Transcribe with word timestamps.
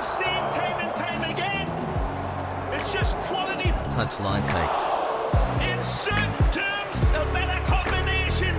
we've 0.00 0.08
seen 0.08 0.42
time 0.56 0.80
and 0.80 0.94
time 0.94 1.30
again. 1.30 1.68
It's 2.72 2.90
just 2.90 3.14
quality. 3.28 3.68
Touchline 3.92 4.44
takes. 4.46 4.86
In 5.60 5.82
certain 5.82 6.52
terms, 6.52 7.02
a 7.10 7.32
better 7.34 7.60
combination 7.66 8.54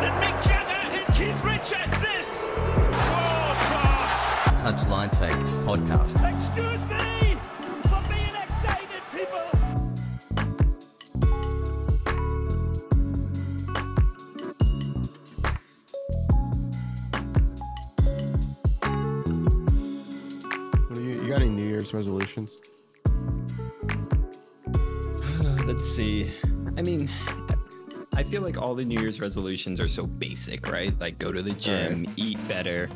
than 0.00 0.12
Mick 0.20 0.44
Jagger 0.44 0.94
and 0.94 1.06
Keith 1.14 1.42
Richards. 1.42 2.00
This 2.00 2.44
world 2.44 3.56
class. 3.68 4.62
Touchline 4.62 5.10
takes 5.10 5.56
podcast. 5.64 6.16
Excuse 6.16 6.88
me 6.90 7.17
Resolutions? 22.38 22.62
Let's 25.66 25.84
see. 25.84 26.32
I 26.76 26.82
mean, 26.82 27.10
I 28.14 28.22
feel 28.22 28.42
like 28.42 28.60
all 28.60 28.74
the 28.74 28.84
New 28.84 29.00
Year's 29.00 29.20
resolutions 29.20 29.80
are 29.80 29.88
so 29.88 30.06
basic, 30.06 30.70
right? 30.70 30.98
Like 30.98 31.18
go 31.18 31.32
to 31.32 31.42
the 31.42 31.52
gym, 31.52 32.06
eat 32.16 32.38
better, 32.48 32.88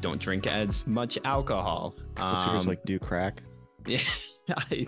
don't 0.00 0.20
drink 0.20 0.46
as 0.46 0.86
much 0.86 1.18
alcohol. 1.24 1.94
Yours 2.18 2.46
Um, 2.46 2.66
like 2.66 2.82
do 2.84 2.98
crack? 2.98 3.42
yeah, 3.86 4.00
I- 4.48 4.86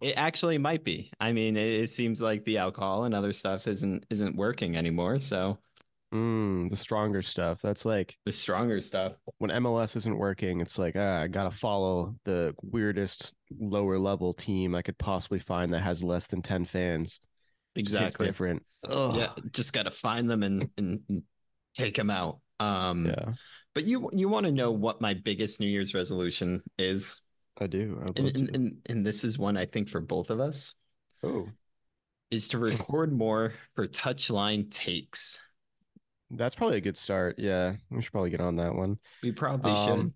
it 0.00 0.14
actually 0.16 0.58
might 0.58 0.84
be. 0.84 1.10
I 1.20 1.32
mean, 1.32 1.56
it, 1.56 1.82
it 1.82 1.90
seems 1.90 2.20
like 2.20 2.44
the 2.44 2.58
alcohol 2.58 3.04
and 3.04 3.14
other 3.14 3.32
stuff 3.32 3.66
isn't 3.66 4.04
isn't 4.10 4.36
working 4.36 4.76
anymore. 4.76 5.18
So 5.18 5.58
Mm, 6.14 6.70
the 6.70 6.76
stronger 6.76 7.22
stuff. 7.22 7.60
That's 7.60 7.84
like 7.84 8.16
the 8.24 8.32
stronger 8.32 8.80
stuff. 8.80 9.14
when 9.38 9.50
MLS 9.50 9.96
isn't 9.96 10.16
working, 10.16 10.60
it's 10.60 10.78
like, 10.78 10.94
ah, 10.96 11.22
I 11.22 11.26
gotta 11.26 11.50
follow 11.50 12.14
the 12.24 12.54
weirdest 12.62 13.34
lower 13.58 13.98
level 13.98 14.32
team 14.32 14.76
I 14.76 14.82
could 14.82 14.96
possibly 14.96 15.40
find 15.40 15.72
that 15.74 15.82
has 15.82 16.04
less 16.04 16.28
than 16.28 16.40
10 16.40 16.66
fans. 16.66 17.20
Exactly. 17.74 18.28
different. 18.28 18.62
Ugh. 18.88 19.16
Yeah, 19.16 19.30
just 19.50 19.72
gotta 19.72 19.90
find 19.90 20.30
them 20.30 20.44
and, 20.44 20.70
and 20.78 21.00
and 21.08 21.22
take 21.74 21.96
them 21.96 22.10
out. 22.10 22.38
Um, 22.60 23.06
Yeah, 23.06 23.32
but 23.74 23.84
you 23.84 24.08
you 24.12 24.28
want 24.28 24.46
to 24.46 24.52
know 24.52 24.70
what 24.70 25.00
my 25.00 25.14
biggest 25.14 25.58
New 25.58 25.66
Year's 25.66 25.94
resolution 25.94 26.62
is? 26.78 27.20
I 27.60 27.66
do. 27.66 28.00
I 28.00 28.06
and, 28.16 28.36
and, 28.36 28.56
and, 28.56 28.76
and 28.86 29.06
this 29.06 29.24
is 29.24 29.36
one 29.36 29.56
I 29.56 29.66
think 29.66 29.88
for 29.88 30.00
both 30.00 30.30
of 30.30 30.38
us 30.38 30.74
oh, 31.24 31.48
is 32.30 32.48
to 32.48 32.58
record 32.58 33.12
more 33.12 33.52
for 33.74 33.88
touchline 33.88 34.70
takes. 34.70 35.40
That's 36.30 36.54
probably 36.54 36.78
a 36.78 36.80
good 36.82 36.96
start. 36.96 37.38
Yeah, 37.38 37.74
we 37.90 38.02
should 38.02 38.12
probably 38.12 38.30
get 38.30 38.40
on 38.40 38.56
that 38.56 38.74
one. 38.74 38.98
We 39.22 39.32
probably 39.32 39.74
should. 39.74 39.90
Um, 39.90 40.14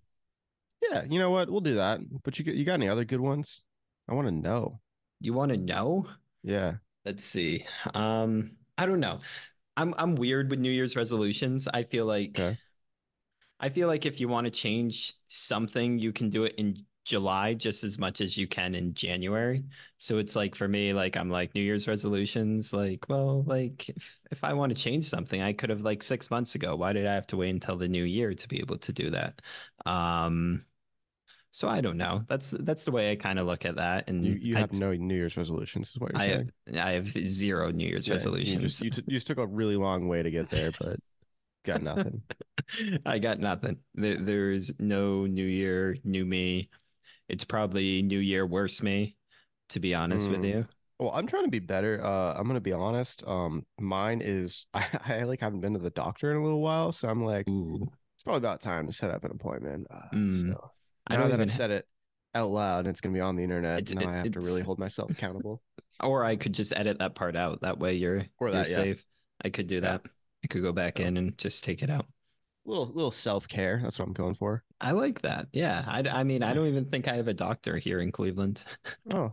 Yeah, 0.91 1.05
you 1.09 1.19
know 1.19 1.31
what? 1.31 1.51
We'll 1.51 1.61
do 1.61 1.77
that. 1.77 2.01
But 2.23 2.39
you 2.39 2.45
got- 2.45 2.55
you 2.55 2.65
got 2.65 2.75
any 2.75 2.89
other 2.89 3.05
good 3.05 3.21
ones? 3.21 3.63
I 4.09 4.15
want 4.15 4.29
to 4.29 4.33
know. 4.33 4.81
You 5.21 5.35
want 5.35 5.53
to 5.53 5.59
know? 5.59 6.07
Yeah. 6.43 6.77
Let's 7.05 7.25
see. 7.25 7.67
Um, 7.95 8.57
I 8.77 8.87
don't 8.87 9.01
know. 9.01 9.21
I'm 9.77 9.95
I'm 9.99 10.15
weird 10.15 10.51
with 10.51 10.61
New 10.61 10.71
Year's 10.71 10.97
resolutions. 10.97 11.69
I 11.69 11.83
feel 11.85 12.07
like 12.07 12.39
Okay. 12.39 12.59
I 13.61 13.69
feel 13.71 13.89
like 13.89 14.07
if 14.07 14.21
you 14.21 14.29
want 14.29 14.45
to 14.47 14.51
change 14.51 15.15
something, 15.29 15.99
you 15.99 16.13
can 16.13 16.31
do 16.31 16.45
it 16.45 16.55
in 16.57 16.85
July 17.09 17.55
just 17.55 17.85
as 17.85 17.99
much 17.99 18.21
as 18.21 18.37
you 18.37 18.47
can 18.47 18.75
in 18.75 18.95
January. 18.95 19.65
So 19.99 20.19
it's 20.19 20.37
like 20.37 20.55
for 20.55 20.69
me, 20.69 20.93
like 20.93 21.17
I'm 21.17 21.31
like 21.31 21.55
New 21.55 21.63
Year's 21.63 21.89
resolutions, 21.89 22.73
like, 22.73 23.07
well, 23.09 23.43
like 23.45 23.89
if, 23.89 24.21
if 24.31 24.45
I 24.45 24.53
want 24.53 24.75
to 24.75 24.79
change 24.81 25.07
something, 25.09 25.41
I 25.43 25.55
could 25.55 25.71
have 25.71 25.81
like 25.81 26.03
six 26.03 26.31
months 26.31 26.55
ago. 26.55 26.77
Why 26.77 26.93
did 26.93 27.07
I 27.07 27.15
have 27.15 27.27
to 27.29 27.37
wait 27.39 27.51
until 27.51 27.77
the 27.79 27.89
new 27.89 28.05
year 28.05 28.35
to 28.35 28.49
be 28.49 28.61
able 28.61 28.79
to 28.79 28.93
do 28.93 29.11
that? 29.11 29.41
Um 29.87 30.67
so 31.53 31.69
I 31.69 31.81
don't 31.83 31.99
know. 31.99 32.25
That's 32.29 32.53
that's 32.53 32.85
the 32.85 32.93
way 32.93 33.13
I 33.13 33.17
kind 33.17 33.39
of 33.39 33.47
look 33.47 33.65
at 33.67 33.77
that. 33.77 34.09
And 34.09 34.25
You 34.25 34.33
you 34.35 34.57
I, 34.57 34.59
have 34.59 34.73
no 34.73 34.93
New 34.95 35.15
Year's 35.15 35.37
resolutions, 35.37 35.91
is 35.91 35.99
what 35.99 36.11
you're 36.13 36.19
I 36.19 36.25
saying. 36.25 36.53
have, 36.67 36.77
I 36.77 36.93
have 36.93 37.09
zero 37.27 37.71
New 37.71 37.87
Year's 37.87 38.07
Yeah, 38.07 38.15
resolutions. 38.15 38.55
You 38.63 38.69
just, 38.69 38.81
you, 38.83 38.91
t- 38.91 39.03
you 39.07 39.17
just 39.17 39.27
took 39.27 39.39
a 39.39 39.47
really 39.47 39.77
long 39.77 40.09
way 40.09 40.23
to 40.23 40.31
get 40.31 40.51
there, 40.51 40.73
but 40.73 41.01
got 41.65 41.83
nothing. 41.83 42.23
I 43.07 43.19
got 43.19 43.39
nothing. 43.39 43.79
There, 43.95 44.19
there's 44.23 44.73
no 44.79 45.27
new 45.27 45.45
year, 45.47 45.97
new 46.05 46.25
me. 46.25 46.71
It's 47.29 47.45
probably 47.45 48.03
new 48.03 48.19
year, 48.19 48.47
worse 48.47 48.83
me, 48.83 49.17
to 49.71 49.81
be 49.81 49.95
honest 49.95 50.29
with 50.29 50.41
Mm. 50.41 50.49
you. 50.49 50.69
Well, 50.99 51.11
I'm 51.13 51.27
trying 51.27 51.45
to 51.45 51.51
be 51.51 51.59
better. 51.61 52.05
Uh, 52.05 52.35
I'm 52.35 52.47
gonna 52.47 52.61
be 52.61 52.73
honest. 52.73 53.23
Um, 53.27 53.65
mine 53.79 54.21
is 54.25 54.67
I, 54.75 54.87
I 55.07 55.23
like 55.25 55.41
haven't 55.41 55.61
been 55.61 55.75
to 55.75 55.79
the 55.79 55.91
doctor 55.91 56.31
in 56.31 56.39
a 56.39 56.43
little 56.43 56.61
while, 56.61 56.91
so 56.93 57.09
I'm 57.09 57.25
like, 57.25 57.49
Ooh. 57.49 57.89
it's 58.17 58.23
probably 58.25 58.39
about 58.39 58.61
time 58.61 58.87
to 58.87 58.93
set 58.93 59.11
up 59.11 59.25
an 59.25 59.31
appointment. 59.31 59.87
Uh, 59.91 60.01
Mm. 60.15 60.53
so 60.53 60.71
I 61.07 61.17
now 61.17 61.29
that 61.29 61.41
I've 61.41 61.53
said 61.53 61.71
it 61.71 61.87
out 62.35 62.51
loud 62.51 62.81
and 62.81 62.89
it's 62.89 63.01
gonna 63.01 63.15
be 63.15 63.21
on 63.21 63.37
the 63.37 63.43
internet, 63.45 63.81
It's- 63.81 63.95
now 63.95 64.11
it- 64.11 64.13
I 64.13 64.17
have 64.19 64.33
to 64.33 64.41
really 64.41 64.63
hold 64.63 64.79
myself 64.79 65.11
accountable. 65.11 65.63
or 66.03 66.25
I 66.25 66.37
could 66.37 66.53
just 66.55 66.73
edit 66.77 66.99
that 66.99 67.15
part 67.15 67.37
out. 67.37 67.61
That 67.63 67.79
way 67.79 67.95
you're 67.95 68.25
Or 68.39 68.49
you're 68.49 68.57
yeah. 68.59 68.63
safe. 68.65 69.05
I 69.45 69.51
could 69.51 69.67
do 69.69 69.77
Yeah. 69.77 69.81
that. 69.83 70.03
I 70.45 70.47
could 70.49 70.63
go 70.63 70.73
back 70.73 70.99
Yeah. 70.99 71.09
in 71.09 71.17
and 71.17 71.37
just 71.39 71.63
take 71.65 71.83
it 71.83 71.91
out. 71.91 72.07
Little 72.69 72.87
little 72.87 73.11
self 73.11 73.49
care. 73.49 73.81
That's 73.83 73.99
what 73.99 74.07
I'm 74.07 74.15
going 74.15 74.35
for. 74.35 74.65
I 74.81 74.93
like 74.93 75.23
that. 75.23 75.49
Yeah. 75.53 75.85
I, 75.87 76.01
I 76.09 76.23
mean, 76.25 76.43
I 76.43 76.55
don't 76.55 76.69
even 76.69 76.85
think 76.87 77.09
I 77.09 77.15
have 77.17 77.29
a 77.29 77.35
doctor 77.35 77.79
here 77.79 78.01
in 78.01 78.13
Cleveland. 78.13 78.65
Oh, 79.13 79.33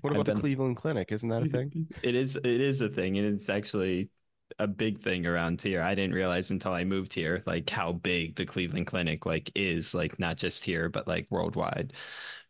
what 0.00 0.12
about 0.12 0.26
the 0.26 0.32
Cleveland 0.32 0.76
Clinic? 0.76 1.12
Isn't 1.12 1.28
that 1.30 1.42
a 1.42 1.46
thing? 1.46 1.88
It 2.02 2.14
is 2.14 2.36
it 2.36 2.46
is 2.46 2.80
a 2.80 2.88
thing, 2.88 3.18
and 3.18 3.26
it's 3.26 3.48
actually 3.48 4.10
a 4.58 4.66
big 4.66 5.02
thing 5.02 5.26
around 5.26 5.60
here. 5.62 5.82
I 5.82 5.94
didn't 5.94 6.14
realize 6.14 6.50
until 6.50 6.72
I 6.72 6.84
moved 6.84 7.12
here, 7.14 7.42
like 7.46 7.68
how 7.68 7.92
big 7.92 8.36
the 8.36 8.46
Cleveland 8.46 8.86
Clinic 8.86 9.26
like 9.26 9.50
is, 9.54 9.94
like 9.94 10.18
not 10.18 10.36
just 10.36 10.64
here, 10.64 10.88
but 10.88 11.08
like 11.08 11.26
worldwide. 11.30 11.94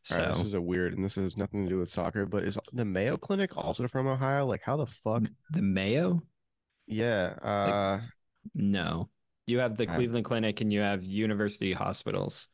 So 0.05 0.25
right, 0.25 0.33
this 0.33 0.41
is 0.43 0.55
a 0.55 0.61
weird, 0.61 0.95
and 0.95 1.05
this 1.05 1.15
has 1.15 1.37
nothing 1.37 1.65
to 1.65 1.71
do 1.71 1.79
with 1.79 1.89
soccer, 1.89 2.27
but 2.27 2.45
is 2.45 2.59
the 2.73 2.85
Mayo 2.85 3.17
Clinic 3.17 3.57
also 3.57 3.87
from 3.89 4.07
Ohio? 4.09 4.47
Like, 4.47 4.63
how 4.63 4.77
the 4.77 4.87
fuck? 4.87 5.25
the 5.51 5.63
Mayo? 5.63 6.23
Yeah. 6.87 7.35
Uh, 7.43 8.01
No. 8.55 9.09
You 9.47 9.59
have 9.59 9.77
the. 9.77 9.87
Cleveland 9.87 10.25
Clinic 10.25 10.61
and 10.61 10.73
you 10.73 10.81
have 10.81 11.03
university 11.03 11.73
hospitals. 11.73 12.49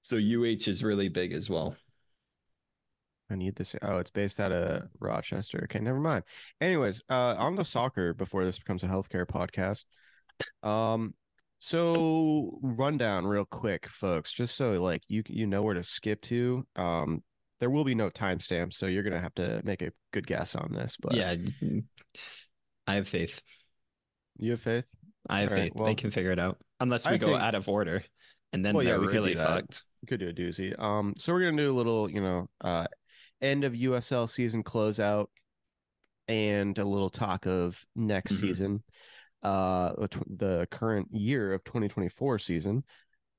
So 0.00 0.16
UH 0.16 0.68
is 0.68 0.82
really 0.84 1.08
big 1.08 1.32
as 1.32 1.50
well. 1.50 1.76
I 3.30 3.34
need 3.34 3.56
this. 3.56 3.74
Oh, 3.82 3.98
it's 3.98 4.10
based 4.10 4.40
out 4.40 4.52
of 4.52 4.88
Rochester. 5.00 5.60
Okay, 5.64 5.80
never 5.80 6.00
mind. 6.00 6.24
Anyways, 6.60 7.02
uh, 7.10 7.34
on 7.36 7.56
the 7.56 7.64
soccer 7.64 8.14
before 8.14 8.44
this 8.44 8.58
becomes 8.58 8.84
a 8.84 8.86
healthcare 8.86 9.26
podcast. 9.26 9.84
Um, 10.66 11.14
so 11.58 12.58
rundown 12.62 13.26
real 13.26 13.44
quick, 13.44 13.88
folks, 13.88 14.32
just 14.32 14.56
so 14.56 14.72
like 14.72 15.02
you 15.08 15.22
you 15.26 15.46
know 15.46 15.62
where 15.62 15.74
to 15.74 15.82
skip 15.82 16.22
to. 16.22 16.66
Um, 16.76 17.22
there 17.60 17.70
will 17.70 17.84
be 17.84 17.94
no 17.94 18.08
timestamps, 18.08 18.74
so 18.74 18.86
you're 18.86 19.02
gonna 19.02 19.20
have 19.20 19.34
to 19.34 19.60
make 19.64 19.82
a 19.82 19.92
good 20.12 20.26
guess 20.26 20.54
on 20.54 20.72
this. 20.72 20.96
But 21.00 21.14
yeah. 21.14 21.34
I 22.86 22.94
have 22.94 23.08
faith. 23.08 23.42
you 24.38 24.52
have 24.52 24.62
faith. 24.62 24.86
I 25.28 25.40
have 25.42 25.52
right, 25.52 25.62
faith. 25.64 25.72
well, 25.74 25.86
they 25.86 25.94
can 25.94 26.10
figure 26.10 26.30
it 26.32 26.38
out. 26.38 26.58
Unless 26.80 27.06
we 27.06 27.12
I 27.12 27.16
go 27.18 27.28
think- 27.28 27.40
out 27.40 27.54
of 27.54 27.68
order. 27.68 28.04
And 28.52 28.64
then 28.64 28.74
well, 28.74 28.84
they're 28.84 28.98
we 29.00 29.06
could 29.08 29.14
really 29.14 29.34
fucked. 29.34 29.82
We 30.02 30.06
could 30.06 30.20
do 30.20 30.28
a 30.28 30.32
doozy. 30.32 30.78
Um, 30.80 31.12
so 31.18 31.32
we're 31.32 31.50
gonna 31.50 31.62
do 31.62 31.70
a 31.70 31.76
little, 31.76 32.10
you 32.10 32.20
know, 32.22 32.48
uh, 32.62 32.86
end 33.42 33.64
of 33.64 33.74
USL 33.74 34.26
season 34.28 34.62
closeout, 34.62 35.26
and 36.28 36.76
a 36.78 36.84
little 36.84 37.10
talk 37.10 37.46
of 37.46 37.84
next 37.94 38.34
Mhm. 38.34 38.40
season, 38.40 38.84
uh, 39.42 39.92
the 39.98 40.08
the 40.36 40.68
current 40.70 41.08
year 41.12 41.52
of 41.52 41.62
2024 41.64 42.38
season. 42.38 42.84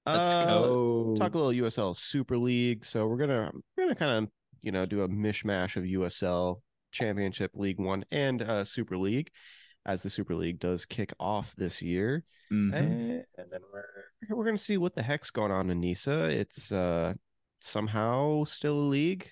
Let's 0.05 0.31
Uh, 0.33 0.45
go. 0.45 1.15
Talk 1.17 1.33
a 1.33 1.37
little 1.37 1.53
USL 1.53 1.93
Super 1.95 2.37
League. 2.37 2.85
So 2.85 3.07
we're 3.07 3.17
gonna 3.17 3.51
we're 3.77 3.83
gonna 3.85 3.95
kind 3.95 4.25
of 4.25 4.31
you 4.61 4.71
know 4.71 4.85
do 4.85 5.01
a 5.01 5.09
mishmash 5.09 5.75
of 5.75 5.85
USL 5.85 6.61
Championship, 6.91 7.51
League 7.55 7.79
One, 7.79 8.05
and 8.11 8.41
uh, 8.41 8.63
Super 8.63 8.97
League, 8.97 9.31
as 9.85 10.03
the 10.03 10.09
Super 10.09 10.35
League 10.35 10.59
does 10.59 10.85
kick 10.85 11.13
off 11.19 11.55
this 11.55 11.81
year. 11.81 12.23
Mhm. 12.51 12.73
And, 12.73 13.11
and 13.37 13.51
then 13.51 13.61
we're 13.71 14.35
we're 14.35 14.45
gonna 14.45 14.57
see 14.57 14.77
what 14.77 14.95
the 14.95 15.03
heck's 15.03 15.31
going 15.31 15.51
on 15.51 15.69
in 15.69 15.79
Nisa. 15.79 16.25
It's 16.25 16.71
uh 16.71 17.13
somehow 17.59 18.43
still 18.45 18.73
a 18.73 18.89
league. 18.89 19.29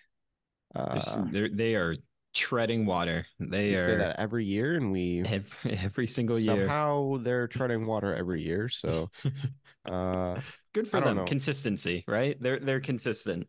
Uh, 0.76 1.00
they're, 1.32 1.50
they 1.50 1.76
are 1.76 1.96
treading 2.34 2.86
water. 2.86 3.26
They 3.40 3.76
are 3.76 3.98
that 3.98 4.20
every 4.20 4.46
year, 4.46 4.76
and 4.76 4.92
we 4.92 5.24
every, 5.26 5.78
every 5.84 6.08
single 6.08 6.40
year. 6.40 6.56
somehow 6.58 7.18
they're 7.18 7.48
treading 7.48 7.86
water 7.86 8.16
every 8.16 8.44
year. 8.44 8.70
So 8.70 9.10
uh, 9.86 10.40
Good 10.74 10.88
for 10.88 11.02
them. 11.02 11.18
know. 11.18 11.26
Consistency, 11.26 12.04
right? 12.08 12.38
They're 12.40 12.60
they're 12.60 12.80
consistent. 12.82 13.48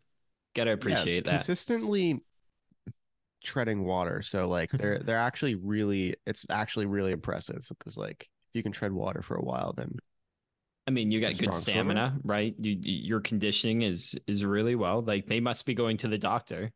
Gotta 0.54 0.70
yeah, 0.70 0.74
appreciate 0.74 1.24
that. 1.26 1.30
consistently 1.32 2.20
treading 3.42 3.84
water. 3.84 4.22
So 4.22 4.48
like 4.48 4.70
they're 4.72 4.98
they're 5.04 5.18
actually 5.18 5.54
really 5.54 6.16
it's 6.26 6.46
actually 6.50 6.86
really 6.86 7.12
impressive 7.12 7.66
because 7.68 7.96
like 7.96 8.22
if 8.22 8.54
you 8.54 8.62
can 8.62 8.72
tread 8.72 8.92
water 8.92 9.22
for 9.22 9.36
a 9.36 9.42
while, 9.42 9.72
then 9.74 9.96
I 10.86 10.90
mean, 10.90 11.10
you 11.10 11.20
got 11.20 11.36
good 11.38 11.52
strong 11.52 11.60
swimmer. 11.60 11.92
stamina, 11.92 12.18
right? 12.24 12.54
You, 12.58 12.72
you- 12.80 13.02
your 13.08 13.20
conditioning 13.20 13.82
is 13.82 14.18
is 14.26 14.44
really 14.44 14.74
well. 14.74 15.02
Like 15.02 15.26
they 15.26 15.40
must 15.40 15.66
be 15.66 15.74
going 15.74 15.98
to 15.98 16.08
the 16.08 16.18
doctor. 16.18 16.72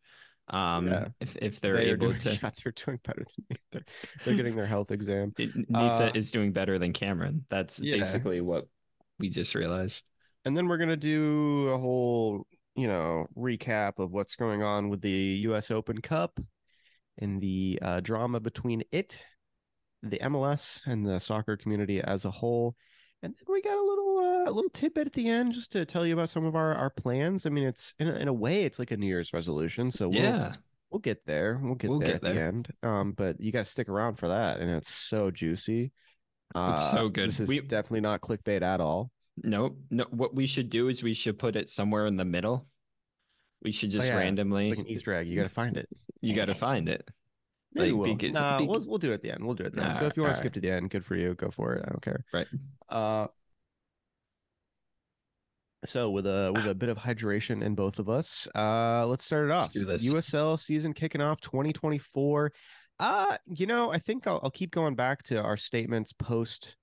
Um, 0.49 0.88
Yeah. 0.88 1.09
if 1.20 1.37
if 1.37 1.61
they're 1.61 1.76
they 1.76 1.91
able 1.93 2.09
doing, 2.09 2.19
to. 2.19 2.31
yeah, 2.43 2.50
they're 2.62 2.73
doing 2.73 3.00
better 3.05 3.25
than 3.25 3.44
me. 3.49 3.56
They're, 3.70 3.85
they're 4.25 4.35
getting 4.35 4.56
their 4.56 4.67
health 4.67 4.91
exam. 4.91 5.32
It, 5.38 5.50
Nisa 5.70 6.06
Uh, 6.08 6.12
is 6.15 6.31
doing 6.31 6.53
better 6.53 6.79
than 6.79 6.93
Cameron. 6.93 7.47
That's 7.49 7.81
Yeah. 7.81 7.97
basically 7.97 8.41
what 8.43 8.67
we 9.19 9.31
just 9.31 9.55
realized. 9.55 10.05
and 10.44 10.56
then 10.56 10.67
we're 10.67 10.79
gonna 10.79 10.97
do 10.97 11.69
a 11.69 11.79
whole, 11.79 12.47
you 12.74 12.86
know, 12.88 13.26
recap 13.36 13.98
of 13.98 14.12
what's 14.12 14.36
going 14.36 14.62
on 14.62 14.88
with 14.88 15.00
the 15.00 15.40
U.S. 15.44 15.70
Open 15.70 16.00
Cup 16.00 16.38
and 17.19 17.40
the 17.40 17.78
uh, 17.82 18.00
drama 18.00 18.40
between 18.40 18.82
it, 18.90 19.19
the 20.02 20.19
MLS, 20.22 20.82
and 20.86 21.06
the 21.06 21.19
soccer 21.20 21.56
community 21.56 22.00
as 22.00 22.24
a 22.24 22.30
whole. 22.30 22.74
And 23.22 23.34
then 23.34 23.54
we 23.54 23.62
got 23.62 23.76
a 23.76 23.82
little 23.82 24.19
uh, 24.19 24.50
a 24.50 24.52
little 24.52 24.70
tidbit 24.70 25.06
at 25.06 25.12
the 25.12 25.28
end 25.28 25.52
just 25.52 25.72
to 25.72 25.84
tell 25.84 26.04
you 26.06 26.12
about 26.14 26.30
some 26.30 26.44
of 26.44 26.56
our 26.56 26.74
our 26.74 26.90
plans. 26.90 27.46
I 27.46 27.50
mean, 27.50 27.64
it's 27.64 27.94
in 27.98 28.08
a, 28.08 28.14
in 28.14 28.28
a 28.28 28.32
way 28.32 28.64
it's 28.64 28.78
like 28.78 28.90
a 28.90 28.96
New 28.96 29.06
Year's 29.06 29.32
resolution, 29.32 29.90
so 29.90 30.08
we'll, 30.08 30.20
Yeah. 30.22 30.54
we'll 30.90 30.98
get 31.00 31.24
there. 31.26 31.60
We'll 31.62 31.76
get 31.76 31.90
We'll 31.90 32.00
there 32.00 32.19
get 32.19 32.24
at 32.24 32.34
the 32.34 32.40
end. 32.40 32.69
Um, 32.82 33.12
but 33.12 33.40
you 33.40 33.52
got 33.52 33.64
to 33.64 33.70
stick 33.70 33.88
around 33.88 34.16
for 34.16 34.28
that, 34.28 34.58
and 34.60 34.70
it's 34.70 34.92
so 34.92 35.30
juicy. 35.30 35.92
Uh, 36.54 36.72
It's 36.74 36.90
so 36.90 37.08
good. 37.08 37.28
This 37.28 37.40
is 37.40 37.48
We- 37.48 37.60
definitely 37.60 38.00
not 38.00 38.22
clickbait 38.22 38.62
at 38.62 38.80
all. 38.80 39.10
Nope. 39.37 39.79
No, 39.90 40.05
what 40.11 40.34
we 40.34 40.46
should 40.46 40.69
do 40.69 40.88
is 40.88 41.02
we 41.02 41.14
should 41.14 41.38
put 41.38 41.56
it 41.56 41.69
somewhere 41.69 42.06
in 42.06 42.17
the 42.17 42.25
middle. 42.25 42.67
We 43.62 43.73
should 43.73 43.90
just 43.90 44.08
Oh, 44.08 44.12
yeah. 44.12 44.19
randomly. 44.19 44.62
It's 44.64 44.70
like 44.70 44.79
an 44.81 44.88
Easter 44.88 45.12
egg. 45.14 45.29
You 45.29 45.37
got 45.37 45.44
to 45.44 45.49
find 45.49 45.76
it. 45.76 45.88
you 46.20 46.34
got 46.34 46.46
to 46.46 46.55
find 46.55 46.88
it. 46.88 47.08
Maybe 47.75 47.93
Like, 47.93 47.99
we'll. 48.06 48.14
because- 48.17 48.34
nah, 48.34 48.58
bec- 48.58 48.69
we'll 48.69 48.84
we'll 48.87 48.99
do 48.99 49.11
it 49.12 49.14
at 49.14 49.23
the 49.23 49.31
end. 49.31 49.44
We'll 49.44 49.55
do 49.55 49.62
it 49.64 49.69
at 49.69 49.73
the 49.75 49.82
end. 49.84 49.96
So 49.96 50.06
if 50.06 50.17
you 50.17 50.23
want 50.23 50.34
to 50.34 50.38
skip 50.38 50.52
to 50.55 50.61
the 50.61 50.70
end, 50.70 50.90
good 50.90 51.05
for 51.06 51.17
you. 51.17 51.34
Go 51.34 51.50
for 51.50 51.75
it. 51.75 51.84
I 51.87 51.90
don't 51.90 52.02
care. 52.02 52.25
Right. 52.32 52.46
Uh, 52.88 53.29
so 55.84 56.11
with 56.11 56.26
a 56.26 56.52
with 56.55 56.67
a 56.67 56.75
bit 56.75 56.88
of 56.90 56.99
hydration 56.99 57.62
in 57.62 57.75
both 57.75 57.99
of 57.99 58.08
us, 58.08 58.46
uh, 58.55 59.05
let's 59.06 59.25
start 59.25 59.46
it 59.46 59.52
Let's 59.52 59.64
off. 59.67 59.73
do 59.73 59.84
this. 59.84 60.06
USL 60.08 60.58
season 60.58 60.93
kicking 60.93 61.20
off 61.20 61.40
2024. 61.40 62.52
Uh, 63.00 63.37
you 63.49 63.67
know, 63.67 63.90
I 63.90 63.99
think 63.99 64.26
I'll, 64.29 64.38
I'll 64.44 64.50
keep 64.50 64.70
going 64.70 64.94
back 64.94 65.23
to 65.25 65.40
our 65.40 65.56
statements 65.56 66.12
post, 66.12 66.76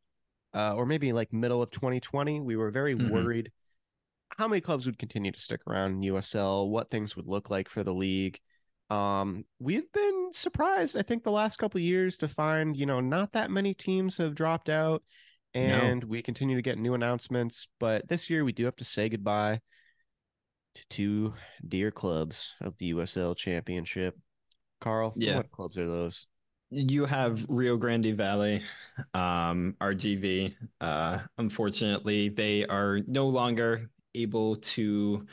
uh, 0.54 0.76
or 0.76 0.86
maybe 0.86 1.14
like 1.14 1.32
middle 1.34 1.62
of 1.62 1.72
2020. 1.72 2.40
We 2.40 2.56
were 2.56 2.72
very 2.72 2.96
Mhm. 2.96 3.12
worried 3.12 3.52
how 4.38 4.48
many 4.48 4.62
clubs 4.62 4.86
would 4.86 5.00
continue 5.00 5.32
to 5.32 5.40
stick 5.40 5.62
around 5.68 5.92
in 5.92 6.04
USL, 6.04 6.70
what 6.70 6.92
things 6.92 7.16
would 7.16 7.28
look 7.28 7.50
like 7.50 7.68
for 7.68 7.84
the 7.84 7.94
league. 7.94 8.40
Um, 8.90 9.46
we've 9.60 9.92
been 9.92 10.30
surprised, 10.34 10.96
I 10.96 11.02
think, 11.02 11.24
the 11.24 11.32
last 11.32 11.58
couple 11.58 11.80
of 11.80 11.84
years 11.84 12.18
to 12.20 12.28
find, 12.28 12.78
you 12.78 12.86
know, 12.86 13.00
not 13.00 13.32
that 13.34 13.52
many 13.52 13.74
teams 13.74 14.18
have 14.18 14.36
dropped 14.36 14.70
out, 14.70 15.04
and 15.54 16.04
we 16.04 16.22
continue 16.22 16.56
to 16.56 16.62
get 16.62 16.78
new 16.78 16.94
announcements. 16.94 17.68
But 17.80 18.08
this 18.08 18.30
year, 18.30 18.44
we 18.44 18.52
do 18.52 18.66
have 18.66 18.76
to 18.78 18.84
say 18.84 19.10
goodbye 19.10 19.62
to 20.76 20.86
two 20.90 21.34
dear 21.68 21.92
clubs 21.92 22.56
of 22.62 22.78
the 22.78 22.88
USL 22.94 23.36
Championship. 23.36 24.16
Carl, 24.80 25.14
Yeah. 25.18 25.38
what 25.38 25.52
clubs 25.52 25.78
are 25.78 25.88
those? 25.88 26.28
You 26.72 27.06
have 27.06 27.46
Rio 27.50 27.78
Grande 27.78 28.16
Valley, 28.16 28.64
um, 29.14 29.76
RGV. 29.82 30.56
Uh, 30.80 31.20
unfortunately, 31.40 32.30
they 32.30 32.66
are 32.66 33.00
no 33.08 33.28
longer 33.28 33.90
able 34.14 34.56
to 34.58 35.26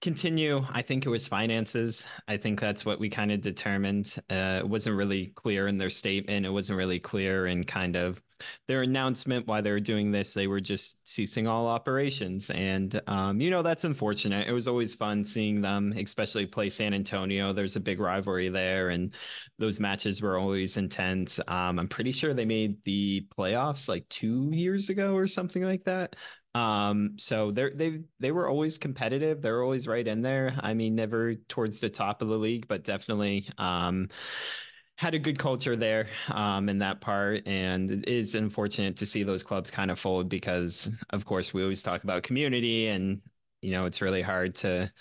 continue. 0.00 0.60
I 0.68 0.82
think 0.82 1.06
it 1.06 1.08
was 1.10 1.28
finances. 1.28 2.06
I 2.26 2.36
think 2.36 2.58
that's 2.60 2.84
what 2.84 2.98
we 2.98 3.08
kind 3.08 3.30
of 3.30 3.40
determined. 3.40 4.16
Uh, 4.30 4.58
it 4.60 4.68
wasn't 4.68 4.96
really 4.96 5.28
clear 5.28 5.68
in 5.68 5.78
their 5.78 5.90
statement. 5.90 6.44
It 6.46 6.50
wasn't 6.50 6.78
really 6.78 6.98
clear 6.98 7.46
in 7.46 7.64
kind 7.64 7.94
of 7.96 8.20
their 8.68 8.82
announcement 8.82 9.46
why 9.46 9.60
they 9.60 9.70
were 9.70 9.80
doing 9.80 10.10
this. 10.10 10.34
They 10.34 10.46
were 10.46 10.60
just 10.60 10.98
ceasing 11.06 11.46
all 11.46 11.66
operations, 11.66 12.50
and 12.50 13.00
um, 13.06 13.40
you 13.40 13.50
know 13.50 13.62
that's 13.62 13.84
unfortunate. 13.84 14.48
It 14.48 14.52
was 14.52 14.68
always 14.68 14.94
fun 14.94 15.24
seeing 15.24 15.60
them, 15.60 15.92
especially 15.96 16.46
play 16.46 16.70
San 16.70 16.94
Antonio. 16.94 17.52
There's 17.52 17.76
a 17.76 17.80
big 17.80 18.00
rivalry 18.00 18.48
there, 18.48 18.88
and 18.88 19.14
those 19.58 19.80
matches 19.80 20.22
were 20.22 20.38
always 20.38 20.76
intense. 20.76 21.40
Um, 21.48 21.78
I'm 21.78 21.88
pretty 21.88 22.12
sure 22.12 22.34
they 22.34 22.44
made 22.44 22.82
the 22.84 23.26
playoffs 23.36 23.88
like 23.88 24.08
two 24.08 24.50
years 24.52 24.88
ago 24.88 25.14
or 25.14 25.26
something 25.26 25.62
like 25.62 25.84
that. 25.84 26.16
Um, 26.54 27.14
so 27.16 27.52
they're 27.52 27.70
they 27.74 28.00
they 28.18 28.32
were 28.32 28.48
always 28.48 28.76
competitive. 28.78 29.40
They're 29.40 29.62
always 29.62 29.86
right 29.86 30.06
in 30.06 30.22
there. 30.22 30.54
I 30.60 30.74
mean, 30.74 30.94
never 30.94 31.34
towards 31.34 31.78
the 31.80 31.90
top 31.90 32.22
of 32.22 32.28
the 32.28 32.38
league, 32.38 32.66
but 32.66 32.82
definitely 32.84 33.48
um 33.58 34.08
had 35.00 35.14
a 35.14 35.18
good 35.18 35.38
culture 35.38 35.76
there 35.76 36.06
um 36.28 36.68
in 36.68 36.78
that 36.78 37.00
part. 37.00 37.46
And 37.46 37.90
it 37.90 38.08
is 38.08 38.34
unfortunate 38.34 38.96
to 38.98 39.06
see 39.06 39.22
those 39.22 39.42
clubs 39.42 39.70
kind 39.70 39.90
of 39.90 39.98
fold 39.98 40.28
because 40.28 40.90
of 41.10 41.24
course 41.24 41.54
we 41.54 41.62
always 41.62 41.82
talk 41.82 42.04
about 42.04 42.22
community 42.22 42.88
and 42.88 43.22
you 43.62 43.72
know 43.72 43.86
it's 43.86 44.02
really 44.02 44.22
hard 44.22 44.54
to 44.56 44.92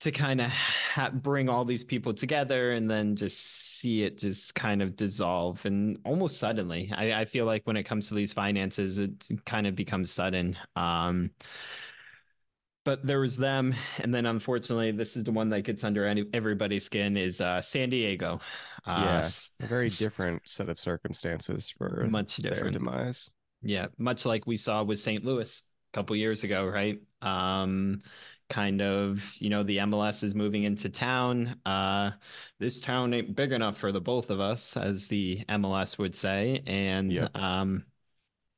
to 0.00 0.12
kind 0.12 0.40
of 0.40 0.48
ha- 0.48 1.10
bring 1.10 1.48
all 1.48 1.64
these 1.64 1.82
people 1.82 2.14
together 2.14 2.72
and 2.72 2.88
then 2.88 3.16
just 3.16 3.38
see 3.80 4.04
it 4.04 4.16
just 4.16 4.54
kind 4.54 4.80
of 4.80 4.94
dissolve 4.94 5.64
and 5.66 5.98
almost 6.04 6.38
suddenly. 6.38 6.92
I, 6.96 7.22
I 7.22 7.24
feel 7.24 7.46
like 7.46 7.66
when 7.66 7.76
it 7.76 7.82
comes 7.82 8.06
to 8.08 8.14
these 8.14 8.32
finances, 8.32 8.98
it 8.98 9.26
kind 9.44 9.66
of 9.66 9.74
becomes 9.74 10.12
sudden. 10.12 10.56
Um, 10.76 11.30
but 12.88 13.06
there 13.06 13.20
was 13.20 13.36
them, 13.36 13.74
and 13.98 14.14
then 14.14 14.24
unfortunately, 14.24 14.90
this 14.92 15.14
is 15.14 15.22
the 15.22 15.30
one 15.30 15.50
that 15.50 15.60
gets 15.60 15.84
under 15.84 16.06
any, 16.06 16.24
everybody's 16.32 16.84
skin 16.84 17.18
is 17.18 17.38
uh, 17.38 17.60
San 17.60 17.90
Diego. 17.90 18.40
Uh, 18.86 18.90
Yeah, 18.94 19.18
s- 19.18 19.50
A 19.60 19.66
very 19.66 19.90
different 19.90 20.48
set 20.48 20.70
of 20.70 20.78
circumstances 20.78 21.68
for 21.68 22.08
much 22.08 22.36
their 22.38 22.44
different. 22.54 22.70
demise. 22.70 23.30
Yeah, 23.60 23.88
much 23.98 24.24
like 24.24 24.46
we 24.46 24.56
saw 24.56 24.82
with 24.84 25.00
St. 25.00 25.22
Louis 25.22 25.62
a 25.92 25.96
couple 25.96 26.16
years 26.16 26.44
ago, 26.44 26.66
right? 26.66 26.98
Um, 27.20 28.02
kind 28.48 28.80
of, 28.80 29.22
you 29.38 29.50
know, 29.50 29.62
the 29.64 29.80
MLS 29.80 30.22
is 30.22 30.34
moving 30.34 30.62
into 30.64 30.88
town. 30.88 31.60
Uh, 31.66 32.12
this 32.58 32.80
town 32.80 33.12
ain't 33.12 33.36
big 33.36 33.52
enough 33.52 33.76
for 33.76 33.92
the 33.92 34.00
both 34.00 34.30
of 34.30 34.40
us, 34.40 34.78
as 34.78 35.08
the 35.08 35.44
MLS 35.50 35.98
would 35.98 36.14
say, 36.14 36.62
and 36.66 37.12
Yep. 37.12 37.32
um, 37.34 37.84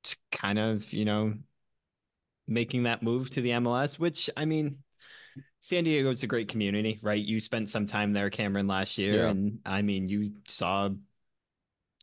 it's 0.02 0.16
kind 0.32 0.58
of, 0.58 0.92
you 0.92 1.04
know, 1.04 1.34
making 2.50 2.82
that 2.84 3.02
move 3.02 3.30
to 3.30 3.40
the 3.40 3.50
MLS, 3.50 3.98
which 3.98 4.28
I 4.36 4.44
mean. 4.44 4.78
San 5.62 5.84
Diego 5.84 6.08
is 6.10 6.22
a 6.22 6.26
great 6.26 6.48
community, 6.48 6.98
right? 7.02 7.22
You 7.22 7.38
spent 7.38 7.68
some 7.68 7.86
time 7.86 8.12
there, 8.14 8.30
Cameron, 8.30 8.66
last 8.66 8.96
year, 8.98 9.24
Yeah. 9.24 9.30
and 9.30 9.58
I 9.66 9.82
mean, 9.82 10.08
you 10.08 10.32
saw 10.48 10.86
a 10.86 10.96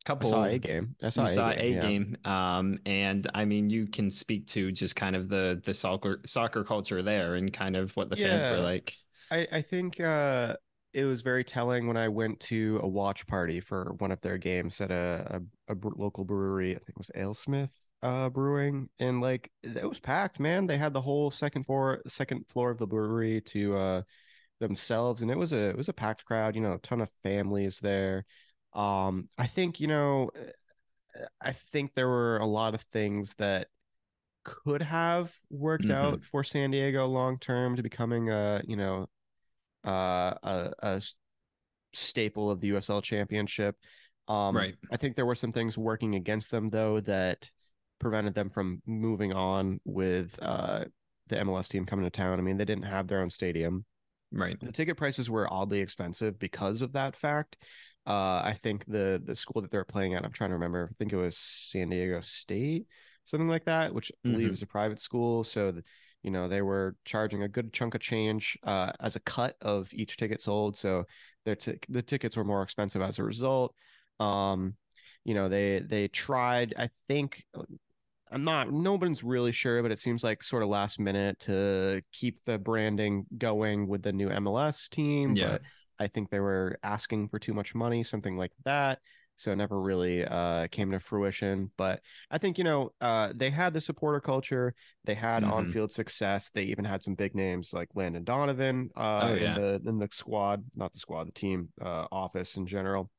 couple 0.05 0.29
I 0.29 0.31
saw 0.31 0.43
a 0.45 0.59
game. 0.59 0.95
I 1.03 1.09
saw 1.09 1.23
a 1.23 1.27
saw 1.27 1.51
game. 1.53 2.17
a 2.23 2.27
yeah. 2.29 2.57
um 2.57 2.79
and 2.85 3.27
i 3.33 3.43
mean 3.43 3.69
you 3.69 3.87
can 3.87 4.09
speak 4.09 4.47
to 4.47 4.71
just 4.71 4.95
kind 4.95 5.15
of 5.15 5.27
the 5.27 5.61
the 5.65 5.73
soccer 5.73 6.21
soccer 6.25 6.63
culture 6.63 7.01
there 7.01 7.35
and 7.35 7.51
kind 7.51 7.75
of 7.75 7.91
what 7.97 8.09
the 8.09 8.15
fans 8.15 8.47
were 8.47 8.63
like 8.63 8.93
I, 9.29 9.47
I 9.51 9.61
think 9.61 9.99
uh, 9.99 10.55
it 10.93 11.03
was 11.03 11.19
very 11.21 11.43
telling 11.43 11.85
when 11.85 11.97
I 11.97 12.07
went 12.07 12.39
to 12.41 12.79
a 12.81 12.87
watch 12.87 13.27
party 13.27 13.59
for 13.59 13.93
one 13.97 14.09
of 14.11 14.21
their 14.21 14.37
games 14.37 14.79
at 14.79 14.89
a, 14.89 15.41
a, 15.67 15.73
a 15.73 15.75
local 15.83 16.23
brewery. 16.23 16.71
I 16.73 16.79
think 16.79 16.91
it 16.91 16.97
was 16.97 17.11
AleSmith 17.13 17.71
uh, 18.03 18.29
Brewing, 18.29 18.89
and 18.99 19.21
like 19.21 19.51
it 19.63 19.87
was 19.87 19.99
packed, 19.99 20.39
man. 20.39 20.67
They 20.67 20.77
had 20.77 20.93
the 20.93 21.01
whole 21.01 21.31
second 21.31 21.65
floor 21.65 22.01
second 22.07 22.45
floor 22.49 22.71
of 22.71 22.77
the 22.77 22.87
brewery 22.87 23.41
to 23.41 23.77
uh, 23.77 24.01
themselves, 24.59 25.21
and 25.21 25.31
it 25.31 25.37
was 25.37 25.53
a 25.53 25.69
it 25.69 25.77
was 25.77 25.89
a 25.89 25.93
packed 25.93 26.25
crowd. 26.25 26.55
You 26.55 26.61
know, 26.61 26.73
a 26.73 26.79
ton 26.79 27.01
of 27.01 27.09
families 27.23 27.79
there. 27.79 28.25
Um, 28.73 29.29
I 29.37 29.47
think 29.47 29.79
you 29.79 29.87
know, 29.87 30.31
uh, 30.35 31.25
I 31.41 31.53
think 31.53 31.93
there 31.95 32.07
were 32.07 32.37
a 32.37 32.45
lot 32.45 32.75
of 32.75 32.81
things 32.93 33.33
that 33.37 33.67
could 34.43 34.81
have 34.81 35.33
worked 35.49 35.85
Mhm. 35.85 35.91
out 35.91 36.23
for 36.25 36.43
San 36.43 36.71
Diego 36.71 37.05
long 37.07 37.39
term 37.39 37.75
to 37.75 37.83
becoming 37.83 38.29
a 38.29 38.61
you 38.67 38.75
know 38.77 39.07
uh, 39.85 40.33
a, 40.43 40.73
a 40.79 41.01
staple 41.93 42.49
of 42.51 42.59
the 42.61 42.67
USL 42.67 43.01
Championship. 43.01 43.75
Um, 44.27 44.55
Right. 44.55 44.75
I 44.91 44.97
think 44.97 45.15
there 45.15 45.25
were 45.25 45.35
some 45.35 45.53
things 45.53 45.77
working 45.77 46.15
against 46.15 46.51
them 46.51 46.69
though 46.69 46.99
that 47.01 47.49
prevented 47.99 48.35
them 48.35 48.49
from 48.49 48.81
moving 48.85 49.33
on 49.33 49.79
with 49.85 50.37
uh, 50.41 50.85
the 51.27 51.39
MLS 51.39 51.67
team 51.67 51.85
coming 51.85 52.05
to 52.05 52.11
town. 52.11 52.39
I 52.39 52.41
mean, 52.41 52.57
they 52.57 52.65
didn't 52.65 52.85
have 52.85 53.07
their 53.07 53.21
own 53.21 53.29
stadium. 53.29 53.85
right 54.31 54.59
The 54.61 54.71
ticket 54.71 54.97
prices 54.97 55.29
were 55.29 55.51
oddly 55.51 55.79
expensive 55.79 56.39
because 56.39 56.81
of 56.81 56.93
that 56.93 57.15
fact. 57.15 57.57
Uh, 58.05 58.41
I 58.43 58.57
think 58.63 58.85
the 58.85 59.21
the 59.23 59.35
school 59.35 59.61
that 59.61 59.71
they're 59.71 59.83
playing 59.85 60.13
at, 60.15 60.23
I'm 60.25 60.31
trying 60.31 60.49
to 60.51 60.55
remember. 60.55 60.89
I 60.91 60.95
think 60.97 61.13
it 61.13 61.17
was 61.17 61.37
San 61.37 61.89
Diego 61.89 62.21
State, 62.21 62.87
something 63.25 63.49
like 63.49 63.65
that, 63.65 63.93
which 63.93 64.11
I 64.11 64.29
believe 64.31 64.51
Mhm. 64.51 64.53
is 64.53 64.61
a 64.61 64.67
private 64.67 64.99
school. 64.99 65.43
So, 65.43 65.71
the, 65.71 65.83
you 66.23 66.31
know, 66.31 66.47
they 66.47 66.61
were 66.61 66.95
charging 67.05 67.43
a 67.43 67.47
good 67.49 67.73
chunk 67.73 67.95
of 67.95 68.01
change 68.01 68.57
uh, 68.63 68.93
as 68.99 69.15
a 69.15 69.19
cut 69.21 69.57
of 69.61 69.93
each 69.93 70.17
ticket 70.17 70.41
sold. 70.41 70.75
So, 70.77 71.05
their 71.45 71.55
t- 71.55 71.79
the 71.89 72.01
tickets 72.01 72.37
were 72.37 72.43
more 72.45 72.63
expensive 72.63 73.01
as 73.01 73.19
a 73.19 73.23
result. 73.23 73.75
Um, 74.19 74.75
you 75.25 75.33
know, 75.33 75.49
they 75.49 75.79
they 75.79 76.07
tried. 76.07 76.73
I 76.77 76.89
think 77.07 77.43
I'm 78.31 78.43
not. 78.43 78.71
Nobody's 78.71 79.23
really 79.23 79.51
sure, 79.51 79.81
but 79.81 79.91
it 79.91 79.99
seems 79.99 80.23
like 80.23 80.43
sort 80.43 80.63
of 80.63 80.69
last 80.69 80.99
minute 80.99 81.39
to 81.41 82.01
keep 82.11 82.39
the 82.45 82.57
branding 82.57 83.25
going 83.37 83.87
with 83.87 84.03
the 84.03 84.11
new 84.13 84.29
MLS 84.29 84.89
team. 84.89 85.35
Yeah. 85.35 85.51
But 85.51 85.61
I 85.99 86.07
think 86.07 86.29
they 86.29 86.39
were 86.39 86.77
asking 86.83 87.29
for 87.29 87.39
too 87.39 87.53
much 87.53 87.73
money, 87.73 88.03
something 88.03 88.37
like 88.37 88.51
that. 88.65 88.99
So 89.39 89.51
it 89.51 89.55
never 89.57 89.79
really 89.79 90.25
uh, 90.25 90.67
came 90.67 90.91
to 90.91 90.99
fruition. 90.99 91.71
But 91.77 92.01
I 92.31 92.37
think 92.39 92.57
you 92.57 92.63
know 92.63 92.91
uh, 92.99 93.33
they 93.35 93.49
had 93.51 93.73
the 93.73 93.81
supporter 93.81 94.19
culture. 94.19 94.73
They 95.05 95.13
had 95.13 95.43
Mhm. 95.43 95.51
on-field 95.51 95.91
success. 95.91 96.49
They 96.49 96.63
even 96.63 96.85
had 96.85 97.03
some 97.03 97.13
big 97.15 97.35
names 97.35 97.71
like 97.71 97.89
Landon 97.93 98.23
Donovan 98.23 98.89
uh, 98.95 99.29
Oh, 99.29 99.33
yeah. 99.35 99.55
in 99.55 99.61
the 99.61 99.89
in 99.89 99.99
the 99.99 100.09
squad, 100.11 100.63
not 100.75 100.91
the 100.91 100.99
squad, 100.99 101.27
the 101.27 101.31
team 101.33 101.69
uh, 101.81 102.07
office 102.11 102.57
in 102.57 102.65
general. 102.65 103.09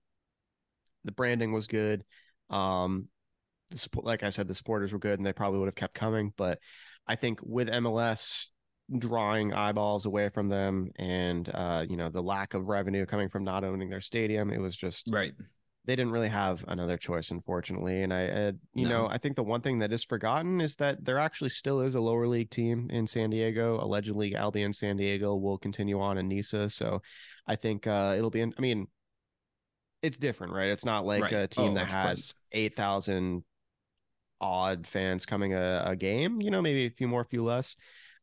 The 1.04 1.12
branding 1.12 1.52
was 1.52 1.66
good. 1.66 2.04
Um, 2.50 3.08
the 3.70 3.78
support, 3.78 4.04
like 4.06 4.22
I 4.22 4.30
said, 4.30 4.48
the 4.48 4.54
supporters 4.54 4.92
were 4.92 4.98
good, 4.98 5.18
and 5.18 5.26
they 5.26 5.32
probably 5.32 5.58
would 5.58 5.68
have 5.68 5.74
kept 5.74 5.94
coming. 5.94 6.32
But 6.36 6.58
I 7.06 7.16
think 7.16 7.40
with 7.42 7.68
MLS 7.68 8.50
drawing 8.96 9.52
eyeballs 9.52 10.06
away 10.06 10.30
from 10.30 10.48
them 10.48 10.90
and 10.98 11.46
uh, 11.52 11.84
you 11.88 11.96
know, 11.96 12.08
the 12.08 12.22
lack 12.22 12.54
of 12.54 12.68
revenue 12.68 13.04
coming 13.04 13.28
from 13.28 13.44
not 13.44 13.64
owning 13.64 13.90
their 13.90 14.00
stadium, 14.00 14.50
it 14.50 14.58
was 14.60 14.74
just 14.76 15.08
Right. 15.10 15.32
they 15.84 15.94
didn't 15.94 16.12
really 16.12 16.28
have 16.28 16.64
another 16.68 16.96
choice, 16.96 17.30
unfortunately. 17.30 18.02
And 18.02 18.12
I, 18.14 18.26
uh, 18.28 18.52
you 18.74 18.86
know, 18.88 19.06
I 19.06 19.18
think 19.18 19.36
the 19.36 19.42
one 19.42 19.60
thing 19.60 19.78
that 19.80 19.92
is 19.92 20.04
forgotten 20.04 20.60
is 20.60 20.76
that 20.76 21.04
there 21.04 21.18
actually 21.18 21.50
still 21.50 21.80
is 21.82 21.94
a 21.96 22.00
lower 22.00 22.26
league 22.26 22.50
team 22.50 22.88
in 22.90 23.06
San 23.06 23.30
Diego. 23.30 23.78
Allegedly, 23.82 24.34
Albion 24.34 24.72
San 24.72 24.96
Diego 24.96 25.34
will 25.36 25.58
continue 25.58 26.00
on 26.00 26.16
in 26.18 26.28
NISA. 26.28 26.70
So 26.70 27.02
I 27.46 27.56
think 27.56 27.86
uh, 27.86 28.14
it'll 28.16 28.30
be. 28.30 28.40
In, 28.40 28.54
I 28.56 28.60
mean, 28.60 28.86
it's 30.02 30.18
different, 30.18 30.52
right? 30.52 30.68
It's 30.68 30.84
not 30.84 31.04
like 31.04 31.22
Right. 31.22 31.32
a 31.32 31.46
team 31.48 31.72
Oh, 31.72 31.74
that 31.74 31.88
has 31.88 32.34
eight 32.52 32.74
thousand 32.76 33.44
odd 34.40 34.86
fans 34.86 35.26
coming 35.26 35.54
a, 35.54 35.82
a 35.86 35.96
game. 35.96 36.40
You 36.40 36.50
know, 36.50 36.62
maybe 36.62 36.86
a 36.86 36.90
few 36.90 37.08
more, 37.08 37.22
a 37.22 37.26
few 37.26 37.44
less. 37.44 37.76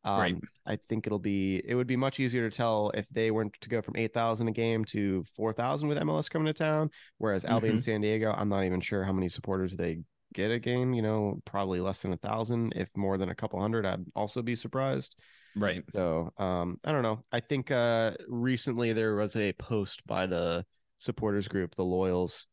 Um, 0.04 0.40
Right. 0.40 0.40
I 0.64 0.78
think 0.88 1.06
it'll 1.06 1.18
be 1.18 1.62
it 1.64 1.74
would 1.74 1.86
be 1.86 1.96
much 1.96 2.20
easier 2.20 2.48
to 2.48 2.56
tell 2.56 2.90
if 2.94 3.06
they 3.10 3.30
weren't 3.30 3.54
to 3.60 3.68
go 3.68 3.82
from 3.82 3.96
eight 3.96 4.14
thousand 4.14 4.48
a 4.48 4.52
game 4.52 4.84
to 4.86 5.24
four 5.36 5.52
thousand 5.52 5.88
with 5.88 5.98
MLS 5.98 6.28
coming 6.28 6.46
to 6.46 6.52
town. 6.52 6.90
Whereas 7.18 7.44
Albion 7.44 7.76
Mhm. 7.76 7.80
San 7.80 8.00
Diego, 8.00 8.32
I'm 8.36 8.48
not 8.48 8.64
even 8.64 8.80
sure 8.80 9.04
how 9.04 9.12
many 9.12 9.28
supporters 9.28 9.76
they 9.76 10.00
get 10.32 10.50
a 10.50 10.58
game. 10.58 10.92
You 10.94 11.02
know, 11.02 11.40
probably 11.44 11.80
less 11.80 12.02
than 12.02 12.12
a 12.12 12.16
thousand. 12.18 12.72
If 12.76 12.88
more 12.96 13.18
than 13.18 13.30
a 13.30 13.34
couple 13.34 13.60
hundred, 13.60 13.84
I'd 13.86 14.04
also 14.14 14.42
be 14.42 14.56
surprised. 14.56 15.16
Right. 15.54 15.84
So 15.94 16.32
um, 16.38 16.78
I 16.84 16.92
don't 16.92 17.02
know. 17.02 17.24
I 17.32 17.40
think 17.40 17.70
uh, 17.70 18.12
recently 18.28 18.92
there 18.92 19.16
was 19.16 19.36
a 19.36 19.52
post 19.54 20.06
by 20.06 20.26
the 20.26 20.64
supporters 20.98 21.48
group, 21.48 21.74
the 21.74 21.84
Loyals, 21.84 22.46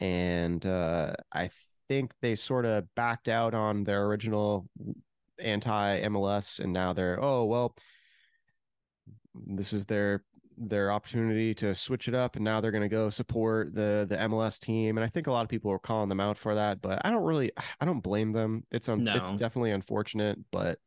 and 0.00 0.64
uh, 0.64 1.14
I 1.32 1.50
think 1.88 2.12
they 2.22 2.36
sort 2.36 2.64
of 2.64 2.92
backed 2.94 3.28
out 3.28 3.54
on 3.54 3.84
their 3.84 4.06
original 4.06 4.68
anti 5.38 6.00
MLS, 6.02 6.58
and 6.60 6.72
now 6.72 6.92
they're 6.92 7.22
oh 7.22 7.44
well, 7.44 7.74
this 9.34 9.72
is 9.72 9.86
their 9.86 10.24
their 10.58 10.90
opportunity 10.90 11.54
to 11.54 11.74
switch 11.74 12.08
it 12.08 12.14
up, 12.14 12.36
and 12.36 12.44
now 12.44 12.60
they're 12.60 12.70
going 12.70 12.82
to 12.82 12.88
go 12.88 13.10
support 13.10 13.74
the 13.74 14.06
the 14.08 14.16
MLS 14.16 14.58
team. 14.58 14.96
And 14.96 15.04
I 15.04 15.08
think 15.08 15.26
a 15.26 15.32
lot 15.32 15.42
of 15.42 15.48
people 15.48 15.70
are 15.70 15.78
calling 15.78 16.08
them 16.08 16.20
out 16.20 16.38
for 16.38 16.54
that, 16.54 16.80
but 16.80 17.00
I 17.04 17.10
don't 17.10 17.24
really, 17.24 17.52
I 17.80 17.84
don't 17.84 18.00
blame 18.00 18.32
them. 18.32 18.64
It's 18.70 18.88
un- 18.88 19.04
it's 19.12 19.32
definitely 19.32 19.72
unfortunate, 19.72 20.38
but 20.50 20.78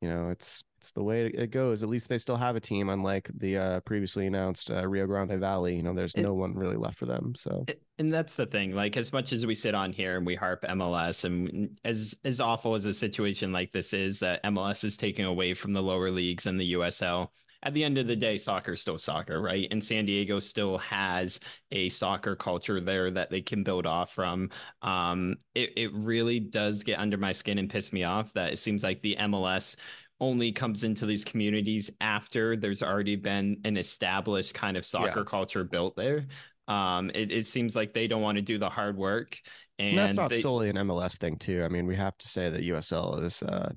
you 0.00 0.08
know 0.08 0.30
it's 0.30 0.62
it's 0.80 0.92
the 0.92 1.02
way 1.02 1.26
it 1.26 1.50
goes. 1.50 1.82
At 1.82 1.90
least 1.90 2.08
they 2.08 2.16
still 2.16 2.36
have 2.38 2.56
a 2.56 2.60
team, 2.60 2.88
unlike 2.88 3.30
the 3.34 3.58
uh, 3.58 3.80
previously 3.80 4.26
announced 4.26 4.70
uh, 4.70 4.86
Rio 4.88 5.06
Grande 5.06 5.38
Valley. 5.38 5.76
You 5.76 5.82
know, 5.82 5.92
there's 5.92 6.14
It- 6.14 6.22
no 6.22 6.32
one 6.32 6.54
really 6.54 6.76
left 6.76 6.98
for 6.98 7.04
them. 7.04 7.34
So 7.36 7.64
A- 7.68 7.74
And 7.98 8.12
that's 8.12 8.34
the 8.34 8.46
thing. 8.46 8.74
Like, 8.74 8.96
as 8.96 9.12
much 9.12 9.34
as 9.34 9.44
we 9.44 9.54
sit 9.54 9.74
on 9.74 9.92
here 9.92 10.16
and 10.16 10.24
we 10.24 10.34
harp 10.34 10.62
MLS, 10.64 11.24
and 11.24 11.78
as 11.84 12.14
as 12.24 12.40
awful 12.40 12.74
as 12.74 12.86
a 12.86 12.94
situation 12.94 13.52
like 13.52 13.72
this 13.72 13.92
is, 13.92 14.20
that 14.20 14.42
MLS 14.44 14.82
is 14.84 14.96
taking 14.96 15.26
away 15.26 15.52
from 15.52 15.74
the 15.74 15.82
lower 15.82 16.10
leagues 16.10 16.46
and 16.46 16.58
the 16.58 16.72
USL. 16.72 17.28
At 17.62 17.74
the 17.74 17.84
end 17.84 17.98
of 17.98 18.06
the 18.06 18.16
day, 18.16 18.38
soccer 18.38 18.72
is 18.72 18.80
still 18.80 18.96
soccer, 18.96 19.42
right? 19.42 19.68
And 19.70 19.84
San 19.84 20.06
Diego 20.06 20.40
still 20.40 20.78
has 20.78 21.38
a 21.72 21.90
soccer 21.90 22.34
culture 22.34 22.80
there 22.80 23.10
that 23.10 23.28
they 23.30 23.42
can 23.42 23.62
build 23.62 23.84
off 23.84 24.14
from. 24.14 24.48
Um, 24.80 25.36
it 25.54 25.74
it 25.76 25.90
really 25.92 26.40
does 26.40 26.82
get 26.82 26.98
under 26.98 27.18
my 27.18 27.32
skin 27.32 27.58
and 27.58 27.68
piss 27.68 27.92
me 27.92 28.02
off 28.04 28.32
that 28.32 28.54
it 28.54 28.58
seems 28.58 28.82
like 28.82 29.02
the 29.02 29.14
MLS 29.20 29.76
only 30.20 30.52
comes 30.52 30.84
into 30.84 31.06
these 31.06 31.24
communities 31.24 31.90
after 32.00 32.56
there's 32.56 32.82
already 32.82 33.16
been 33.16 33.60
an 33.64 33.76
established 33.76 34.54
kind 34.54 34.76
of 34.76 34.84
soccer 34.84 35.24
culture 35.24 35.64
built 35.64 35.96
there. 35.96 36.26
Um, 36.68 37.10
it, 37.14 37.32
it 37.32 37.46
seems 37.46 37.74
like 37.74 37.94
they 37.94 38.06
don't 38.06 38.22
want 38.22 38.36
to 38.36 38.42
do 38.42 38.58
the 38.58 38.68
hard 38.68 38.96
work. 38.96 39.38
And, 39.78 39.90
And 39.90 39.98
that's 39.98 40.14
not 40.14 40.30
they, 40.30 40.40
solely 40.40 40.68
an 40.68 40.76
MLS 40.76 41.18
thing 41.18 41.36
too. 41.36 41.64
I 41.64 41.68
mean, 41.68 41.86
we 41.86 41.96
have 41.96 42.16
to 42.18 42.28
say 42.28 42.50
that 42.50 42.62
USL 42.62 43.24
is 43.24 43.42
uh, 43.42 43.72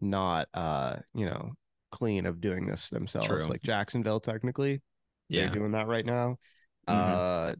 not 0.00 0.48
uh, 0.54 0.96
you 1.14 1.26
know 1.26 1.52
clean 1.90 2.26
of 2.26 2.40
doing 2.40 2.66
this 2.66 2.88
themselves. 2.90 3.26
True. 3.26 3.42
Like 3.44 3.62
Jacksonville, 3.62 4.20
technically, 4.20 4.80
they're 5.28 5.44
yeah, 5.44 5.52
doing 5.52 5.72
that 5.72 5.88
right 5.88 6.06
now. 6.06 6.36
Mhm. 6.88 6.94
Uh, 6.94 7.54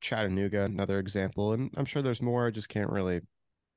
Chattanooga, 0.00 0.62
another 0.62 0.98
example, 0.98 1.52
and 1.52 1.70
I'm 1.76 1.84
sure 1.84 2.02
there's 2.02 2.22
more. 2.22 2.46
I 2.46 2.50
just 2.50 2.68
can't 2.68 2.90
really 2.90 3.20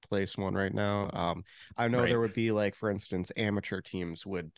place 0.10 0.38
one 0.38 0.54
right 0.54 0.74
now. 0.74 1.10
Um, 1.14 1.44
I 1.78 1.88
know 1.88 2.02
Right. 2.02 2.10
there 2.10 2.20
would 2.20 2.34
be 2.34 2.52
like, 2.52 2.76
for 2.76 2.90
instance, 2.90 3.32
amateur 3.38 3.82
teams 3.82 4.26
would 4.26 4.52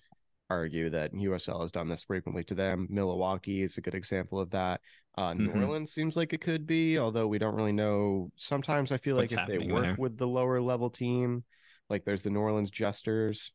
argue 0.49 0.89
that 0.91 1.13
USL 1.13 1.61
has 1.61 1.71
done 1.71 1.89
this 1.89 2.03
frequently 2.03 2.43
to 2.45 2.55
them. 2.55 2.87
Milwaukee 2.89 3.63
is 3.63 3.77
a 3.77 3.81
good 3.81 3.95
example 3.95 4.39
of 4.39 4.51
that. 4.51 4.81
Uh, 5.17 5.33
New 5.33 5.51
Mhm. 5.51 5.61
Orleans 5.61 5.93
seems 5.93 6.15
like 6.15 6.33
it 6.33 6.41
could 6.41 6.67
be, 6.67 6.97
although 6.99 7.27
we 7.27 7.39
don't 7.39 7.55
really 7.55 7.71
know. 7.71 8.31
Sometimes 8.35 8.91
I 8.91 8.97
feel 8.97 9.15
like 9.15 9.31
What's 9.31 9.41
if 9.43 9.47
they 9.47 9.57
work 9.59 9.83
there. 9.83 9.97
with 9.97 10.17
the 10.17 10.27
lower 10.27 10.61
level 10.61 10.89
team, 10.89 11.43
like 11.89 12.05
there's 12.05 12.21
the 12.21 12.29
New 12.29 12.39
Orleans 12.41 12.69
Jesters, 12.69 13.51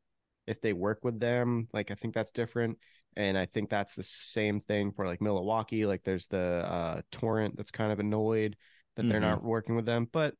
if 0.46 0.60
they 0.60 0.72
work 0.72 1.00
with 1.04 1.20
them, 1.20 1.68
like 1.72 1.90
I 1.90 1.94
think 1.94 2.14
that's 2.14 2.32
different. 2.32 2.78
And 3.16 3.36
I 3.36 3.46
think 3.46 3.70
that's 3.70 3.94
the 3.94 4.02
same 4.04 4.60
thing 4.60 4.92
for 4.92 5.06
like 5.06 5.20
Milwaukee. 5.20 5.84
Like 5.86 6.02
there's 6.04 6.28
the 6.28 6.64
uh, 6.66 7.02
Torrent 7.10 7.56
that's 7.56 7.70
kind 7.72 7.92
of 7.92 7.98
annoyed 8.00 8.56
that 8.96 9.08
they're 9.08 9.20
Mhm. 9.20 9.20
not 9.20 9.42
working 9.42 9.76
with 9.76 9.86
them. 9.86 10.08
But 10.10 10.34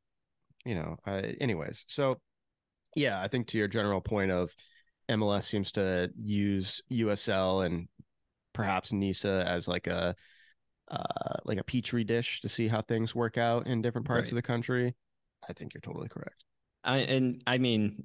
you 0.65 0.75
know, 0.75 0.97
uh, 1.07 1.23
anyways, 1.41 1.85
so 1.89 2.19
yeah, 2.97 3.21
I 3.23 3.29
think 3.29 3.47
to 3.49 3.59
your 3.59 3.69
general 3.69 4.01
point 4.01 4.31
of 4.31 4.55
MLS 5.09 5.45
seems 5.45 5.73
to 5.73 6.11
use 6.19 6.83
USL 6.91 7.65
and 7.67 7.89
perhaps 8.53 8.93
NISA 8.93 9.45
as 9.47 9.69
like 9.69 9.87
a 9.87 10.15
uh, 10.91 11.37
like 11.45 11.59
a 11.59 11.65
petri 11.65 12.03
dish 12.05 12.41
to 12.41 12.49
see 12.49 12.67
how 12.67 12.83
things 12.83 13.15
work 13.15 13.39
out 13.39 13.67
in 13.67 13.81
different 13.81 14.07
parts 14.07 14.27
Right. 14.27 14.33
of 14.33 14.37
the 14.37 14.43
country. 14.43 14.95
I 15.49 15.53
think 15.53 15.73
you're 15.73 15.81
totally 15.81 16.09
correct. 16.09 16.45
I, 16.83 16.99
and 16.99 17.43
I 17.47 17.59
mean, 17.59 18.05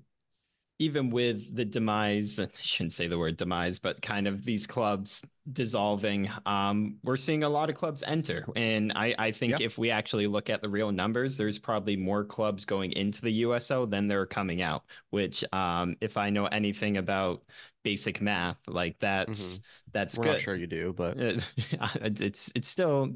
even 0.80 1.10
with 1.10 1.56
the 1.56 1.66
demise, 1.66 2.40
I 2.40 2.48
shouldn't 2.62 2.94
say 2.94 3.08
the 3.08 3.18
word 3.18 3.38
demise, 3.38 3.80
but 3.80 4.02
kind 4.02 4.28
of 4.28 4.44
these 4.44 4.68
clubs 4.68 5.24
dissolving, 5.52 6.30
um, 6.46 6.98
we're 7.04 7.18
seeing 7.18 7.44
a 7.44 7.50
lot 7.50 7.70
of 7.70 7.76
clubs 7.76 8.04
enter. 8.06 8.46
And 8.56 8.92
I, 8.96 9.16
I 9.18 9.32
think 9.32 9.60
Yeah. 9.60 9.66
if 9.68 9.78
we 9.78 9.92
actually 9.92 10.28
look 10.28 10.50
at 10.50 10.62
the 10.62 10.70
real 10.70 10.92
numbers, 10.92 11.38
there's 11.38 11.60
probably 11.60 11.96
more 11.96 12.26
clubs 12.26 12.66
going 12.66 12.92
into 12.94 13.22
the 13.22 13.32
USL 13.42 13.86
than 13.86 14.08
there 14.08 14.22
are 14.22 14.26
coming 14.26 14.62
out, 14.62 14.84
which, 15.12 15.44
um, 15.54 15.96
if 16.02 16.18
I 16.18 16.30
know 16.30 16.46
anything 16.48 16.98
about 16.98 17.44
basic 17.84 18.22
math, 18.22 18.58
like 18.68 18.98
that's, 19.00 19.60
that's 19.94 20.18
We're 20.18 20.24
good. 20.24 20.34
not 20.34 20.42
sure 20.42 20.56
you 20.56 20.68
do, 20.68 20.94
but 20.94 21.16
it's 21.18 22.22
it's 22.22 22.52
it's 22.54 22.68
still 22.68 23.14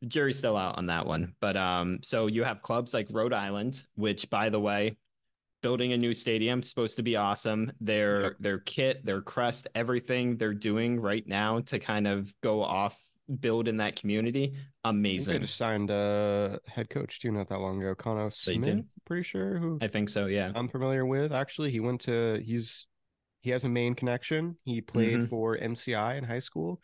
the 0.00 0.06
jury's 0.06 0.38
still 0.38 0.56
out 0.56 0.78
on 0.78 0.86
that 0.86 1.06
one. 1.06 1.34
But 1.40 1.56
um, 1.56 2.00
so 2.02 2.26
you 2.26 2.44
have 2.44 2.62
clubs 2.62 2.92
like 2.94 3.06
Rhode 3.10 3.32
Island, 3.32 3.84
which 3.94 4.28
by 4.30 4.48
the 4.48 4.60
way, 4.60 4.96
building 5.64 5.94
a 5.94 5.96
new 5.96 6.12
stadium 6.12 6.62
supposed 6.62 6.94
to 6.96 7.02
be 7.02 7.16
awesome. 7.16 7.72
Their 7.80 8.20
Yep. 8.22 8.32
their 8.38 8.58
kit, 8.58 9.04
their 9.06 9.22
crest, 9.22 9.66
everything 9.74 10.36
they're 10.36 10.52
doing 10.52 11.00
right 11.00 11.26
now 11.26 11.60
to 11.60 11.78
kind 11.78 12.06
of 12.06 12.32
go 12.42 12.62
off 12.62 12.94
build 13.40 13.66
in 13.68 13.78
that 13.78 13.96
community, 13.96 14.48
think 14.48 14.58
they 14.84 14.90
amazing. 14.90 15.40
just 15.40 15.56
signed 15.56 15.88
a 15.90 16.60
head 16.66 16.90
coach 16.90 17.18
too 17.20 17.32
not 17.32 17.48
that 17.48 17.58
long 17.60 17.80
ago, 17.80 17.94
Connor 17.94 18.28
They 18.44 18.58
did? 18.58 18.84
Pretty 19.06 19.22
sure 19.22 19.56
who 19.58 19.78
I 19.80 19.88
think 19.88 20.10
so. 20.10 20.26
Yeah. 20.26 20.52
I'm 20.54 20.68
familiar 20.68 21.06
with. 21.06 21.32
Actually, 21.32 21.70
he 21.70 21.80
went 21.80 22.02
to 22.02 22.42
he's 22.44 22.86
he 23.40 23.50
has 23.50 23.64
a 23.64 23.68
main 23.70 23.94
connection. 23.94 24.58
He 24.64 24.82
played 24.82 25.18
Mhm. 25.20 25.28
for 25.30 25.56
MCI 25.56 26.16
in 26.16 26.24
high 26.24 26.38
school, 26.40 26.82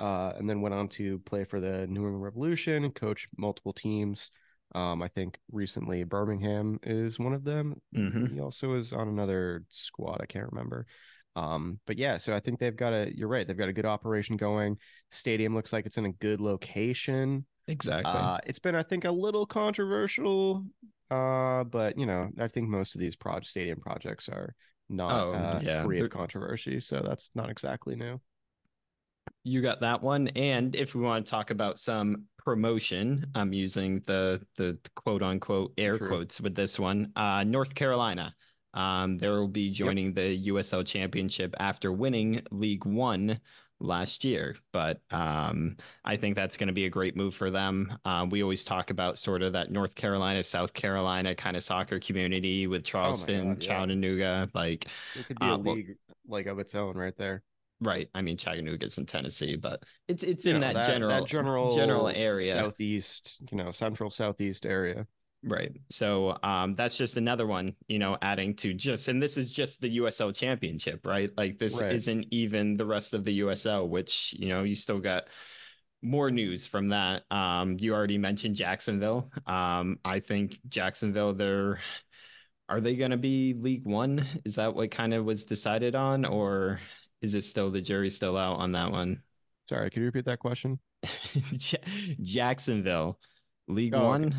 uh, 0.00 0.32
and 0.36 0.50
then 0.50 0.60
went 0.60 0.74
on 0.74 0.88
to 0.98 1.20
play 1.20 1.44
for 1.44 1.60
the 1.60 1.86
New 1.86 2.00
England 2.02 2.22
Revolution 2.22 2.82
and 2.84 2.92
coach 2.94 3.28
multiple 3.36 3.72
teams. 3.72 4.32
Um, 4.74 5.02
I 5.02 5.08
think 5.08 5.38
recently 5.52 6.04
Birmingham 6.04 6.78
is 6.82 7.18
one 7.18 7.32
of 7.32 7.44
them. 7.44 7.80
Mhm. 7.94 8.30
He 8.30 8.40
also 8.40 8.74
is 8.74 8.92
on 8.92 9.08
another 9.08 9.64
squad. 9.68 10.20
I 10.20 10.26
can't 10.26 10.50
remember. 10.50 10.86
Um, 11.36 11.80
but 11.86 11.98
yeah, 11.98 12.16
so 12.16 12.34
I 12.34 12.40
think 12.40 12.58
they've 12.58 12.74
got 12.74 12.92
a. 12.92 13.12
You're 13.14 13.28
right. 13.28 13.46
They've 13.46 13.56
got 13.56 13.68
a 13.68 13.72
good 13.72 13.84
operation 13.84 14.36
going. 14.36 14.78
Stadium 15.10 15.54
looks 15.54 15.72
like 15.72 15.86
it's 15.86 15.98
in 15.98 16.06
a 16.06 16.12
good 16.12 16.40
location. 16.40 17.46
Exactly. 17.68 18.12
Uh, 18.12 18.38
it's 18.46 18.58
been, 18.58 18.74
I 18.74 18.82
think, 18.82 19.04
a 19.04 19.10
little 19.10 19.44
controversial, 19.44 20.64
uh, 21.10 21.64
but 21.64 21.98
you 21.98 22.06
know, 22.06 22.30
I 22.38 22.48
think 22.48 22.68
most 22.68 22.94
of 22.94 23.00
these 23.00 23.16
proj 23.16 23.46
stadium 23.46 23.80
projects 23.80 24.28
are 24.28 24.54
not 24.88 25.12
Oh, 25.12 25.32
uh, 25.32 25.60
yeah. 25.62 25.84
free 25.84 26.00
of 26.00 26.10
controversy, 26.10 26.80
so 26.80 27.02
that's 27.04 27.30
not 27.34 27.50
exactly 27.50 27.96
new. 27.96 28.20
You 29.44 29.62
got 29.62 29.80
that 29.80 30.02
one. 30.02 30.28
And 30.28 30.74
if 30.74 30.94
we 30.94 31.00
want 31.02 31.24
to 31.24 31.30
talk 31.30 31.50
about 31.50 31.78
some 31.78 32.24
promotion, 32.38 33.26
I'm 33.34 33.52
using 33.52 34.00
the 34.06 34.40
the 34.56 34.78
quote 34.94 35.22
unquote 35.22 35.72
air 35.78 35.96
True. 35.96 36.08
quotes 36.08 36.40
with 36.40 36.54
this 36.54 36.78
one. 36.78 37.12
Uh, 37.16 37.44
North 37.44 37.74
Carolina. 37.74 38.34
Um, 38.74 39.16
they 39.18 39.28
will 39.28 39.48
be 39.48 39.70
joining 39.70 40.12
the 40.12 40.48
USL 40.48 40.84
Championship 40.86 41.54
after 41.58 41.90
winning 41.92 42.42
League 42.50 42.84
One 42.84 43.40
last 43.80 44.22
year. 44.24 44.56
But 44.72 45.00
um, 45.10 45.76
I 46.04 46.16
think 46.16 46.34
that's 46.36 46.56
going 46.58 46.66
to 46.66 46.72
be 46.74 46.84
a 46.86 46.90
great 46.90 47.16
move 47.16 47.34
for 47.34 47.50
them. 47.50 47.96
Uh, 48.04 48.26
we 48.28 48.42
always 48.42 48.64
talk 48.64 48.90
about 48.90 49.16
sort 49.16 49.42
of 49.42 49.52
that 49.54 49.70
North 49.70 49.94
Carolina, 49.94 50.42
South 50.42 50.74
Carolina 50.74 51.34
kind 51.34 51.56
of 51.56 51.62
soccer 51.62 51.98
community 52.00 52.66
with 52.66 52.84
Charleston, 52.84 53.40
Oh 53.40 53.44
God, 53.54 53.62
yeah. 53.62 53.68
Chattanooga. 53.78 54.50
Like, 54.54 54.86
It 55.18 55.26
could 55.26 55.38
be 55.38 55.46
Uh, 55.46 55.54
a 55.54 55.58
well- 55.58 55.74
league 55.74 55.96
like 56.28 56.46
of 56.46 56.58
its 56.58 56.74
own 56.74 56.96
right 56.96 57.16
there. 57.16 57.42
Right? 57.80 58.08
I 58.14 58.22
mean, 58.22 58.36
Chattanooga's 58.36 58.98
in 58.98 59.06
Tennessee, 59.06 59.56
but 59.56 59.82
it's 60.08 60.22
it's 60.22 60.44
You 60.44 60.54
in 60.54 60.60
know, 60.60 60.72
that, 60.72 60.88
general 60.88 61.10
that 61.10 61.26
general 61.26 61.76
general 61.76 62.08
area. 62.08 62.52
southeast, 62.52 63.38
you 63.50 63.56
know, 63.58 63.70
central 63.72 64.10
southeast 64.10 64.66
area. 64.66 65.06
Right. 65.42 65.72
So 65.90 66.36
um, 66.42 66.74
that's 66.74 66.96
just 66.96 67.16
another 67.16 67.46
one, 67.46 67.74
you 67.86 68.00
know, 68.00 68.16
adding 68.20 68.56
to 68.56 68.74
just, 68.74 69.06
and 69.06 69.22
this 69.22 69.36
is 69.36 69.48
just 69.50 69.80
the 69.80 69.98
USL 69.98 70.34
championship, 70.34 71.06
right? 71.06 71.30
Like 71.36 71.58
this 71.58 71.80
Right. 71.80 71.92
isn't 71.94 72.26
even 72.32 72.76
the 72.76 72.86
rest 72.86 73.14
of 73.14 73.24
the 73.24 73.38
USL, 73.40 73.88
which, 73.88 74.34
you 74.36 74.48
know, 74.48 74.64
you 74.64 74.74
still 74.74 74.98
got 74.98 75.24
more 76.02 76.30
news 76.32 76.66
from 76.66 76.88
that. 76.88 77.22
Um, 77.30 77.76
you 77.78 77.94
already 77.94 78.18
mentioned 78.18 78.56
Jacksonville. 78.56 79.30
Um, 79.46 79.98
I 80.04 80.18
think 80.20 80.58
Jacksonville, 80.68 81.34
they're, 81.34 81.78
are 82.68 82.80
they 82.80 82.96
going 82.96 83.12
to 83.12 83.16
be 83.16 83.54
League 83.54 83.84
One? 83.84 84.26
Is 84.44 84.56
that 84.56 84.74
what 84.74 84.90
kind 84.90 85.14
of 85.14 85.24
was 85.24 85.44
decided 85.44 85.94
on, 85.94 86.24
or 86.24 86.80
is 87.22 87.34
it 87.34 87.44
still 87.44 87.70
the 87.70 87.80
jury's 87.80 88.16
still 88.16 88.36
out 88.36 88.58
on 88.58 88.72
that 88.72 88.90
one? 88.90 89.22
Sorry, 89.68 89.90
could 89.90 90.00
you 90.00 90.06
repeat 90.06 90.26
that 90.26 90.38
question? 90.38 90.78
Ja- 91.34 91.78
Jacksonville, 92.22 93.18
League 93.68 93.94
Oh, 93.94 93.98
okay. 93.98 94.06
One. 94.06 94.34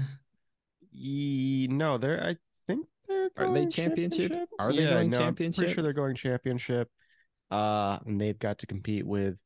No, 1.78 1.98
they're. 1.98 2.24
I 2.24 2.36
think 2.68 2.88
they're. 3.08 3.30
Are 3.38 3.54
they 3.54 3.62
going 3.62 3.70
championship? 3.70 4.50
Are 4.58 4.72
they 4.74 4.84
yeah, 4.84 4.90
going 4.92 5.10
no, 5.10 5.18
I'm 5.18 5.24
championship? 5.24 5.58
pretty 5.58 5.74
sure 5.74 5.84
they're 5.84 5.94
going 5.94 6.16
championship. 6.16 6.90
Uh, 7.52 8.00
and 8.06 8.20
they've 8.20 8.40
got 8.40 8.60
to 8.60 8.68
compete 8.68 9.06
with 9.06 9.38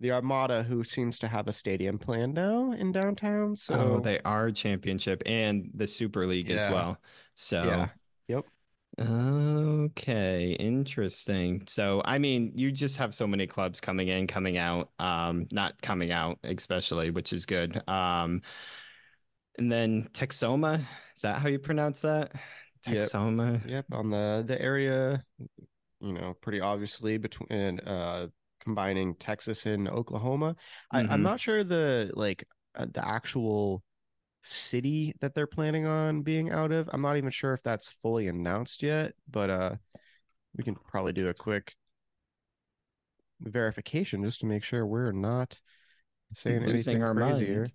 the 0.00 0.12
Armada, 0.12 0.62
who 0.62 0.84
seems 0.84 1.18
to 1.20 1.28
have 1.28 1.48
a 1.48 1.52
stadium 1.52 1.98
plan 1.98 2.32
now 2.32 2.72
in 2.72 2.92
downtown. 2.92 3.56
So 3.56 3.74
oh, 3.74 4.00
they 4.00 4.18
are 4.20 4.50
championship 4.50 5.22
and 5.26 5.70
the 5.74 5.86
Super 5.86 6.26
League 6.26 6.50
as 6.50 6.64
well. 6.66 6.98
So 7.34 7.64
Yeah. 7.64 7.88
Yep. 8.98 9.08
Okay, 9.90 10.56
interesting. 10.58 11.62
So, 11.66 12.02
I 12.04 12.18
mean, 12.18 12.52
you 12.54 12.72
just 12.72 12.96
have 12.96 13.14
so 13.14 13.26
many 13.26 13.46
clubs 13.46 13.80
coming 13.80 14.08
in, 14.08 14.26
coming 14.26 14.56
out, 14.58 14.90
um, 14.98 15.46
not 15.52 15.80
coming 15.82 16.10
out, 16.10 16.38
especially, 16.44 17.10
which 17.10 17.32
is 17.32 17.46
good. 17.46 17.82
Um, 17.88 18.42
and 19.58 19.70
then 19.70 20.08
Texoma, 20.12 20.80
is 21.14 21.22
that 21.22 21.38
how 21.40 21.48
you 21.48 21.58
pronounce 21.58 22.00
that? 22.00 22.32
Texoma. 22.84 23.60
Yep, 23.66 23.86
on 23.92 24.10
the 24.10 24.44
the 24.46 24.60
area, 24.60 25.24
you 26.00 26.12
know, 26.12 26.34
pretty 26.40 26.60
obviously 26.60 27.18
between 27.18 27.80
uh 27.80 28.28
combining 28.60 29.14
Texas 29.16 29.66
and 29.66 29.88
Oklahoma. 29.88 30.56
I, 30.92 31.00
I'm 31.00 31.20
Mhm. 31.20 31.22
not 31.22 31.40
sure 31.40 31.64
the 31.64 32.10
like 32.14 32.46
uh, 32.74 32.86
the 32.92 33.06
actual 33.06 33.82
city 34.42 35.14
that 35.20 35.34
they're 35.34 35.46
planning 35.46 35.86
on 35.86 36.22
being 36.22 36.50
out 36.50 36.72
of. 36.72 36.88
I'm 36.92 37.02
not 37.02 37.16
even 37.16 37.30
sure 37.30 37.52
if 37.54 37.62
that's 37.62 37.90
fully 37.90 38.28
announced 38.28 38.82
yet, 38.82 39.14
but 39.30 39.50
uh 39.50 39.76
we 40.56 40.64
can 40.64 40.74
probably 40.76 41.12
do 41.14 41.28
a 41.28 41.34
quick 41.34 41.76
verification 43.40 44.24
just 44.24 44.40
to 44.40 44.46
make 44.46 44.62
sure 44.64 44.86
we're 44.86 45.12
not 45.12 45.58
saying 46.34 46.64
Losing 46.64 46.64
anything 46.64 47.02
our 47.02 47.14
crazy 47.14 47.46
here. 47.46 47.72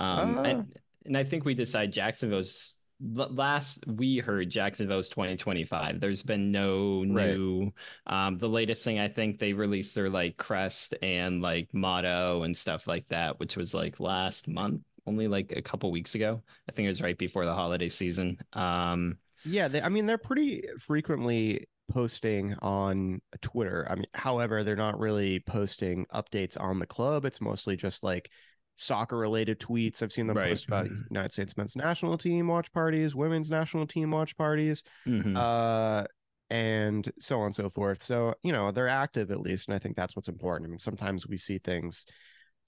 Um, 0.00 0.38
Uh, 0.44 0.44
and, 0.44 0.74
and 1.06 1.16
I 1.16 1.24
think 1.24 1.44
we 1.44 1.54
decide 1.54 1.92
Jacksonville's 1.92 2.76
last 3.00 3.84
we 3.88 4.18
heard 4.18 4.50
Jacksonville's 4.50 5.08
2025. 5.08 6.00
There's 6.00 6.22
been 6.22 6.52
no 6.52 7.04
Right. 7.08 7.40
new 7.42 7.72
um 8.06 8.38
the 8.38 8.48
latest 8.48 8.84
thing 8.84 9.00
I 9.00 9.08
think 9.08 9.38
they 9.38 9.52
released 9.54 9.94
their 9.94 10.10
like 10.10 10.36
crest 10.36 10.94
and 11.02 11.42
like 11.42 11.74
motto 11.74 12.42
and 12.44 12.56
stuff 12.56 12.86
like 12.86 13.08
that, 13.08 13.40
which 13.40 13.56
was 13.56 13.74
like 13.74 14.00
last 14.00 14.48
month, 14.48 14.82
only 15.06 15.28
like 15.28 15.52
a 15.56 15.62
couple 15.62 15.90
weeks 15.90 16.14
ago. 16.14 16.42
I 16.68 16.72
think 16.72 16.86
it 16.86 16.90
was 16.90 17.02
right 17.02 17.18
before 17.18 17.44
the 17.44 17.54
holiday 17.54 17.88
season. 17.88 18.38
Um 18.52 19.18
Yeah, 19.44 19.68
they, 19.68 19.82
I 19.82 19.88
mean, 19.88 20.06
they're 20.06 20.18
pretty 20.18 20.64
frequently 20.78 21.66
posting 21.90 22.54
on 22.62 23.20
Twitter. 23.40 23.86
I 23.90 23.96
mean, 23.96 24.06
however, 24.14 24.64
they're 24.64 24.76
not 24.76 24.98
really 24.98 25.40
posting 25.40 26.06
updates 26.06 26.58
on 26.58 26.78
the 26.78 26.86
club. 26.86 27.24
It's 27.24 27.40
mostly 27.40 27.76
just 27.76 28.02
like 28.02 28.30
soccer 28.76 29.18
related 29.18 29.58
tweets. 29.60 30.02
I've 30.02 30.12
seen 30.12 30.26
them 30.26 30.36
Right. 30.36 30.50
post 30.50 30.66
about 30.66 30.88
United 31.10 31.32
States 31.32 31.56
men's 31.56 31.76
national 31.76 32.16
team 32.16 32.46
watch 32.48 32.72
parties, 32.72 33.14
women's 33.14 33.50
national 33.50 33.86
team 33.86 34.10
watch 34.12 34.36
parties, 34.36 34.82
mhm. 35.06 35.36
uh, 35.36 36.06
and 36.48 37.10
so 37.20 37.40
on 37.40 37.46
and 37.46 37.54
so 37.54 37.68
forth. 37.68 38.02
So, 38.02 38.34
you 38.42 38.52
know, 38.52 38.70
they're 38.70 38.88
active 38.88 39.30
at 39.30 39.40
least. 39.40 39.68
And 39.68 39.74
I 39.74 39.78
think 39.78 39.96
that's 39.96 40.16
what's 40.16 40.28
important. 40.28 40.68
I 40.68 40.70
mean, 40.70 40.78
sometimes 40.78 41.26
we 41.26 41.36
see 41.36 41.58
things 41.58 42.06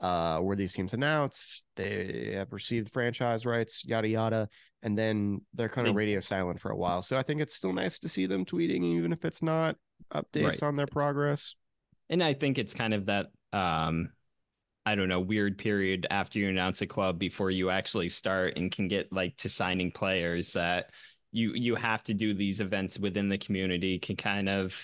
uh, 0.01 0.39
where 0.41 0.57
these 0.57 0.73
teams 0.73 0.93
announce 0.93 1.65
they 1.77 2.33
have 2.35 2.53
received 2.53 2.93
franchise 2.93 3.47
rights, 3.47 3.85
yada 3.85 4.09
yada, 4.09 4.49
and 4.83 4.99
then 4.99 5.41
they're 5.55 5.69
kind 5.69 5.87
of 5.89 5.95
radio 5.95 6.21
silent 6.21 6.61
for 6.61 6.71
a 6.71 6.77
while. 6.77 7.03
So 7.03 7.17
I 7.17 7.23
think 7.23 7.41
it's 7.41 7.55
still 7.55 7.73
nice 7.73 7.99
to 8.01 8.09
see 8.09 8.27
them 8.27 8.45
tweeting, 8.45 8.85
even 8.85 9.13
if 9.13 9.25
it's 9.25 9.43
not 9.43 9.77
updates 10.13 10.45
Right. 10.45 10.63
on 10.63 10.77
their 10.77 10.87
progress. 10.87 11.55
And 12.11 12.23
I 12.23 12.35
think 12.35 12.59
it's 12.59 12.75
kind 12.75 12.95
of 12.95 13.07
that 13.07 13.27
um 13.53 14.11
I 14.87 14.95
don't 14.95 15.09
know, 15.09 15.21
weird 15.21 15.57
period 15.57 16.07
after 16.11 16.39
you 16.39 16.49
announce 16.49 16.83
a 16.83 16.87
club 16.87 17.19
before 17.19 17.51
you 17.51 17.71
actually 17.71 18.11
start 18.11 18.59
and 18.59 18.71
can 18.71 18.87
get 18.87 19.11
like 19.13 19.37
to 19.39 19.49
signing 19.49 19.91
players 19.91 20.53
that 20.53 20.91
you 21.33 21.55
you 21.55 21.75
have 21.75 22.03
to 22.05 22.15
do 22.15 22.35
these 22.35 22.61
events 22.61 22.99
within 22.99 23.29
the 23.29 23.39
community 23.39 23.99
can 23.99 24.15
kind 24.17 24.49
of 24.49 24.75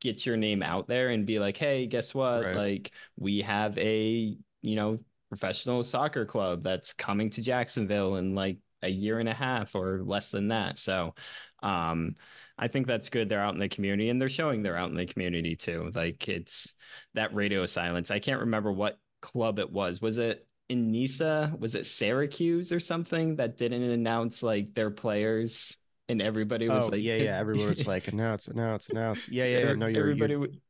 get 0.00 0.24
your 0.24 0.36
name 0.36 0.62
out 0.62 0.88
there 0.88 1.10
and 1.10 1.26
be 1.26 1.38
like, 1.38 1.56
"Hey, 1.56 1.86
guess 1.86 2.14
what? 2.14 2.42
Right. 2.42 2.56
Like 2.56 2.92
we 3.18 3.42
have 3.42 3.76
a, 3.78 4.36
you 4.62 4.76
know, 4.76 4.98
professional 5.28 5.82
soccer 5.82 6.24
club 6.26 6.62
that's 6.62 6.92
coming 6.92 7.30
to 7.30 7.42
Jacksonville 7.42 8.16
in 8.16 8.34
like 8.34 8.58
a 8.82 8.88
year 8.88 9.18
and 9.18 9.28
a 9.28 9.34
half 9.34 9.74
or 9.74 10.02
less 10.04 10.30
than 10.30 10.48
that." 10.48 10.78
So, 10.78 11.14
um 11.62 12.14
I 12.60 12.68
think 12.68 12.86
that's 12.86 13.08
good. 13.08 13.30
They're 13.30 13.40
out 13.40 13.54
in 13.54 13.60
the 13.60 13.70
community 13.70 14.10
and 14.10 14.20
they're 14.20 14.28
showing 14.28 14.62
they're 14.62 14.76
out 14.76 14.90
in 14.90 14.96
the 14.96 15.06
community 15.06 15.56
too. 15.56 15.90
Like 15.94 16.28
it's 16.28 16.74
that 17.14 17.34
radio 17.34 17.64
silence. 17.64 18.10
I 18.10 18.18
can't 18.18 18.40
remember 18.40 18.70
what 18.70 18.98
club 19.22 19.58
it 19.58 19.72
was. 19.72 20.02
Was 20.02 20.18
it 20.18 20.46
in 20.68 20.90
Nisa? 20.90 21.54
Was 21.58 21.74
it 21.74 21.86
Syracuse 21.86 22.70
or 22.70 22.78
something 22.78 23.36
that 23.36 23.56
didn't 23.56 23.82
announce 23.82 24.42
like 24.42 24.74
their 24.74 24.90
players 24.90 25.78
and 26.10 26.20
everybody 26.20 26.68
was 26.68 26.84
oh, 26.84 26.88
like, 26.88 27.02
yeah, 27.02 27.16
yeah. 27.16 27.38
Everyone 27.38 27.70
was 27.70 27.86
like, 27.86 28.08
announce, 28.08 28.48
announce, 28.48 28.90
announce. 28.90 29.28
Yeah, 29.28 29.46
yeah, 29.46 29.58
yeah. 29.58 29.72
No, 29.72 29.86
you're, 29.86 30.02
everybody 30.02 30.32
you're, 30.32 30.40
would. 30.40 30.60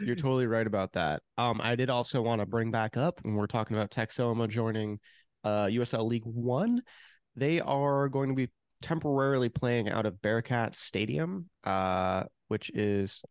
You're 0.00 0.16
totally 0.16 0.46
right 0.46 0.66
about 0.66 0.92
that. 0.92 1.22
Um, 1.36 1.60
I 1.62 1.76
did 1.76 1.90
also 1.90 2.22
want 2.22 2.40
to 2.40 2.46
bring 2.46 2.70
back 2.70 2.96
up 2.96 3.20
when 3.22 3.34
we're 3.34 3.46
talking 3.46 3.76
about 3.76 3.90
Texoma 3.90 4.48
joining 4.48 5.00
uh 5.44 5.66
USL 5.66 6.06
League 6.06 6.24
One. 6.24 6.82
They 7.36 7.60
are 7.60 8.08
going 8.08 8.30
to 8.30 8.34
be 8.34 8.50
temporarily 8.82 9.48
playing 9.48 9.88
out 9.88 10.06
of 10.06 10.20
Bearcat 10.20 10.76
Stadium, 10.76 11.48
uh, 11.64 12.24
which 12.48 12.70
is 12.70 13.22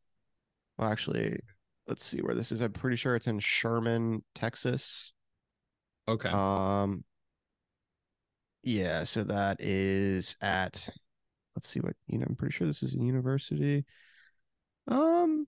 well, 0.78 0.92
actually, 0.92 1.40
let's 1.88 2.04
see 2.04 2.22
where 2.22 2.36
this 2.36 2.52
is. 2.52 2.62
I'm 2.62 2.74
pretty 2.74 2.98
sure 2.98 3.16
it's 3.16 3.28
in 3.28 3.40
Sherman, 3.40 4.24
Texas. 4.36 5.14
okay. 6.08 6.30
Um, 6.30 7.04
yeah, 8.64 9.04
so 9.04 9.24
that 9.26 9.62
is 9.62 10.36
at 10.42 10.90
let's 11.56 11.68
see 11.68 11.80
what 11.80 11.96
you 12.08 12.18
know. 12.18 12.26
I'm 12.28 12.36
pretty 12.36 12.54
sure 12.54 12.68
this 12.68 12.84
is 12.84 12.96
a 12.96 13.00
university. 13.00 13.86
Um. 14.88 15.48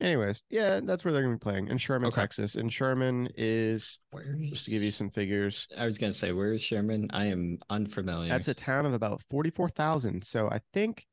Anyways, 0.00 0.42
yeah, 0.48 0.80
that's 0.82 1.04
where 1.04 1.12
they're 1.12 1.22
gonna 1.22 1.34
be 1.34 1.38
playing 1.40 1.68
in 1.68 1.76
Sherman, 1.76 2.08
Okay. 2.08 2.22
Texas. 2.22 2.54
And 2.54 2.72
Sherman 2.72 3.28
is 3.36 3.98
Where's 4.10 4.50
just 4.50 4.64
to 4.64 4.70
give 4.70 4.82
you 4.82 4.92
some 4.92 5.10
figures. 5.10 5.68
I 5.76 5.84
was 5.84 5.98
gonna 5.98 6.12
say, 6.12 6.32
where's 6.32 6.62
Sherman? 6.62 7.10
I 7.12 7.26
am 7.26 7.58
unfamiliar. 7.68 8.28
That's 8.30 8.48
a 8.48 8.54
town 8.54 8.86
of 8.86 8.94
about 8.94 9.22
forty-four 9.24 9.68
thousand. 9.70 10.24
So 10.24 10.48
I 10.48 10.60
think 10.72 11.06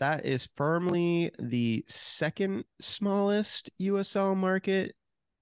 that 0.00 0.24
is 0.24 0.48
firmly 0.56 1.30
the 1.38 1.84
second 1.88 2.64
smallest 2.80 3.70
USL 3.80 4.34
market. 4.36 4.94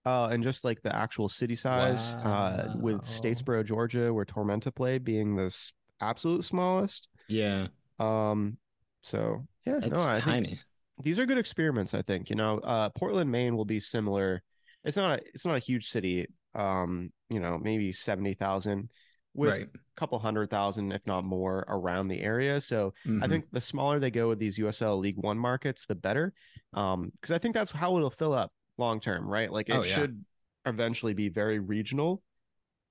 Uh, 0.07 0.29
and 0.33 0.43
just 0.43 0.65
like 0.65 0.81
the 0.83 0.95
actual 0.97 1.29
city 1.29 1.55
size, 1.55 2.15
uh, 2.25 2.73
with 2.77 3.03
Statesboro, 3.03 3.63
Georgia, 3.65 4.13
where 4.13 4.25
Tormenta 4.25 4.75
play, 4.75 4.97
being 4.97 5.37
the 5.37 5.45
s- 5.45 5.75
absolute 6.01 6.43
smallest. 6.45 7.07
yeah, 7.29 7.67
Um, 7.99 8.57
so 9.03 9.47
yeah, 9.67 9.77
it's 9.83 10.01
no, 10.01 10.03
I 10.07 10.15
think 10.15 10.25
tiny. 10.25 10.61
These 11.03 11.19
are 11.19 11.27
good 11.27 11.39
experiments. 11.39 11.95
I 11.95 12.03
think 12.03 12.31
you 12.31 12.37
know, 12.37 12.59
uh, 12.59 12.91
Portland, 12.91 13.31
Maine 13.31 13.57
will 13.57 13.65
be 13.65 13.81
similar. 13.81 14.43
It's 14.85 14.97
not 14.97 15.19
a 15.19 15.23
it's 15.35 15.45
not 15.47 15.57
a 15.57 15.61
huge 15.61 15.89
city. 15.89 16.27
Um, 16.55 17.13
you 17.29 17.41
know, 17.41 17.59
maybe 17.59 17.93
seventy 17.93 18.35
thousand 18.35 18.91
with 19.35 19.51
Right. 19.51 19.67
a 19.75 19.79
couple 19.97 20.19
hundred 20.19 20.51
thousand, 20.51 20.93
if 20.93 21.07
not 21.07 21.25
more, 21.25 21.65
around 21.69 22.09
the 22.09 22.21
area. 22.21 22.61
So 22.61 22.93
I 23.07 23.27
Mhm. 23.27 23.31
think 23.31 23.45
the 23.53 23.61
smaller 23.61 24.01
they 24.01 24.11
go 24.11 24.29
with 24.29 24.39
these 24.39 24.59
USL 24.59 24.99
League 24.99 25.19
One 25.19 25.39
markets, 25.39 25.87
the 25.87 25.95
better. 25.95 26.33
Um, 26.73 27.11
because 27.21 27.31
I 27.33 27.39
think 27.39 27.55
that's 27.55 27.71
how 27.71 27.97
it'll 27.97 28.11
fill 28.11 28.33
up 28.33 28.53
long 28.79 28.99
term, 29.01 29.27
right? 29.29 29.53
Like 29.53 29.69
it 29.69 29.75
Oh, 29.75 29.85
yeah. 29.85 29.95
should 29.95 30.25
eventually 30.67 31.15
be 31.15 31.29
very 31.29 31.59
regional. 31.59 32.23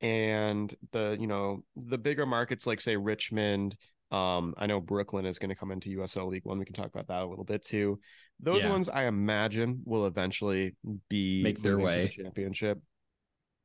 And 0.01 0.73
the, 0.91 1.17
you 1.19 1.27
know, 1.27 1.63
the 1.75 1.97
bigger 1.97 2.25
markets 2.25 2.65
like 2.65 2.79
say 2.79 2.95
Richmond, 2.95 3.75
um, 4.11 4.53
I 4.57 4.65
know 4.65 4.79
Brooklyn 4.79 5.25
is 5.25 5.37
going 5.39 5.49
to 5.49 5.55
come 5.55 5.71
into 5.71 5.89
USL 5.91 6.27
League 6.29 6.45
One. 6.45 6.57
We 6.59 6.65
can 6.65 6.73
talk 6.75 6.87
about 6.87 7.07
that 7.07 7.21
a 7.21 7.25
little 7.25 7.43
bit 7.45 7.63
too. 7.63 7.99
Those 8.39 8.63
Yeah. 8.63 8.69
ones 8.69 8.89
I 8.89 9.05
imagine 9.05 9.81
will 9.85 10.05
eventually 10.05 10.75
be 11.09 11.43
Make 11.43 11.61
their 11.61 11.77
way 11.77 12.07
to 12.07 12.17
the 12.17 12.23
championship 12.23 12.79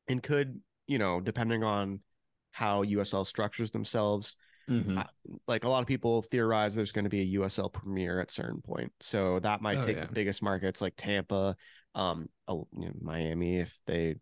and 0.08 0.22
could, 0.22 0.60
you 0.86 0.98
know, 0.98 1.20
depending 1.20 1.62
on 1.64 2.00
how 2.50 2.82
USL 2.82 3.24
structures 3.24 3.70
themselves, 3.70 4.36
Mhm. 4.68 4.98
I- 4.98 5.08
like 5.46 5.64
a 5.64 5.68
lot 5.68 5.80
of 5.80 5.86
people 5.86 6.22
theorize 6.22 6.74
there's 6.74 6.92
going 6.92 7.04
to 7.04 7.10
be 7.10 7.20
a 7.20 7.38
USL 7.40 7.68
premiere 7.68 8.20
at 8.20 8.30
certain 8.30 8.60
point. 8.62 8.92
So 9.00 9.38
that 9.40 9.60
might 9.60 9.78
Oh, 9.78 9.82
take 9.82 9.96
yeah. 9.96 10.06
the 10.06 10.12
biggest 10.12 10.42
markets 10.42 10.80
like 10.80 10.94
Tampa, 10.96 11.56
um, 11.94 12.28
uh, 12.48 12.54
you 12.54 12.86
know, 12.86 12.92
Miami 13.00 13.58
if 13.58 13.78
they 13.86 14.16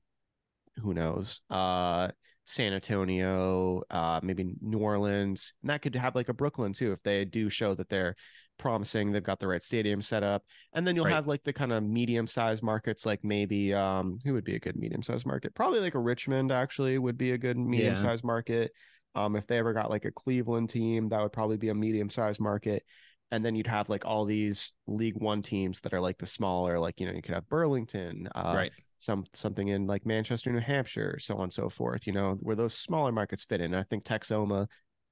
who 0.76 0.94
knows. 0.94 1.42
Uh 1.50 2.10
San 2.44 2.72
Antonio, 2.72 3.82
uh, 3.90 4.20
maybe 4.22 4.54
New 4.60 4.78
Orleans, 4.78 5.54
and 5.62 5.70
that 5.70 5.82
could 5.82 5.94
have 5.94 6.14
like 6.14 6.28
a 6.28 6.34
Brooklyn 6.34 6.72
too 6.72 6.92
if 6.92 7.02
they 7.02 7.24
do 7.24 7.48
show 7.48 7.74
that 7.74 7.88
they're 7.88 8.16
promising 8.58 9.10
they've 9.10 9.24
got 9.24 9.40
the 9.40 9.48
right 9.48 9.62
stadium 9.62 10.00
set 10.02 10.22
up 10.22 10.44
and 10.72 10.86
then 10.86 10.94
you'll 10.94 11.06
Right. 11.06 11.14
have 11.14 11.26
like 11.26 11.42
the 11.42 11.52
kind 11.52 11.72
of 11.72 11.82
medium 11.82 12.26
sized 12.28 12.62
markets 12.62 13.04
like 13.04 13.24
maybe 13.24 13.74
um 13.74 14.18
who 14.24 14.34
would 14.34 14.44
be 14.44 14.54
a 14.54 14.60
good 14.60 14.76
medium 14.76 15.02
sized 15.02 15.26
market? 15.26 15.54
Probably 15.54 15.80
like 15.80 15.94
a 15.94 15.98
richmond 15.98 16.52
actually 16.52 16.96
would 16.98 17.18
be 17.18 17.32
a 17.32 17.38
good 17.38 17.56
medium 17.56 17.96
sized 17.96 18.22
market 18.22 18.70
um 19.14 19.34
if 19.36 19.46
they 19.46 19.58
ever 19.58 19.72
got 19.72 19.90
like 19.90 20.04
a 20.04 20.12
cleveland 20.12 20.68
team 20.70 21.08
that 21.08 21.20
would 21.20 21.32
probably 21.32 21.56
be 21.56 21.70
a 21.70 21.74
medium 21.74 22.10
sized 22.10 22.40
market 22.40 22.84
and 23.32 23.44
then 23.44 23.56
you'd 23.56 23.66
have 23.66 23.88
like 23.88 24.04
all 24.04 24.24
these 24.24 24.72
league 24.86 25.16
one 25.16 25.42
teams 25.42 25.80
that 25.80 25.92
are 25.92 26.00
like 26.00 26.18
the 26.18 26.26
smaller 26.26 26.78
like 26.78 27.00
you 27.00 27.06
know 27.06 27.12
you 27.12 27.22
could 27.22 27.34
have 27.34 27.48
burlington 27.48 28.28
uh 28.36 28.54
right. 28.54 28.72
some 29.00 29.24
something 29.34 29.68
in 29.68 29.86
like 29.88 30.06
manchester 30.06 30.52
new 30.52 30.60
hampshire 30.60 31.18
so 31.20 31.34
on 31.36 31.44
and 31.44 31.52
so 31.52 31.68
forth 31.68 32.06
you 32.06 32.12
know 32.12 32.36
where 32.40 32.54
those 32.54 32.74
smaller 32.74 33.10
markets 33.10 33.44
fit 33.44 33.60
in 33.60 33.74
i 33.74 33.82
think 33.84 34.04
texoma 34.04 34.68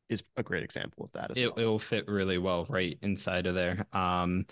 is 0.09 0.23
a 0.37 0.43
great 0.45 0.63
example 0.63 1.05
of 1.05 1.13
that 1.13 1.31
as 1.33 1.43
It 1.43 1.47
well 1.47 1.59
it'll 1.59 1.79
fit 1.79 2.09
really 2.09 2.39
well 2.39 2.67
right 2.69 2.99
inside 3.03 3.47
of 3.47 3.55
there. 3.55 3.87
Um 3.93 4.47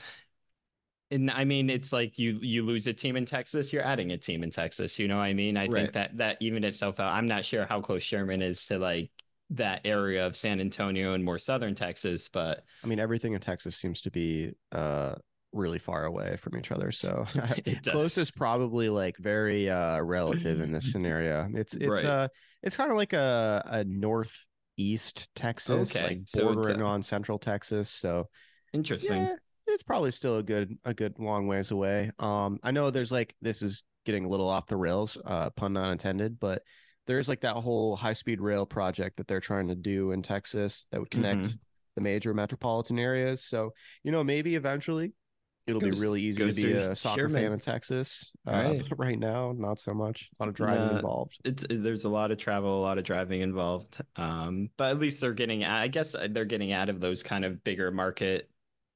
and 1.10 1.30
I 1.30 1.44
mean 1.44 1.70
it's 1.70 1.92
like 1.92 2.18
you 2.18 2.38
you 2.42 2.64
lose 2.64 2.86
a 2.86 2.92
team 2.92 3.16
in 3.16 3.24
Texas, 3.24 3.72
you're 3.72 3.84
adding 3.84 4.12
a 4.12 4.18
team 4.18 4.42
in 4.42 4.50
Texas. 4.50 4.98
You 4.98 5.08
know 5.08 5.16
what 5.16 5.22
I 5.24 5.34
mean? 5.34 5.56
I 5.56 5.68
Right. 5.68 5.90
think 5.90 5.92
that 5.92 6.16
that 6.18 6.36
even 6.40 6.64
itself 6.64 7.00
out. 7.00 7.12
I'm 7.12 7.28
not 7.28 7.44
sure 7.44 7.64
how 7.66 7.80
close 7.80 8.02
Sherman 8.02 8.42
is 8.42 8.66
to 8.66 8.78
like 8.78 9.10
that 9.50 9.80
area 9.84 10.26
of 10.26 10.36
San 10.36 10.60
Antonio 10.60 11.14
and 11.14 11.24
more 11.24 11.38
southern 11.38 11.74
Texas, 11.74 12.28
but 12.28 12.64
I 12.84 12.86
mean, 12.86 12.98
everything 13.00 13.32
in 13.32 13.40
Texas 13.40 13.76
seems 13.76 14.00
to 14.02 14.10
be 14.10 14.52
uh 14.72 15.14
really 15.52 15.78
far 15.78 16.04
away 16.04 16.36
from 16.36 16.56
each 16.58 16.70
other. 16.70 16.92
So 16.92 17.24
It 17.64 17.82
does. 17.82 17.92
close 17.92 18.18
is 18.18 18.30
probably 18.30 18.88
like 18.90 19.16
very 19.18 19.70
uh 19.70 20.00
relative 20.00 20.60
in 20.60 20.72
this 20.72 20.92
scenario. 20.92 21.48
It's 21.54 21.74
it's 21.74 21.86
Right. 21.88 22.04
uh 22.04 22.28
it's 22.62 22.76
kind 22.76 22.90
of 22.90 22.96
like 22.98 23.14
a 23.14 23.62
a 23.66 23.84
northeast 23.84 25.28
Texas, 25.34 25.94
Okay, 25.96 26.04
like 26.06 26.20
so 26.26 26.52
bordering 26.52 26.82
uh, 26.82 26.86
on 26.86 27.02
central 27.02 27.38
Texas. 27.38 27.88
So 27.90 28.28
interesting. 28.72 29.22
yeah, 29.22 29.36
it's 29.66 29.82
probably 29.82 30.10
still 30.10 30.36
a 30.38 30.42
good 30.42 30.76
a 30.84 30.92
good 30.92 31.18
long 31.18 31.46
ways 31.46 31.70
away. 31.70 32.10
Um, 32.18 32.58
I 32.62 32.70
know 32.70 32.90
there's 32.90 33.12
like 33.12 33.34
this 33.40 33.62
is 33.62 33.82
getting 34.04 34.24
a 34.24 34.28
little 34.28 34.48
off 34.48 34.66
the 34.66 34.76
rails, 34.76 35.16
uh, 35.24 35.50
pun 35.50 35.72
not 35.72 35.90
intended, 35.92 36.38
but 36.38 36.62
there's 37.08 37.28
like 37.28 37.40
that 37.40 37.56
whole 37.56 37.96
high 37.96 38.12
speed 38.12 38.40
rail 38.40 38.64
project 38.64 39.16
that 39.16 39.26
they're 39.26 39.40
trying 39.40 39.66
to 39.68 39.74
do 39.74 40.12
in 40.12 40.22
Texas 40.22 40.86
that 40.92 41.00
would 41.00 41.10
connect 41.10 41.40
Mhm. 41.48 41.58
the 41.96 42.00
major 42.02 42.32
metropolitan 42.32 42.98
areas. 43.00 43.42
So 43.44 43.72
you 44.04 44.12
know 44.12 44.22
maybe 44.22 44.54
eventually 44.54 45.12
it'll 45.66 45.80
Goes- 45.80 46.00
be 46.00 46.06
really 46.06 46.22
easy 46.22 46.50
to 46.50 46.66
be 46.68 46.72
a 46.72 46.94
soccer 46.96 47.22
Sherman. 47.22 47.42
fan 47.42 47.52
in 47.52 47.58
Texas. 47.58 48.32
Uh, 48.46 48.52
Right. 48.52 48.82
but 48.88 48.98
right 48.98 49.18
now, 49.18 49.52
not 49.52 49.80
so 49.80 49.92
much. 49.92 50.30
A 50.38 50.42
lot 50.42 50.48
of 50.48 50.54
driving 50.54 50.86
No, 50.86 50.96
involved. 50.96 51.38
It's 51.44 51.64
there's 51.68 52.04
a 52.04 52.08
lot 52.08 52.30
of 52.30 52.38
travel, 52.38 52.78
a 52.78 52.80
lot 52.80 52.96
of 52.98 53.04
driving 53.04 53.40
involved. 53.42 54.00
Um, 54.16 54.70
but 54.78 54.90
at 54.92 54.98
least 55.00 55.20
they're 55.20 55.34
getting 55.34 55.64
I 55.64 55.88
guess 55.88 56.14
uh, 56.14 56.28
they're 56.30 56.44
getting 56.44 56.72
out 56.72 56.88
of 56.88 57.00
those 57.00 57.22
kind 57.22 57.44
of 57.44 57.62
bigger 57.64 57.90
market 57.90 58.48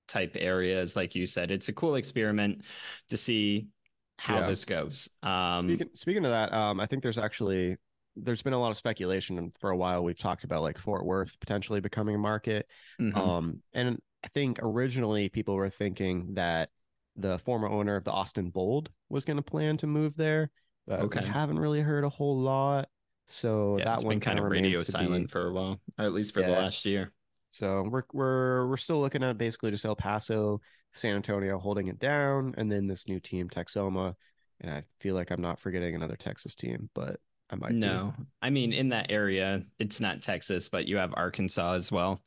type 0.08 0.32
areas, 0.34 0.96
like 0.96 1.14
you 1.14 1.26
said. 1.26 1.50
It's 1.50 1.68
a 1.68 1.72
cool 1.72 1.94
experiment 1.96 2.62
to 3.08 3.16
see 3.16 3.68
how 4.18 4.40
Yeah. 4.40 4.46
this 4.48 4.64
goes. 4.64 5.08
Um, 5.22 5.68
Speaking 5.68 5.90
speaking 5.94 6.24
of 6.24 6.30
that, 6.30 6.52
um, 6.52 6.80
I 6.80 6.86
think 6.86 7.02
there's 7.02 7.18
actually 7.18 7.76
there's 8.16 8.42
been 8.42 8.52
a 8.52 8.60
lot 8.60 8.70
of 8.70 8.76
speculation 8.76 9.38
and 9.38 9.54
for 9.60 9.70
a 9.70 9.76
while 9.76 10.04
we've 10.04 10.18
talked 10.18 10.44
about 10.44 10.62
like 10.62 10.78
Fort 10.78 11.04
Worth 11.04 11.38
potentially 11.40 11.80
becoming 11.80 12.14
a 12.14 12.18
market. 12.18 12.66
mhm. 13.00 13.16
Um, 13.16 13.62
and 13.72 13.98
I 14.24 14.28
think 14.28 14.58
originally 14.62 15.28
people 15.28 15.54
were 15.54 15.70
thinking 15.70 16.34
that 16.34 16.70
the 17.16 17.38
former 17.38 17.68
owner 17.68 17.96
of 17.96 18.04
the 18.04 18.10
Austin 18.12 18.50
Bold 18.50 18.90
was 19.08 19.24
going 19.24 19.36
to 19.36 19.42
plan 19.42 19.76
to 19.78 19.86
move 19.86 20.16
there, 20.16 20.50
but 20.86 21.00
Okay. 21.00 21.20
we 21.20 21.26
haven't 21.26 21.58
really 21.58 21.80
heard 21.80 22.04
a 22.04 22.08
whole 22.08 22.38
lot. 22.38 22.88
So 23.28 23.78
yeah, 23.78 23.84
that 23.84 24.02
one 24.04 24.14
been 24.16 24.20
kind 24.20 24.38
of 24.38 24.44
radio 24.46 24.72
to 24.72 24.78
be- 24.78 24.84
silent 24.84 25.30
for 25.30 25.48
a 25.48 25.52
while, 25.52 25.80
at 25.98 26.12
least 26.12 26.34
for 26.34 26.42
the 26.42 26.48
last 26.48 26.84
year. 26.84 27.12
So 27.50 27.82
we're 27.82 28.04
we're 28.12 28.66
we're 28.68 28.76
still 28.78 29.00
looking 29.00 29.22
at 29.22 29.36
basically 29.38 29.70
just 29.70 29.84
El 29.84 29.96
Paso, 29.96 30.60
San 30.94 31.16
Antonio 31.16 31.58
holding 31.58 31.88
it 31.88 31.98
down, 31.98 32.54
and 32.56 32.70
then 32.70 32.86
this 32.86 33.08
new 33.08 33.20
team 33.20 33.48
Texoma. 33.48 34.14
And 34.60 34.70
I 34.70 34.84
feel 35.00 35.14
like 35.14 35.30
I'm 35.30 35.40
not 35.40 35.58
forgetting 35.58 35.94
another 35.94 36.16
Texas 36.16 36.54
team, 36.54 36.88
but 36.94 37.18
I 37.52 37.56
might. 37.56 37.68
be. 37.68 37.76
No, 37.76 38.14
I 38.40 38.50
mean 38.50 38.72
in 38.72 38.88
that 38.88 39.10
area, 39.10 39.62
it's 39.78 40.00
not 40.00 40.22
Texas, 40.22 40.68
but 40.68 40.86
you 40.86 40.96
have 40.96 41.12
Arkansas 41.14 41.74
as 41.74 41.92
well. 41.92 42.20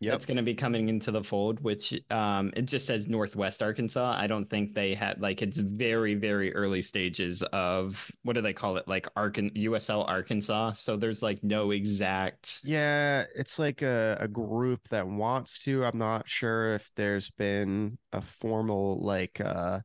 Yep. 0.00 0.12
That's 0.12 0.26
going 0.26 0.36
to 0.36 0.42
be 0.42 0.54
coming 0.54 0.90
into 0.90 1.10
the 1.10 1.24
fold, 1.24 1.60
which 1.60 1.98
um, 2.10 2.52
it 2.54 2.66
just 2.66 2.86
says 2.86 3.08
Northwest 3.08 3.62
Arkansas. 3.62 4.14
I 4.18 4.26
don't 4.26 4.48
think 4.48 4.74
they 4.74 4.94
had 4.94 5.22
like 5.22 5.40
it's 5.40 5.56
very 5.56 6.14
very 6.14 6.54
early 6.54 6.82
stages 6.82 7.42
of 7.42 8.10
what 8.22 8.34
do 8.34 8.42
they 8.42 8.52
call 8.52 8.76
it 8.76 8.86
like 8.86 9.12
Arkan 9.14 9.56
USL 9.56 10.06
Arkansas. 10.06 10.74
So 10.74 10.98
there's 10.98 11.22
like 11.22 11.42
no 11.42 11.70
exact. 11.70 12.60
Yeah, 12.62 13.24
it's 13.34 13.58
like 13.58 13.80
a, 13.80 14.18
a 14.20 14.28
group 14.28 14.86
that 14.90 15.08
wants 15.08 15.64
to. 15.64 15.84
I'm 15.84 15.98
not 15.98 16.28
sure 16.28 16.74
if 16.74 16.90
there's 16.96 17.30
been 17.30 17.96
a 18.12 18.20
formal 18.20 19.00
like 19.02 19.40
uh 19.40 19.80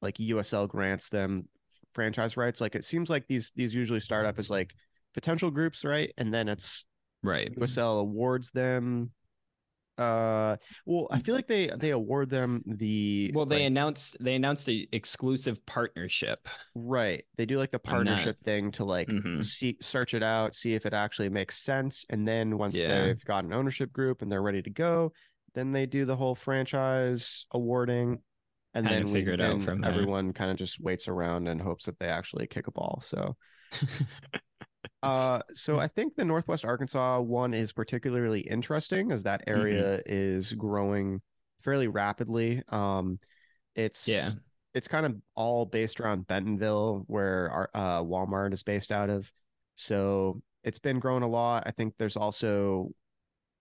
like 0.00 0.16
USL 0.16 0.66
grants 0.66 1.10
them 1.10 1.46
franchise 1.94 2.36
rights. 2.36 2.60
Like 2.60 2.74
it 2.74 2.84
seems 2.84 3.10
like 3.10 3.26
these 3.26 3.52
these 3.56 3.74
usually 3.74 4.00
start 4.00 4.26
up 4.26 4.38
as 4.38 4.50
like 4.50 4.74
potential 5.14 5.50
groups, 5.50 5.84
right? 5.84 6.12
And 6.18 6.32
then 6.32 6.48
it's 6.48 6.84
Right. 7.22 7.52
USL 7.58 8.00
awards 8.00 8.50
them 8.50 9.10
uh 9.98 10.56
well, 10.86 11.08
I 11.10 11.18
feel 11.18 11.34
like 11.34 11.46
they 11.46 11.70
they 11.76 11.90
award 11.90 12.30
them 12.30 12.62
the 12.66 13.30
Well, 13.34 13.44
they 13.44 13.56
like, 13.56 13.66
announced 13.66 14.16
they 14.20 14.34
announced 14.34 14.64
the 14.64 14.88
exclusive 14.92 15.64
partnership. 15.66 16.48
right. 16.74 17.24
They 17.36 17.44
do 17.44 17.58
like 17.58 17.70
the 17.70 17.80
I'm 17.84 18.04
not- 18.04 18.06
partnership 18.06 18.38
thing 18.38 18.70
to 18.72 18.84
like 18.84 19.08
Mhm. 19.08 19.44
see 19.44 19.76
search 19.82 20.14
it 20.14 20.22
out, 20.22 20.54
see 20.54 20.72
if 20.74 20.86
it 20.86 20.94
actually 20.94 21.28
makes 21.28 21.58
sense, 21.62 22.06
and 22.08 22.26
then 22.26 22.56
once 22.56 22.76
Yeah. 22.78 23.04
they've 23.06 23.24
got 23.26 23.44
an 23.44 23.52
ownership 23.52 23.92
group 23.92 24.22
and 24.22 24.30
they're 24.30 24.40
ready 24.42 24.62
to 24.62 24.70
go, 24.70 25.12
then 25.54 25.72
they 25.72 25.84
do 25.84 26.06
the 26.06 26.16
whole 26.16 26.34
franchise 26.34 27.44
awarding, 27.50 28.22
and 28.74 28.90
then 28.90 29.10
we 29.10 29.20
figure 29.20 29.32
it 29.32 29.40
out 29.40 29.62
from 29.62 29.84
everyone 29.84 30.32
kind 30.32 30.50
of 30.50 30.56
just 30.56 30.80
waits 30.80 31.08
around 31.08 31.48
and 31.48 31.60
hopes 31.60 31.86
that 31.86 31.98
they 31.98 32.06
actually 32.06 32.46
kick 32.46 32.66
a 32.66 32.70
ball. 32.72 33.02
So, 33.04 33.36
uh, 35.02 35.40
so 35.54 35.78
I 35.78 35.88
think 35.88 36.14
the 36.14 36.24
Northwest 36.24 36.64
Arkansas 36.64 37.20
one 37.20 37.54
is 37.54 37.72
particularly 37.72 38.40
interesting 38.40 39.12
as 39.12 39.22
that 39.22 39.42
Mm-hmm. 39.54 39.82
area 39.82 40.00
is 40.06 40.52
growing 40.52 41.22
fairly 41.62 41.88
rapidly. 41.88 42.62
Um, 42.68 43.18
it's 43.74 44.06
Yeah. 44.06 44.34
it's 44.74 44.88
kind 44.88 45.06
of 45.06 45.16
all 45.36 45.66
based 45.66 46.00
around 46.00 46.26
Bentonville, 46.28 47.04
where 47.08 47.50
our 47.50 47.70
uh, 47.74 48.02
Walmart 48.04 48.52
is 48.54 48.62
based 48.62 48.92
out 48.92 49.10
of. 49.10 49.30
So 49.76 50.42
it's 50.64 50.78
been 50.80 51.00
growing 51.00 51.22
a 51.24 51.28
lot. 51.28 51.64
I 51.66 51.72
think 51.72 51.94
there's 51.98 52.16
also 52.16 52.90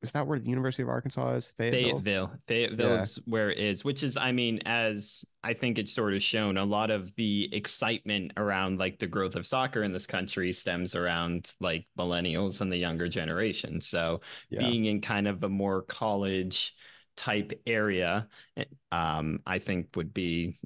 is 0.02 0.12
that 0.14 0.26
where 0.28 0.40
the 0.40 0.50
University 0.50 0.84
of 0.84 0.90
Arkansas 0.90 1.32
is? 1.36 1.54
Fayetteville. 1.58 2.02
Fayetteville. 2.02 2.32
Fayettille 2.48 2.80
Yeah. 2.80 3.02
is 3.02 3.20
where 3.26 3.52
it 3.52 3.58
is, 3.58 3.84
which 3.84 4.02
is, 4.04 4.16
I 4.16 4.32
mean, 4.32 4.60
as 4.66 5.26
I 5.44 5.54
think 5.54 5.78
it's 5.78 5.94
sort 5.94 6.14
of 6.14 6.24
shown, 6.24 6.58
a 6.58 6.64
lot 6.64 6.90
of 6.90 7.14
the 7.16 7.54
excitement 7.54 8.34
around 8.38 8.80
like 8.80 9.00
the 9.00 9.08
growth 9.08 9.36
of 9.36 9.46
soccer 9.46 9.84
in 9.84 9.92
this 9.92 10.08
country 10.08 10.54
stems 10.54 10.96
around 10.96 11.54
like 11.60 11.86
millennials 11.98 12.62
and 12.62 12.72
the 12.72 12.78
younger 12.78 13.10
generation. 13.10 13.82
So 13.82 14.22
Yeah. 14.50 14.60
being 14.60 14.86
in 14.86 15.02
kind 15.02 15.28
of 15.28 15.44
a 15.44 15.50
more 15.50 15.82
college 15.82 16.74
type 17.18 17.52
area, 17.68 18.30
eh, 18.56 18.66
um, 18.94 19.42
I 19.46 19.60
think 19.60 19.96
would 19.98 20.14
be, 20.14 20.58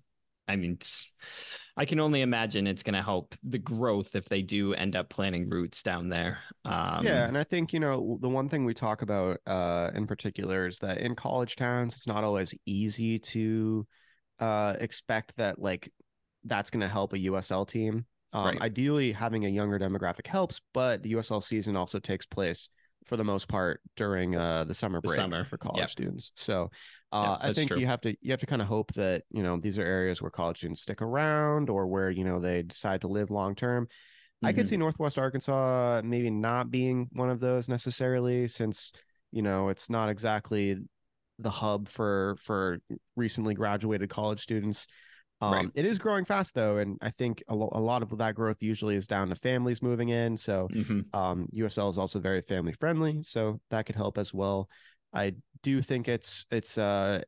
I 0.48 0.58
mean, 0.58 0.78
I 1.76 1.86
can 1.86 2.00
only 2.00 2.22
imagine 2.22 2.68
it's 2.68 2.84
going 2.84 2.94
to 2.94 3.02
help 3.02 3.34
the 3.44 3.58
growth 3.58 4.16
if 4.16 4.26
they 4.26 4.42
do 4.42 4.74
end 4.74 4.96
up 4.96 5.10
planting 5.10 5.50
roots 5.50 5.82
down 5.82 6.08
there. 6.08 6.38
Um, 6.66 7.06
yeah, 7.06 7.28
and 7.28 7.38
I 7.38 7.44
think 7.44 7.74
you 7.74 7.80
know 7.80 8.20
the 8.22 8.30
one 8.30 8.48
thing 8.48 8.64
we 8.64 8.74
talk 8.74 9.02
about 9.02 9.40
uh, 9.48 9.90
in 9.96 10.06
particular 10.06 10.68
is 10.68 10.78
that 10.80 11.00
in 11.00 11.16
college 11.16 11.56
towns, 11.56 11.96
it's 11.96 12.08
not 12.08 12.24
always 12.24 12.54
easy 12.66 13.18
to 13.20 13.88
uh, 14.40 14.76
expect 14.80 15.36
that 15.38 15.60
like 15.60 15.92
that's 16.46 16.70
going 16.70 16.82
to 16.82 16.88
help 16.88 17.14
a 17.14 17.20
USL 17.20 17.66
team. 17.66 18.06
Um, 18.34 18.46
Right. 18.46 18.62
Ideally, 18.62 19.12
having 19.12 19.46
a 19.46 19.50
younger 19.50 19.80
demographic 19.80 20.28
helps, 20.28 20.62
but 20.74 21.02
the 21.02 21.10
USL 21.10 21.42
season 21.42 21.76
also 21.76 22.00
takes 22.00 22.26
place 22.26 22.70
for 23.06 23.18
the 23.18 23.24
most 23.24 23.48
part 23.48 23.82
during 23.96 24.36
uh, 24.36 24.64
the 24.64 24.74
summer 24.74 25.02
The 25.02 25.08
break 25.08 25.18
summer, 25.18 25.44
for 25.46 25.58
college 25.58 25.80
yep. 25.80 25.90
students. 25.90 26.32
So 26.36 26.70
Yeah, 27.12 27.20
uh, 27.30 27.38
I 27.42 27.54
think 27.54 27.70
true. 27.70 27.80
you 27.80 27.88
have 27.88 28.02
to 28.02 28.16
you 28.22 28.32
have 28.32 28.40
to 28.40 28.46
kind 28.46 28.62
of 28.62 28.68
hope 28.68 28.94
that 28.94 29.24
you 29.30 29.44
know 29.44 29.58
these 29.58 29.78
are 29.78 29.84
areas 29.84 30.22
where 30.22 30.32
college 30.32 30.58
students 30.58 30.82
stick 30.82 31.02
around 31.02 31.70
or 31.70 31.88
where 31.88 32.10
you 32.10 32.24
know 32.24 32.40
they 32.40 32.64
decide 32.64 33.02
to 33.02 33.08
live 33.08 33.30
long 33.32 33.56
term. 33.56 33.88
I 34.44 34.52
could 34.52 34.66
Mhm. 34.66 34.70
see 34.70 34.78
Northwest 34.78 35.18
Arkansas 35.18 36.02
maybe 36.04 36.30
not 36.30 36.70
being 36.72 37.08
one 37.14 37.30
of 37.30 37.40
those 37.40 37.70
necessarily, 37.70 38.48
since 38.48 38.92
you 39.32 39.42
know 39.42 39.70
it's 39.70 39.90
not 39.90 40.10
exactly 40.10 40.78
the 41.40 41.50
hub 41.50 41.88
for 41.90 42.38
for 42.42 42.80
recently 43.16 43.54
graduated 43.54 44.10
college 44.10 44.42
students. 44.42 44.88
Um, 45.44 45.52
Right. 45.54 45.70
It 45.76 45.86
is 45.86 46.00
growing 46.00 46.26
fast 46.26 46.54
though, 46.56 46.78
and 46.78 46.98
I 47.02 47.10
think 47.12 47.44
a, 47.48 47.56
lo- 47.56 47.72
a 47.74 47.82
lot 47.82 48.02
of 48.02 48.18
that 48.18 48.36
growth 48.36 48.62
usually 48.62 48.96
is 48.96 49.08
down 49.08 49.30
to 49.30 49.36
families 49.36 49.82
moving 49.82 50.10
in. 50.10 50.38
So 50.38 50.70
Mhm. 50.74 51.14
um, 51.14 51.48
USL 51.52 51.90
is 51.90 51.98
also 51.98 52.20
very 52.20 52.42
family 52.42 52.74
friendly, 52.74 53.22
so 53.24 53.60
that 53.70 53.86
could 53.86 53.96
help 53.96 54.18
as 54.18 54.34
well. 54.34 54.70
I 55.14 55.36
do 55.62 55.82
think 55.82 56.08
it's 56.08 56.46
it's 56.50 56.78
uh 56.78 57.22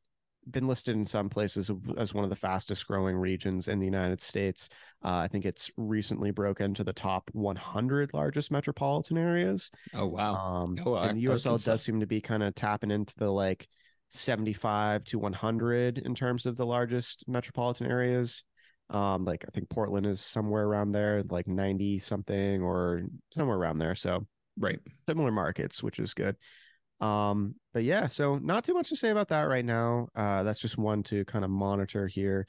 been 0.51 0.67
listed 0.67 0.95
in 0.95 1.05
some 1.05 1.27
places 1.27 1.71
as 1.97 2.13
one 2.13 2.23
of 2.23 2.29
the 2.29 2.35
fastest 2.35 2.85
growing 2.87 3.15
regions 3.15 3.67
in 3.67 3.79
the 3.79 3.85
United 3.85 4.21
States. 4.21 4.69
Uh, 5.03 5.17
I 5.17 5.27
think 5.27 5.43
it's 5.43 5.71
recently 5.75 6.29
broken 6.31 6.73
to 6.75 6.83
the 6.83 6.93
top 6.93 7.29
100 7.33 8.13
largest 8.13 8.51
metropolitan 8.51 9.17
areas. 9.17 9.71
Oh 9.93 10.05
wow! 10.07 10.61
Um, 10.61 10.77
Oh, 10.85 10.95
and 10.95 11.11
Ar- 11.11 11.15
USL 11.15 11.57
does 11.57 11.81
seem 11.81 11.99
to 11.99 12.07
be 12.07 12.21
kind 12.21 12.43
of 12.43 12.53
tapping 12.55 12.91
into 12.91 13.15
the 13.17 13.29
like 13.29 13.67
75 14.09 15.03
to 15.05 15.19
100 15.19 15.97
in 15.97 16.15
terms 16.15 16.45
of 16.45 16.57
the 16.57 16.65
largest 16.65 17.23
metropolitan 17.27 17.87
areas. 17.87 18.43
Um, 18.89 19.23
like 19.23 19.43
I 19.47 19.51
think 19.51 19.69
Portland 19.69 20.05
is 20.05 20.21
somewhere 20.21 20.65
around 20.65 20.91
there, 20.91 21.23
like 21.29 21.47
90 21.47 21.99
something 21.99 22.61
or 22.61 23.03
somewhere 23.33 23.57
around 23.57 23.79
there. 23.79 23.95
So 23.95 24.25
Right. 24.57 24.79
similar 25.07 25.31
markets, 25.31 25.83
which 25.83 25.99
is 25.99 26.13
good. 26.13 26.37
Um, 27.01 27.55
but 27.73 27.83
yeah, 27.83 28.07
so 28.07 28.37
not 28.37 28.63
too 28.63 28.73
much 28.73 28.89
to 28.89 28.95
say 28.95 29.09
about 29.09 29.29
that 29.29 29.43
right 29.43 29.65
now. 29.65 30.07
Uh, 30.15 30.43
that's 30.43 30.59
just 30.59 30.77
one 30.77 31.03
to 31.03 31.25
kind 31.25 31.43
of 31.43 31.51
monitor 31.51 32.07
here. 32.07 32.47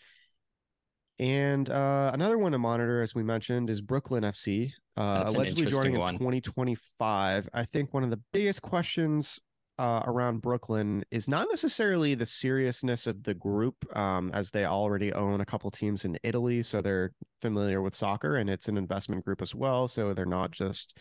And 1.19 1.69
uh, 1.71 2.11
another 2.13 2.37
one 2.37 2.53
to 2.53 2.59
monitor, 2.59 3.03
as 3.03 3.15
we 3.15 3.23
mentioned, 3.23 3.71
is 3.71 3.81
Brooklyn 3.81 4.23
FC, 4.23 4.71
uh, 4.97 5.25
allegedly 5.27 5.67
joining 5.67 5.95
in 5.95 6.01
2025. 6.01 7.49
I 7.53 7.65
think 7.65 7.95
one 7.95 8.05
of 8.05 8.11
the 8.11 8.21
biggest 8.33 8.61
questions 8.61 9.41
uh, 9.79 10.03
around 10.07 10.43
Brooklyn 10.43 11.05
is 11.11 11.29
not 11.29 11.49
necessarily 11.51 12.15
the 12.15 12.27
seriousness 12.27 13.07
of 13.07 13.23
the 13.23 13.35
group, 13.35 13.75
um, 13.97 14.31
as 14.33 14.51
they 14.51 14.65
already 14.65 15.13
own 15.13 15.41
a 15.41 15.47
couple 15.47 15.71
teams 15.71 16.05
in 16.05 16.17
Italy, 16.23 16.63
so 16.63 16.81
they're 16.81 17.13
familiar 17.43 17.83
with 17.83 17.95
soccer, 17.95 18.37
and 18.37 18.49
it's 18.49 18.69
an 18.69 18.79
investment 18.79 19.25
group 19.25 19.43
as 19.43 19.55
well, 19.55 19.89
so 19.89 20.15
they're 20.15 20.25
not 20.25 20.51
just 20.51 20.99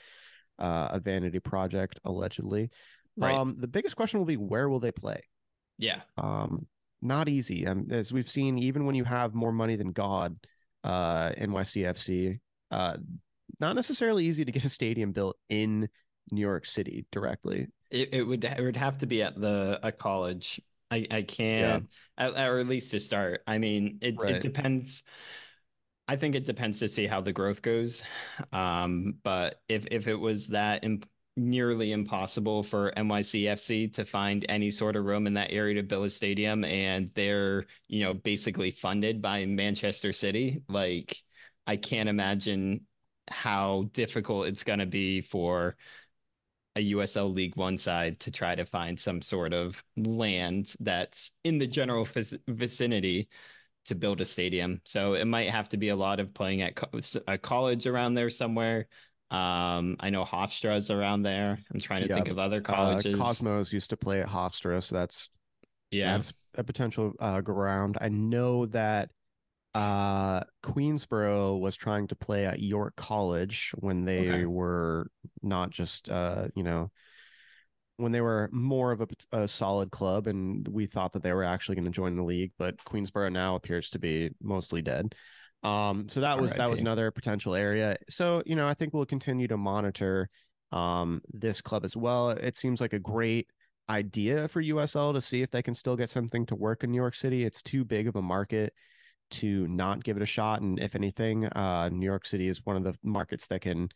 uh, 0.59 0.89
a 0.91 0.99
vanity 0.99 1.39
project, 1.39 1.99
allegedly. 2.03 2.69
Right. 3.17 3.33
Um, 3.33 3.55
the 3.59 3.67
biggest 3.67 3.95
question 3.95 4.19
will 4.19 4.25
be 4.25 4.37
where 4.37 4.67
will 4.67 4.79
they 4.79 4.91
play? 4.91 5.21
yeah. 5.77 6.01
Um, 6.17 6.67
not 7.01 7.29
easy. 7.29 7.67
Um, 7.67 7.85
as 7.91 8.11
we've 8.11 8.29
seen, 8.29 8.57
even 8.57 8.85
when 8.85 8.95
you 8.95 9.03
have 9.03 9.33
more 9.33 9.51
money 9.51 9.75
than 9.75 9.91
God, 9.91 10.37
uh, 10.83 11.29
NYCFC, 11.31 12.39
uh, 12.71 12.97
not 13.59 13.75
necessarily 13.75 14.25
easy 14.25 14.45
to 14.45 14.51
get 14.51 14.65
a 14.65 14.69
stadium 14.69 15.11
built 15.11 15.37
in 15.49 15.87
New 16.31 16.41
York 16.41 16.65
City 16.65 17.05
directly. 17.11 17.67
It, 17.91 18.13
it 18.13 18.23
would 18.23 18.43
it 18.43 18.61
would 18.61 18.77
have 18.77 18.97
to 18.99 19.05
be 19.05 19.21
at 19.21 19.39
the 19.39 19.79
a 19.83 19.91
college. 19.91 20.61
I 20.91 21.07
I 21.09 21.21
can't 21.23 21.89
at, 22.17 22.33
or 22.33 22.59
at 22.59 22.67
least 22.67 22.91
to 22.91 22.99
start. 22.99 23.41
I 23.47 23.57
mean, 23.57 23.99
it 24.01 24.15
Right. 24.17 24.35
it 24.35 24.41
depends. 24.41 25.03
I 26.07 26.15
think 26.15 26.35
it 26.35 26.45
depends 26.45 26.79
to 26.79 26.87
see 26.87 27.07
how 27.07 27.21
the 27.21 27.33
growth 27.33 27.61
goes. 27.61 28.03
Um, 28.51 29.15
but 29.23 29.61
if 29.67 29.85
if 29.91 30.07
it 30.07 30.15
was 30.15 30.47
that 30.49 30.83
imp- 30.83 31.09
nearly 31.35 31.91
impossible 31.91 32.63
for 32.63 32.91
NYCFC 32.95 33.87
to 33.93 34.05
find 34.05 34.45
any 34.47 34.71
sort 34.71 34.95
of 34.95 35.05
room 35.05 35.27
in 35.27 35.33
that 35.33 35.51
area 35.51 35.75
to 35.75 35.83
build 35.83 36.05
a 36.05 36.09
stadium, 36.09 36.63
and 36.63 37.09
they're 37.15 37.65
you 37.87 38.03
know 38.03 38.13
basically 38.13 38.71
funded 38.71 39.21
by 39.21 39.45
Manchester 39.45 40.13
City, 40.13 40.63
like 40.69 41.21
I 41.67 41.77
can't 41.77 42.09
imagine 42.09 42.85
how 43.27 43.89
difficult 43.93 44.47
it's 44.47 44.63
going 44.63 44.79
to 44.79 44.85
be 44.85 45.21
for 45.21 45.75
a 46.75 46.81
USL 46.81 47.31
League 47.31 47.55
One 47.55 47.77
side 47.77 48.19
to 48.21 48.31
try 48.31 48.55
to 48.55 48.65
find 48.65 48.99
some 48.99 49.21
sort 49.21 49.53
of 49.53 49.83
land 49.97 50.75
that's 50.79 51.31
in 51.43 51.57
the 51.57 51.67
general 51.67 52.05
vic- 52.05 52.41
vicinity 52.47 53.29
to 53.85 53.95
build 53.95 54.21
a 54.21 54.25
stadium. 54.25 54.81
So 54.85 55.13
it 55.13 55.25
might 55.25 55.51
have 55.51 55.69
to 55.69 55.77
be 55.77 55.89
a 55.89 55.95
lot 55.95 56.19
of 56.19 56.33
playing 56.33 56.61
at 56.63 56.75
co- 56.75 56.89
a 57.27 57.37
college 57.37 57.87
around 57.87 58.15
there 58.15 58.29
somewhere. 58.29 58.87
Um, 59.31 59.97
I 59.99 60.09
know 60.11 60.25
Hofstra's 60.25 60.91
around 60.91 61.23
there. 61.23 61.59
I'm 61.73 61.79
trying 61.79 62.01
to 62.03 62.09
Yeah, 62.09 62.13
think 62.13 62.29
of 62.29 62.39
other 62.39 62.61
Uh, 62.67 63.03
colleges. 63.03 63.11
Cosmos 63.11 63.71
used 63.71 63.89
to 63.91 63.97
play 63.97 64.21
at 64.21 64.27
Hofstra, 64.27 64.83
so 64.83 64.95
that's 64.95 65.29
yeah, 65.91 66.21
that's 66.21 66.33
a 66.55 66.63
potential 66.63 67.13
uh, 67.19 67.41
ground. 67.41 67.97
I 68.01 68.09
know 68.09 68.65
that 68.67 69.11
uh, 69.75 70.41
Queensboro 70.63 71.59
was 71.59 71.75
trying 71.75 72.07
to 72.07 72.15
play 72.15 72.45
at 72.45 72.61
York 72.61 72.95
College 72.95 73.73
when 73.77 74.05
they 74.05 74.21
Okay. 74.21 74.45
were 74.45 75.07
not 75.43 75.69
just 75.69 76.09
uh, 76.09 76.47
you 76.55 76.63
know 76.63 76.89
when 77.97 78.11
they 78.11 78.21
were 78.21 78.49
more 78.51 78.91
of 78.91 79.01
a, 79.01 79.07
a 79.31 79.47
solid 79.47 79.91
club, 79.91 80.27
and 80.27 80.67
we 80.67 80.85
thought 80.85 81.13
that 81.13 81.23
they 81.23 81.33
were 81.33 81.43
actually 81.43 81.75
going 81.75 81.85
to 81.85 81.91
join 81.91 82.15
the 82.15 82.23
league, 82.23 82.51
but 82.57 82.77
Queensboro 82.85 83.31
now 83.31 83.55
appears 83.55 83.89
to 83.91 83.99
be 83.99 84.31
mostly 84.41 84.81
dead. 84.81 85.13
Um, 85.63 86.07
so 86.09 86.21
that 86.21 86.39
was 86.39 86.53
that 86.53 86.69
was 86.69 86.79
another 86.79 87.11
potential 87.11 87.53
area. 87.53 87.97
So 88.09 88.43
you 88.45 88.55
know, 88.55 88.67
I 88.67 88.73
think 88.73 88.93
we'll 88.93 89.05
continue 89.05 89.47
to 89.47 89.57
monitor 89.57 90.29
um 90.71 91.21
this 91.33 91.61
club 91.61 91.85
as 91.85 91.95
well. 91.97 92.31
It 92.31 92.55
seems 92.55 92.79
like 92.81 92.93
a 92.93 92.99
great 92.99 93.47
idea 93.89 94.47
for 94.47 94.61
USL 94.61 95.13
to 95.13 95.21
see 95.21 95.41
if 95.41 95.51
they 95.51 95.61
can 95.61 95.73
still 95.73 95.95
get 95.95 96.09
something 96.09 96.45
to 96.47 96.55
work 96.55 96.83
in 96.83 96.91
New 96.91 96.97
York 96.97 97.15
City. 97.15 97.43
It's 97.43 97.61
too 97.61 97.83
big 97.85 98.07
of 98.07 98.15
a 98.15 98.21
market 98.21 98.73
to 99.31 99.67
not 99.67 100.03
give 100.03 100.17
it 100.17 100.23
a 100.23 100.27
shot. 100.27 100.61
And 100.61 100.79
if 100.79 100.95
anything, 100.95 101.45
uh, 101.45 101.89
New 101.89 102.05
York 102.05 102.25
City 102.25 102.47
is 102.47 102.65
one 102.65 102.75
of 102.75 102.83
the 102.83 102.95
markets 103.03 103.47
that 103.47 103.61
can 103.61 103.89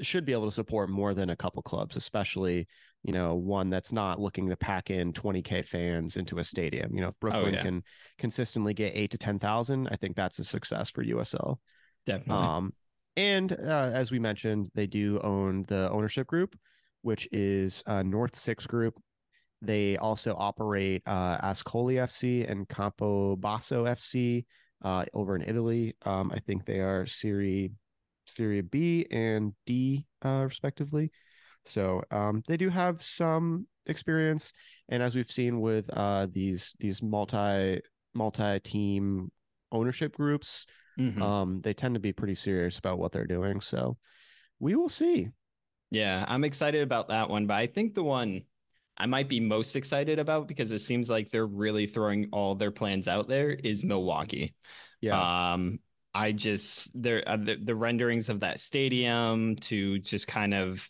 should 0.00 0.24
be 0.24 0.32
able 0.32 0.46
to 0.46 0.52
support 0.52 0.90
more 0.90 1.12
than 1.12 1.30
a 1.30 1.36
couple 1.36 1.60
clubs, 1.62 1.96
especially 1.96 2.66
you 3.02 3.12
know 3.12 3.34
one 3.34 3.68
that's 3.70 3.92
not 3.92 4.20
looking 4.20 4.48
to 4.48 4.56
pack 4.56 4.90
in 4.90 5.12
20k 5.12 5.64
fans 5.64 6.16
into 6.16 6.38
a 6.38 6.44
stadium. 6.44 6.94
You 6.94 7.02
know, 7.02 7.08
if 7.08 7.18
Brooklyn 7.20 7.54
yeah. 7.54 7.62
can 7.62 7.82
consistently 8.18 8.74
get 8.74 8.94
eight 8.94 9.10
to 9.10 9.18
ten 9.18 9.38
thousand, 9.38 9.88
I 9.88 9.96
think 9.96 10.16
that's 10.16 10.38
a 10.38 10.44
success 10.44 10.90
for 10.90 11.04
USL. 11.04 11.56
definitely. 12.06 12.44
Um, 12.44 12.72
and 13.16 13.52
uh, 13.52 13.90
as 13.92 14.10
we 14.10 14.18
mentioned, 14.18 14.70
they 14.74 14.86
do 14.86 15.20
own 15.22 15.64
the 15.68 15.90
ownership 15.90 16.26
group, 16.26 16.56
which 17.02 17.28
is 17.32 17.82
uh, 17.86 18.02
North 18.02 18.36
Sixth 18.36 18.66
Group. 18.68 18.94
They 19.62 19.96
also 19.96 20.34
operate 20.36 21.02
uh, 21.06 21.38
Ascoli 21.38 22.02
FC 22.02 22.44
and 22.44 22.68
Campobasso 22.68 23.88
FC 23.88 24.44
uh, 24.84 25.04
over 25.14 25.36
in 25.36 25.42
Italy. 25.42 25.94
Um, 26.04 26.32
I 26.34 26.40
think 26.40 26.66
they 26.66 26.80
are 26.80 27.06
Serie 27.06 27.70
Serie 28.26 28.60
B 28.62 29.06
and 29.10 29.52
D, 29.64 30.04
uh, 30.24 30.42
respectively. 30.44 31.12
So 31.64 32.02
um, 32.10 32.42
they 32.48 32.56
do 32.56 32.68
have 32.70 33.02
some 33.02 33.68
experience, 33.86 34.52
and 34.88 35.00
as 35.02 35.14
we've 35.14 35.30
seen 35.30 35.60
with 35.60 35.88
uh, 35.92 36.26
these 36.30 36.74
these 36.80 37.00
multi 37.00 37.80
multi 38.14 38.58
team 38.60 39.30
ownership 39.70 40.16
groups, 40.16 40.66
Mhm. 40.98 41.22
um, 41.22 41.60
they 41.62 41.72
tend 41.72 41.94
to 41.94 42.00
be 42.00 42.12
pretty 42.12 42.34
serious 42.34 42.78
about 42.78 42.98
what 42.98 43.12
they're 43.12 43.26
doing. 43.26 43.60
So 43.60 43.96
we 44.58 44.74
will 44.74 44.88
see. 44.88 45.28
Yeah, 45.90 46.24
I'm 46.26 46.42
excited 46.44 46.82
about 46.82 47.08
that 47.08 47.30
one, 47.30 47.46
but 47.46 47.54
I 47.54 47.66
think 47.68 47.94
the 47.94 48.02
one 48.02 48.42
I 48.96 49.06
might 49.06 49.28
be 49.28 49.40
most 49.40 49.74
excited 49.76 50.18
about 50.18 50.48
because 50.48 50.70
it 50.70 50.80
seems 50.80 51.08
like 51.08 51.30
they're 51.30 51.46
really 51.46 51.86
throwing 51.86 52.28
all 52.32 52.54
their 52.54 52.70
plans 52.70 53.08
out 53.08 53.28
there 53.28 53.50
is 53.50 53.84
Milwaukee. 53.84 54.54
Yeah. 55.00 55.52
Um, 55.52 55.80
I 56.14 56.32
just 56.32 56.90
there 57.00 57.22
uh, 57.26 57.38
the, 57.38 57.56
the 57.56 57.74
renderings 57.74 58.28
of 58.28 58.40
that 58.40 58.60
stadium 58.60 59.56
to 59.56 59.98
just 59.98 60.28
kind 60.28 60.52
of 60.52 60.88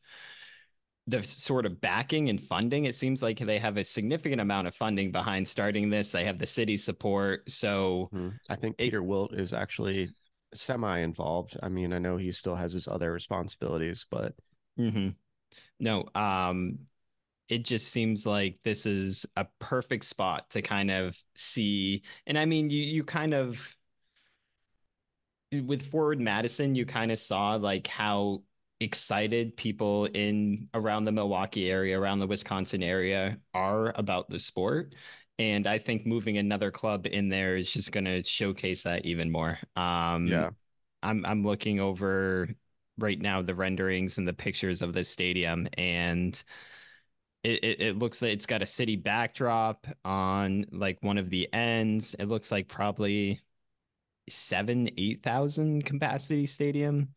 the 1.07 1.23
sort 1.23 1.67
of 1.67 1.81
backing 1.81 2.29
and 2.29 2.41
funding. 2.41 2.85
It 2.85 2.95
seems 2.95 3.23
like 3.23 3.39
they 3.39 3.59
have 3.59 3.77
a 3.77 3.85
significant 3.85 4.41
amount 4.41 4.69
of 4.69 4.75
funding 4.75 5.11
behind 5.11 5.47
starting 5.47 5.91
this. 5.91 6.13
They 6.13 6.25
have 6.25 6.39
the 6.39 6.47
city 6.47 6.77
support, 6.77 7.49
so 7.51 8.11
Mhm. 8.13 8.39
I 8.49 8.57
think 8.57 8.77
it- 8.79 8.99
Wilt 9.03 9.35
is 9.35 9.53
actually 9.53 10.11
semi 10.55 10.99
involved. 10.99 11.57
I 11.63 11.69
mean, 11.69 11.93
I 11.93 11.99
know 11.99 12.17
he 12.17 12.31
still 12.33 12.55
has 12.55 12.73
his 12.73 12.87
other 12.87 13.13
responsibilities, 13.13 14.07
but 14.11 14.35
hmm 14.77 15.11
No, 15.81 16.09
um, 16.15 16.79
it 17.49 17.65
just 17.65 17.89
seems 17.89 18.27
like 18.27 18.59
this 18.65 18.87
is 18.87 19.27
a 19.37 19.47
perfect 19.59 20.05
spot 20.05 20.51
to 20.51 20.63
kind 20.63 20.91
of 20.91 21.17
see. 21.37 22.03
And 22.27 22.39
I 22.39 22.45
mean, 22.45 22.71
you 22.71 22.83
you 22.83 23.05
kind 23.05 23.35
of 23.35 23.77
with 25.53 25.83
Forward 25.83 26.21
Madison, 26.21 26.75
you 26.75 26.87
kind 26.87 27.13
of 27.13 27.19
saw 27.19 27.57
like 27.57 27.87
how 27.87 28.43
excited 28.81 29.57
people 29.57 30.07
in 30.07 30.69
around 30.75 31.05
the 31.05 31.13
Milwaukee 31.13 31.71
area, 31.71 31.99
around 31.99 32.19
the 32.19 32.27
Wisconsin 32.27 32.83
area 32.83 33.39
are 33.55 33.93
about 33.97 34.29
the 34.29 34.39
sport. 34.39 34.95
And 35.39 35.67
I 35.67 35.79
think 35.79 36.07
moving 36.07 36.39
another 36.39 36.71
club 36.71 37.07
in 37.07 37.29
there 37.29 37.57
is 37.57 37.71
just 37.71 37.93
going 37.93 38.05
to 38.05 38.23
showcase 38.23 38.83
that 38.85 39.05
even 39.05 39.31
more. 39.31 39.59
Um, 39.77 40.27
yeah. 40.27 40.51
I'm 41.03 41.25
I'm 41.27 41.45
looking 41.45 41.81
over 41.81 42.49
right 42.99 43.21
now 43.21 43.43
the 43.43 43.55
renderings 43.55 44.19
and 44.19 44.29
the 44.29 44.33
pictures 44.33 44.83
of 44.83 44.93
this 44.93 45.09
stadium, 45.09 45.69
and 45.77 46.41
it, 47.45 47.65
it, 47.65 47.81
it 47.81 47.99
looks 47.99 48.23
like 48.23 48.33
it's 48.33 48.47
got 48.47 48.63
a 48.63 48.67
city 48.67 48.97
backdrop 48.97 49.87
on 50.05 50.65
like 50.73 50.99
one 51.03 51.19
of 51.19 51.31
the 51.31 51.53
ends. 51.53 52.15
It 52.19 52.27
looks 52.27 52.53
like 52.53 52.69
probably 52.69 53.41
seven, 54.29 54.91
eight 54.99 55.23
thousand 55.23 55.87
capacity 55.87 56.47
stadium. 56.47 57.15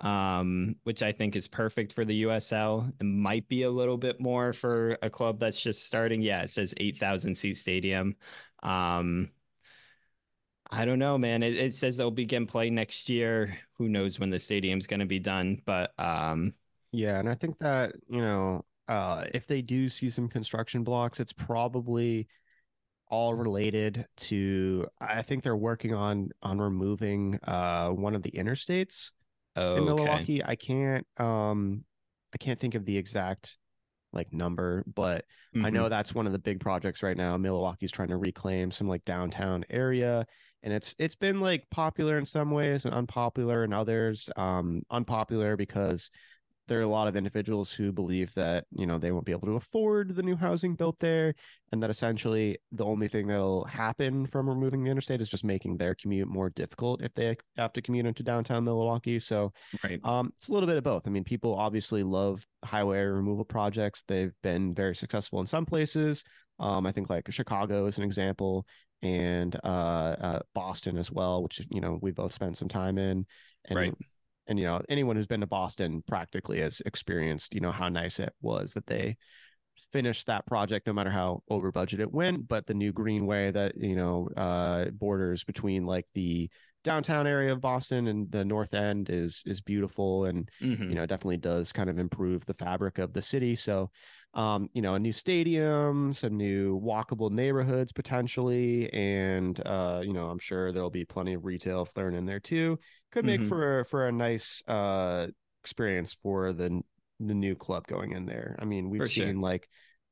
Um, 0.00 0.76
which 0.84 1.02
I 1.02 1.12
think 1.12 1.36
is 1.36 1.48
perfect 1.48 1.92
for 1.94 2.04
the 2.04 2.16
USL. 2.16 2.92
It 3.00 3.04
might 3.04 3.48
be 3.48 3.62
a 3.64 3.70
little 3.70 3.98
bit 3.98 4.20
more 4.20 4.52
for 4.52 4.98
a 5.02 5.10
club 5.10 5.40
that's 5.40 5.60
just 5.60 5.86
starting. 5.86 6.22
Yeah, 6.22 6.42
it 6.42 6.50
says 6.50 6.74
eight 6.78 6.98
thousand 6.98 7.36
seat 7.36 7.56
stadium. 7.56 8.16
Um, 8.62 9.30
I 10.70 10.84
don't 10.84 10.98
know, 10.98 11.16
man. 11.18 11.42
It, 11.42 11.54
it 11.56 11.74
says 11.74 11.96
they'll 11.96 12.10
begin 12.10 12.46
play 12.46 12.70
next 12.70 13.08
year. 13.08 13.58
Who 13.74 13.88
knows 13.88 14.18
when 14.18 14.30
the 14.30 14.38
stadium's 14.38 14.86
going 14.86 15.00
to 15.00 15.06
be 15.06 15.20
done? 15.20 15.62
But 15.64 15.92
um, 15.98 16.54
Yeah, 16.92 17.18
and 17.18 17.28
I 17.28 17.34
think 17.34 17.58
that, 17.58 17.94
you 18.08 18.20
know, 18.20 18.64
uh 18.88 19.24
if 19.34 19.46
they 19.46 19.62
do 19.62 19.88
see 19.88 20.10
some 20.10 20.28
construction 20.28 20.84
blocks, 20.84 21.20
it's 21.20 21.32
probably 21.32 22.28
all 23.08 23.34
related 23.34 24.06
to. 24.16 24.86
I 25.00 25.22
think 25.22 25.44
they're 25.44 25.56
working 25.56 25.94
on 25.94 26.30
on 26.42 26.58
removing 26.58 27.38
uh 27.44 27.90
one 27.90 28.14
of 28.14 28.22
the 28.22 28.32
interstates 28.32 29.10
Oh, 29.56 29.76
in. 29.76 29.86
Milwaukee. 29.86 30.44
I 30.44 30.56
can't 30.56 31.06
um 31.18 31.84
I 32.34 32.38
can't 32.38 32.58
think 32.60 32.74
of 32.74 32.84
the 32.84 32.96
exact 32.96 33.58
like 34.12 34.32
number, 34.32 34.84
but 34.94 35.24
I 35.62 35.70
Mhm. 35.70 35.74
know 35.74 35.88
that's 35.88 36.14
one 36.14 36.26
of 36.26 36.32
the 36.32 36.38
big 36.38 36.60
projects 36.60 37.02
right 37.02 37.16
now. 37.16 37.36
Milwaukee's 37.36 37.92
trying 37.92 38.08
to 38.08 38.16
reclaim 38.16 38.70
some 38.70 38.86
like 38.88 39.04
downtown 39.04 39.64
area, 39.70 40.26
and 40.62 40.72
it's 40.72 40.94
it's 40.98 41.14
been 41.14 41.40
like 41.40 41.68
popular 41.70 42.18
in 42.18 42.24
some 42.24 42.50
ways 42.50 42.84
and 42.84 42.94
unpopular 42.94 43.64
in 43.64 43.72
others. 43.72 44.28
Um, 44.36 44.82
unpopular 44.90 45.56
because 45.56 46.10
there 46.68 46.78
are 46.80 46.82
a 46.82 46.88
lot 46.88 47.08
of 47.08 47.16
individuals 47.16 47.72
who 47.72 47.92
believe 47.92 48.32
that 48.34 48.64
you 48.70 48.86
know 48.86 48.98
they 48.98 49.12
won't 49.12 49.24
be 49.24 49.32
able 49.32 49.46
to 49.46 49.56
afford 49.56 50.14
the 50.14 50.22
new 50.22 50.36
housing 50.36 50.74
built 50.74 50.98
there, 50.98 51.34
and 51.72 51.82
that 51.82 51.90
essentially 51.90 52.58
the 52.72 52.84
only 52.84 53.08
thing 53.08 53.26
that'll 53.26 53.64
happen 53.64 54.26
from 54.26 54.48
removing 54.48 54.82
the 54.82 54.90
interstate 54.90 55.20
is 55.20 55.28
just 55.28 55.44
making 55.44 55.76
their 55.76 55.94
commute 55.94 56.28
more 56.28 56.50
difficult 56.50 57.02
if 57.02 57.14
they 57.14 57.36
have 57.56 57.72
to 57.72 57.82
commute 57.82 58.06
into 58.06 58.22
downtown 58.22 58.64
Milwaukee. 58.64 59.18
So 59.18 59.52
Right. 59.84 60.00
um, 60.04 60.32
it's 60.36 60.48
a 60.48 60.52
little 60.52 60.66
bit 60.66 60.76
of 60.76 60.84
both. 60.84 61.06
I 61.06 61.10
mean, 61.10 61.24
people 61.24 61.54
obviously 61.54 62.02
love 62.02 62.46
highway 62.64 63.00
removal 63.00 63.44
projects. 63.44 64.02
They've 64.06 64.34
been 64.42 64.74
very 64.74 64.96
successful 64.96 65.40
in 65.40 65.46
some 65.46 65.66
places. 65.66 66.24
Um, 66.58 66.86
I 66.86 66.92
think 66.92 67.10
like 67.10 67.30
Chicago 67.30 67.86
is 67.86 67.98
an 67.98 68.04
example, 68.04 68.66
and 69.02 69.54
uh, 69.62 70.16
uh, 70.20 70.38
Boston 70.54 70.96
as 70.96 71.12
well, 71.12 71.42
which 71.42 71.60
you 71.70 71.80
know 71.80 71.98
we 72.00 72.10
both 72.12 72.32
spent 72.32 72.56
some 72.56 72.68
time 72.68 72.98
in. 72.98 73.26
And, 73.66 73.76
Right. 73.76 73.94
And 74.48 74.58
you 74.58 74.64
know, 74.66 74.82
anyone 74.88 75.16
who's 75.16 75.26
been 75.26 75.40
to 75.40 75.46
Boston 75.46 76.02
practically 76.06 76.60
has 76.60 76.80
experienced, 76.86 77.54
you 77.54 77.60
know, 77.60 77.72
how 77.72 77.88
nice 77.88 78.20
it 78.20 78.32
was 78.40 78.74
that 78.74 78.86
they 78.86 79.16
finished 79.92 80.26
that 80.26 80.46
project, 80.46 80.86
no 80.86 80.92
matter 80.92 81.10
how 81.10 81.42
over 81.48 81.70
budget 81.72 82.00
it 82.00 82.12
went. 82.12 82.48
But 82.48 82.66
the 82.66 82.74
new 82.74 82.92
greenway 82.92 83.50
that 83.50 83.76
you 83.76 83.96
know 83.96 84.28
uh, 84.36 84.86
borders 84.90 85.44
between 85.44 85.86
like 85.86 86.06
the 86.14 86.48
downtown 86.84 87.26
area 87.26 87.52
of 87.52 87.60
Boston 87.60 88.06
and 88.06 88.30
the 88.30 88.44
north 88.44 88.72
end 88.72 89.10
is 89.10 89.42
is 89.44 89.60
beautiful 89.60 90.26
and 90.26 90.48
Mhm. 90.62 90.88
you 90.88 90.94
know 90.94 91.04
definitely 91.04 91.36
does 91.38 91.72
kind 91.72 91.90
of 91.90 91.98
improve 91.98 92.46
the 92.46 92.54
fabric 92.54 92.98
of 92.98 93.12
the 93.12 93.22
city 93.22 93.56
so 93.56 93.90
um 94.36 94.68
you 94.74 94.82
know 94.82 94.94
a 94.94 94.98
new 94.98 95.12
stadium 95.12 96.12
some 96.14 96.36
new 96.36 96.78
walkable 96.80 97.30
neighborhoods 97.30 97.90
potentially 97.90 98.92
and 98.92 99.60
uh 99.66 100.00
you 100.04 100.12
know 100.12 100.28
i'm 100.28 100.38
sure 100.38 100.70
there'll 100.72 100.90
be 100.90 101.04
plenty 101.04 101.32
of 101.34 101.44
retail 101.44 101.84
thrown 101.84 102.14
in 102.14 102.26
there 102.26 102.38
too 102.40 102.78
could 103.12 103.24
make 103.24 103.40
Mhm. 103.40 103.48
for 103.48 103.84
for 103.86 104.06
a 104.08 104.12
nice 104.12 104.62
uh 104.68 105.26
experience 105.64 106.16
for 106.22 106.52
the 106.52 106.80
the 107.18 107.34
new 107.34 107.54
club 107.54 107.86
going 107.86 108.12
in 108.12 108.26
there 108.26 108.56
i 108.60 108.64
mean 108.64 108.90
we've 108.90 109.00
For 109.00 109.08
sure. 109.08 109.26
seen 109.26 109.40
like 109.40 109.68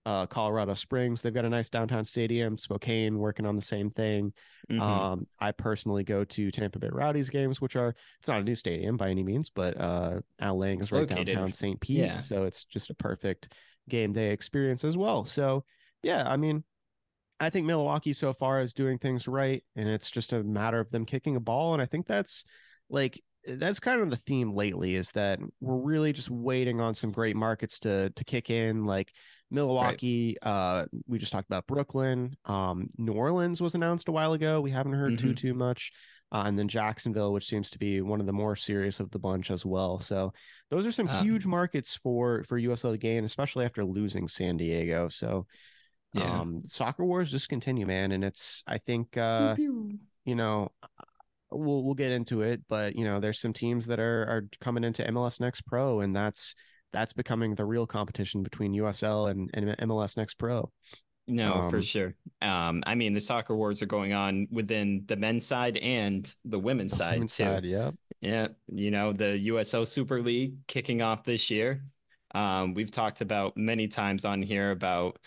uh 0.07 0.27
colorado 0.27 0.75
springs 0.75 1.21
they've 1.23 1.33
got 1.35 1.45
a 1.45 1.51
nice 1.51 1.69
downtown 1.69 2.05
stadium 2.05 2.57
spokane 2.59 3.19
working 3.19 3.47
on 3.47 3.57
the 3.57 3.63
same 3.63 3.91
thing 3.91 4.33
Mhm. 4.71 4.81
um, 4.81 5.27
I 5.39 5.53
personally 5.53 6.05
go 6.05 6.25
to 6.25 6.51
Tampa 6.51 6.79
Bay 6.79 6.89
Rowdies 6.91 7.29
games, 7.29 7.61
which 7.61 7.77
are 7.77 7.95
it's 8.19 8.29
not 8.29 8.41
a 8.41 8.45
new 8.45 8.55
stadium 8.55 8.97
by 8.97 9.11
any 9.11 9.23
means, 9.23 9.51
but 9.51 9.79
uh, 9.79 10.21
Al 10.41 10.57
Lang 10.57 10.81
is 10.81 10.87
It's 10.87 10.93
right 10.93 11.01
located- 11.11 11.27
downtown 11.27 11.53
St. 11.53 11.79
Pete, 11.83 11.99
yeah. 11.99 12.17
so 12.17 12.45
it's 12.45 12.65
just 12.65 12.89
a 12.89 12.95
perfect 12.95 13.53
game 13.89 14.13
day 14.13 14.31
experience 14.33 14.85
as 14.85 14.97
well. 14.97 15.25
So 15.25 15.65
yeah, 16.03 16.25
I 16.27 16.37
mean, 16.37 16.65
I 17.41 17.51
think 17.51 17.67
Milwaukee 17.67 18.13
so 18.13 18.33
far 18.33 18.61
is 18.61 18.73
doing 18.75 18.99
things 18.99 19.27
right, 19.27 19.63
and 19.77 19.89
it's 19.89 20.11
just 20.11 20.33
a 20.33 20.43
matter 20.43 20.81
of 20.81 20.91
them 20.91 21.05
kicking 21.05 21.37
a 21.37 21.41
ball, 21.41 21.73
and 21.73 21.83
I 21.83 21.87
think 21.87 22.07
that's 22.07 22.45
like 22.89 23.21
that's 23.47 23.81
kind 23.81 24.01
of 24.01 24.11
the 24.11 24.17
theme 24.17 24.55
lately 24.55 24.95
is 24.95 25.11
that 25.13 25.39
we're 25.61 25.77
really 25.77 26.13
just 26.13 26.31
waiting 26.31 26.81
on 26.81 26.95
some 26.95 27.11
great 27.11 27.37
markets 27.37 27.79
to 27.81 28.11
to 28.11 28.25
kick 28.25 28.51
in. 28.51 28.87
Like 28.87 29.13
Milwaukee 29.51 30.37
uh 30.43 30.87
we 31.07 31.19
just 31.19 31.33
talked 31.33 31.49
about 31.49 31.67
Brooklyn. 31.67 32.37
Um 32.47 32.89
New 32.97 33.13
Orleans 33.13 33.61
was 33.61 33.75
announced 33.75 34.09
a 34.09 34.13
while 34.13 34.33
ago. 34.33 34.61
We 34.61 34.71
haven't 34.71 34.95
heard 34.95 35.19
too 35.19 35.33
Mhm. 35.33 35.37
too 35.37 35.55
much 35.55 35.93
uh, 36.35 36.43
and 36.47 36.59
then 36.59 36.69
Jacksonville 36.69 37.33
which 37.33 37.47
seems 37.47 37.71
to 37.71 37.79
be 37.79 38.01
one 38.03 38.21
of 38.21 38.27
the 38.27 38.33
more 38.33 38.57
serious 38.57 39.01
of 39.01 39.11
the 39.11 39.19
bunch 39.19 39.51
as 39.51 39.65
well 39.65 40.01
so 40.01 40.33
those 40.71 40.87
are 40.87 40.93
some 40.93 41.09
Uh, 41.09 41.23
huge 41.23 41.47
markets 41.47 41.95
for 41.97 42.45
for 42.49 42.59
USL 42.61 42.93
to 42.93 42.99
gain 42.99 43.25
especially 43.25 43.65
after 43.65 43.85
losing 43.85 44.29
San 44.29 44.57
Diego 44.57 45.09
so 45.09 45.47
Yeah. 46.13 46.41
um 46.41 46.61
soccer 46.67 47.05
wars 47.05 47.31
just 47.31 47.49
continue 47.49 47.87
man 47.87 48.13
and 48.13 48.23
it's 48.25 48.63
I 48.67 48.79
think 48.79 49.17
uh 49.17 49.55
you 50.27 50.35
know 50.35 50.69
we'll 51.51 51.85
we'll 51.85 51.95
get 51.95 52.11
into 52.11 52.43
it 52.43 52.63
but 52.69 52.97
you 52.97 53.05
know 53.05 53.21
there's 53.21 53.41
some 53.41 53.53
teams 53.53 53.87
that 53.87 54.01
are 54.01 54.23
are 54.25 54.43
coming 54.61 54.85
into 54.85 55.05
MLS 55.05 55.39
Next 55.41 55.63
Pro 55.67 56.01
and 56.01 56.15
that's 56.17 56.55
that's 56.93 57.13
becoming 57.13 57.55
the 57.57 57.65
real 57.65 57.87
competition 57.87 58.43
between 58.45 58.73
USL 58.75 59.29
and, 59.31 59.51
and 59.55 59.77
MLS 59.91 60.17
Next 60.17 60.35
Pro. 60.39 60.71
No, 61.27 61.63
for 61.63 61.81
Um, 61.81 61.83
sure. 61.83 62.15
Um, 62.43 62.83
I 62.87 62.95
mean, 62.95 63.15
the 63.15 63.21
soccer 63.21 63.57
wars 63.57 63.83
are 63.83 63.87
going 63.87 64.13
on 64.13 64.49
within 64.51 65.05
the 65.07 65.17
men's 65.17 65.47
side 65.47 65.77
and 65.79 66.33
the 66.45 66.59
women's 66.59 66.93
The 66.93 66.97
side 66.97 67.05
women's 67.09 67.33
too. 67.33 67.35
side, 67.35 67.65
yeah. 67.65 67.91
Yeah, 68.21 68.49
you 68.69 68.91
know, 68.91 69.13
the 69.13 69.39
USL 69.39 69.87
Super 69.87 70.23
League 70.23 70.67
kicking 70.67 71.03
off 71.03 71.25
this 71.25 71.51
year. 71.51 71.85
Um, 72.35 72.75
we've 72.75 72.91
talked 72.91 73.21
about 73.21 73.57
many 73.57 73.89
times 73.89 74.25
on 74.25 74.43
here 74.43 74.71
about 74.73 75.19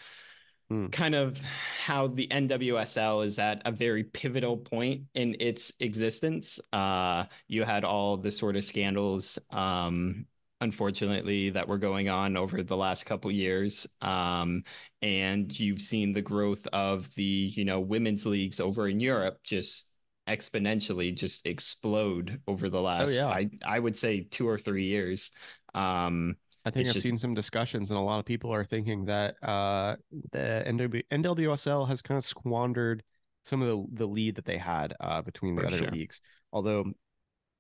Hmm. 0.70 0.88
kind 0.92 1.16
of 1.16 1.38
how 1.40 2.08
the 2.08 2.28
NWSL 2.32 3.22
is 3.22 3.40
at 3.40 3.62
a 3.66 3.72
very 3.72 4.04
pivotal 4.04 4.58
point 4.58 5.04
in 5.14 5.36
its 5.40 5.72
existence. 5.80 6.60
Uh, 6.72 7.26
you 7.48 7.64
had 7.64 7.84
all 7.84 8.18
the 8.18 8.32
sort 8.32 8.56
of 8.56 8.64
scandals, 8.64 9.38
um, 9.52 10.26
unfortunately, 10.62 11.52
that 11.52 11.68
were 11.68 11.78
going 11.78 12.10
on 12.10 12.36
over 12.38 12.64
the 12.64 12.78
last 12.78 13.06
couple 13.06 13.32
years. 13.32 13.88
Um, 14.02 14.64
and 15.02 15.58
you've 15.60 15.82
seen 15.82 16.14
the 16.14 16.22
growth 16.22 16.66
of 16.74 17.14
the, 17.16 17.24
you 17.24 17.66
know, 17.66 17.80
women's 17.80 18.26
leagues 18.26 18.60
over 18.60 18.88
in 18.88 19.00
Europe 19.00 19.40
just 19.44 19.88
exponentially 20.28 21.16
just 21.16 21.46
explode 21.46 22.42
over 22.48 22.70
the 22.70 22.82
last 22.82 23.10
oh, 23.10 23.14
yeah. 23.14 23.28
I 23.28 23.50
I 23.66 23.80
would 23.80 23.96
say 23.96 24.28
two 24.30 24.48
or 24.48 24.58
three 24.58 24.86
years. 24.86 25.32
Um 25.74 26.36
I 26.66 26.70
think 26.70 26.82
It's 26.82 26.90
I've 26.90 26.94
just- 26.96 27.04
seen 27.06 27.18
some 27.18 27.34
discussions, 27.34 27.92
and 27.92 27.98
a 27.98 28.02
lot 28.02 28.20
of 28.20 28.26
people 28.26 28.54
are 28.54 28.66
thinking 28.66 29.06
that 29.06 29.36
uh, 29.42 29.96
the 30.34 30.64
NW- 30.68 31.04
NWSL 31.12 31.88
has 31.88 32.02
kind 32.02 32.18
of 32.18 32.26
squandered 32.26 33.04
some 33.46 33.62
of 33.62 33.70
the, 33.70 33.86
the 34.00 34.06
lead 34.06 34.36
that 34.36 34.44
they 34.44 34.58
had 34.58 34.94
uh, 35.00 35.22
between 35.22 35.56
the 35.56 35.62
For 35.62 35.68
other 35.68 35.78
sure. 35.78 35.92
leagues. 35.92 36.20
Although 36.52 36.92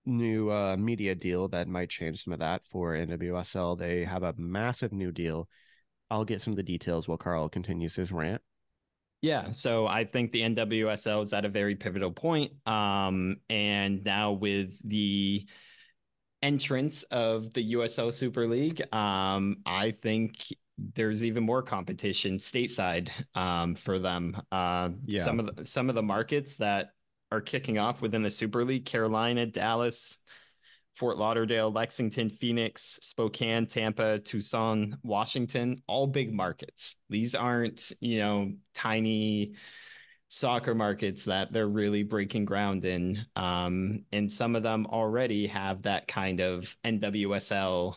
new 0.07 0.49
uh, 0.51 0.77
media 0.77 1.13
deal 1.13 1.47
that 1.49 1.67
might 1.67 1.89
change 1.89 2.23
some 2.23 2.33
of 2.33 2.39
that 2.39 2.61
for 2.71 2.93
NWSL. 2.93 3.77
They 3.77 4.03
have 4.05 4.23
a 4.23 4.33
massive 4.37 4.91
new 4.93 5.11
deal. 5.11 5.47
I'll 6.09 6.25
get 6.25 6.41
some 6.41 6.53
of 6.53 6.57
the 6.57 6.63
details 6.63 7.07
while 7.07 7.17
Carl 7.17 7.49
continues 7.49 7.95
his 7.95 8.11
rant. 8.11 8.41
Yeah, 9.21 9.51
so 9.51 9.87
I 9.87 10.05
think 10.05 10.31
the 10.31 10.41
NWSL 10.41 11.23
is 11.23 11.33
at 11.33 11.43
a 11.43 11.49
very 11.49 11.75
pivotal 11.75 12.11
point. 12.11 12.51
Um, 12.67 13.37
and 13.49 14.03
now 14.03 14.33
with 14.33 14.77
the 14.87 15.47
entrance 16.41 17.03
of 17.03 17.51
the 17.53 17.73
USL 17.73 18.13
Super 18.13 18.47
League, 18.47 18.81
um, 18.93 19.57
I 19.65 19.91
think 19.91 20.35
there's 20.95 21.25
even 21.25 21.43
more 21.43 21.63
competition 21.63 22.37
stateside 22.37 23.09
um, 23.33 23.75
for 23.75 23.97
them. 23.97 24.39
Uh, 24.51 24.89
Yeah. 25.05 25.23
Some 25.23 25.39
of 25.39 25.55
the, 25.55 25.65
some 25.65 25.89
of 25.89 25.95
the 25.95 26.03
markets 26.03 26.57
that 26.57 26.91
are 27.31 27.41
kicking 27.41 27.77
off 27.77 28.01
within 28.01 28.23
the 28.23 28.31
Super 28.31 28.63
League: 28.63 28.85
Carolina, 28.85 29.45
Dallas, 29.45 30.17
Fort 30.97 31.17
Lauderdale, 31.17 31.71
Lexington, 31.71 32.29
Phoenix, 32.29 32.99
Spokane, 33.03 33.67
Tampa, 33.67 34.17
Tucson, 34.17 34.97
Washington, 35.03 35.83
all 35.87 36.07
big 36.07 36.33
markets. 36.33 36.95
These 37.07 37.35
aren't, 37.35 37.91
you 38.01 38.17
know, 38.17 38.53
tiny 38.73 39.53
soccer 40.29 40.73
markets 40.73 41.25
that 41.25 41.53
they're 41.53 41.67
really 41.67 42.01
breaking 42.01 42.45
ground 42.45 42.83
in. 42.83 43.23
Um, 43.35 44.05
and 44.11 44.31
some 44.31 44.55
of 44.55 44.63
them 44.63 44.87
already 44.87 45.45
have 45.47 45.83
that 45.83 46.07
kind 46.07 46.39
of 46.39 46.75
NWSL 46.83 47.95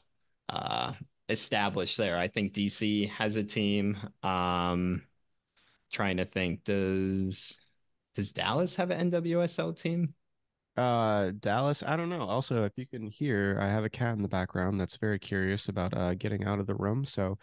uh, 0.50 0.92
established 1.30 1.96
there. 1.96 2.18
I 2.18 2.28
think 2.28 2.52
DC 2.52 3.08
has 3.10 3.36
a 3.36 3.44
team. 3.44 3.96
Um, 4.22 5.02
trying 5.90 6.18
to 6.18 6.26
think, 6.26 6.64
does 6.64 7.58
does 8.14 8.32
Dallas 8.32 8.76
have 8.76 8.90
an 8.90 9.10
NWSL 9.10 9.80
team? 9.80 10.14
Uh, 10.76 11.32
Dallas, 11.40 11.82
I 11.82 11.96
don't 11.96 12.08
know. 12.08 12.22
Also, 12.22 12.64
if 12.64 12.72
you 12.76 12.86
can 12.86 13.08
hear, 13.08 13.58
I 13.60 13.68
have 13.68 13.84
a 13.84 13.90
cat 13.90 14.14
in 14.14 14.22
the 14.22 14.28
background 14.28 14.80
that's 14.80 14.96
very 14.96 15.18
curious 15.18 15.68
about 15.68 15.94
uh 15.96 16.14
getting 16.14 16.44
out 16.44 16.60
of 16.60 16.66
the 16.66 16.74
room. 16.74 17.04
So, 17.04 17.38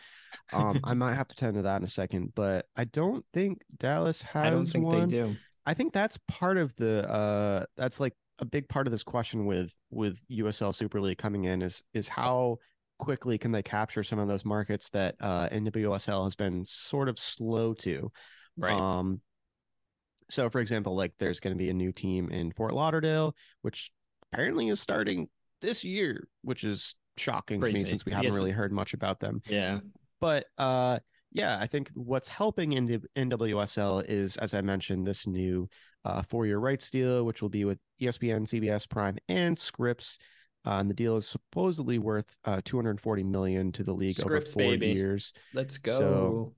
um, 0.54 0.80
I 0.84 0.94
might 0.94 1.16
have 1.16 1.28
to 1.28 1.36
tend 1.36 1.56
to 1.56 1.62
that 1.64 1.78
in 1.78 1.84
a 1.84 1.90
second. 1.90 2.34
But 2.36 2.66
I 2.76 2.86
don't 2.86 3.26
think 3.34 3.62
Dallas 3.78 4.22
has 4.22 4.46
I 4.48 4.50
don't 4.50 4.66
think 4.66 4.86
one. 4.86 5.08
they 5.08 5.18
do. 5.18 5.36
I 5.66 5.74
think 5.74 5.94
that's 5.94 6.18
part 6.28 6.58
of 6.58 6.76
the 6.78 7.08
uh 7.10 7.66
that's 7.76 8.00
like 8.00 8.14
a 8.40 8.46
big 8.46 8.70
part 8.70 8.88
of 8.88 8.92
this 8.92 9.04
question 9.04 9.46
with 9.46 9.72
with 9.92 10.20
USL 10.32 10.74
Super 10.74 11.02
League 11.02 11.18
coming 11.18 11.44
in 11.44 11.62
is 11.62 11.84
is 11.94 12.08
how 12.08 12.58
quickly 12.98 13.38
can 13.38 13.52
they 13.52 13.62
capture 13.62 14.04
some 14.04 14.20
of 14.20 14.28
those 14.28 14.46
markets 14.46 14.90
that 14.90 15.16
uh 15.20 15.50
NWSL 15.50 16.24
has 16.24 16.36
been 16.36 16.64
sort 16.66 17.10
of 17.10 17.20
slow 17.20 17.74
to. 17.76 18.10
Right. 18.58 18.74
Um 18.74 19.22
so 20.30 20.50
for 20.50 20.60
example, 20.60 20.96
like 20.96 21.14
there's 21.20 21.40
going 21.40 21.56
to 21.56 21.58
be 21.58 21.70
a 21.70 21.74
new 21.74 21.92
team 21.92 22.30
in 22.30 22.52
Fort 22.52 22.74
Lauderdale 22.74 23.36
which 23.62 23.92
apparently 24.32 24.70
is 24.70 24.80
starting 24.80 25.28
this 25.62 25.84
year, 25.84 26.28
which 26.44 26.64
is 26.64 26.96
shocking 27.18 27.60
to 27.62 27.72
me 27.72 27.84
since 27.84 28.06
we 28.06 28.12
haven't 28.12 28.26
Yes. 28.28 28.36
really 28.36 28.52
heard 28.52 28.72
much 28.72 28.94
about 28.94 29.20
them 29.20 29.42
yeah. 29.48 29.80
but 30.22 30.46
uh 30.58 31.00
yeah, 31.34 31.58
I 31.60 31.68
think 31.68 31.92
what's 31.94 32.30
helping 32.30 32.72
in 32.72 32.86
the 32.86 33.02
NWSL 33.18 34.06
is, 34.08 34.38
as 34.38 34.54
I 34.54 34.62
mentioned, 34.62 35.06
this 35.06 35.28
new 35.28 35.70
uh, 36.06 36.24
four-year 36.24 36.58
rights 36.58 36.90
deal, 36.90 37.26
which 37.26 37.42
will 37.42 37.50
be 37.50 37.66
with 37.66 37.78
ESPN, 38.02 38.48
CBS, 38.48 38.90
Prime, 38.90 39.18
and 39.28 39.60
Scripps. 39.60 40.18
Uh, 40.66 40.78
and 40.80 40.90
the 40.90 40.94
deal 40.96 41.18
is 41.18 41.28
supposedly 41.28 42.00
worth 42.00 42.26
uh, 42.46 42.62
240 42.64 43.24
million 43.24 43.72
to 43.74 43.84
the 43.84 43.94
league 43.94 44.12
Scripps, 44.12 44.52
over 44.56 44.64
four 44.64 44.72
baby. 44.78 44.88
years. 44.88 45.34
Let's 45.54 45.78
go. 45.78 46.00
So- 46.00 46.56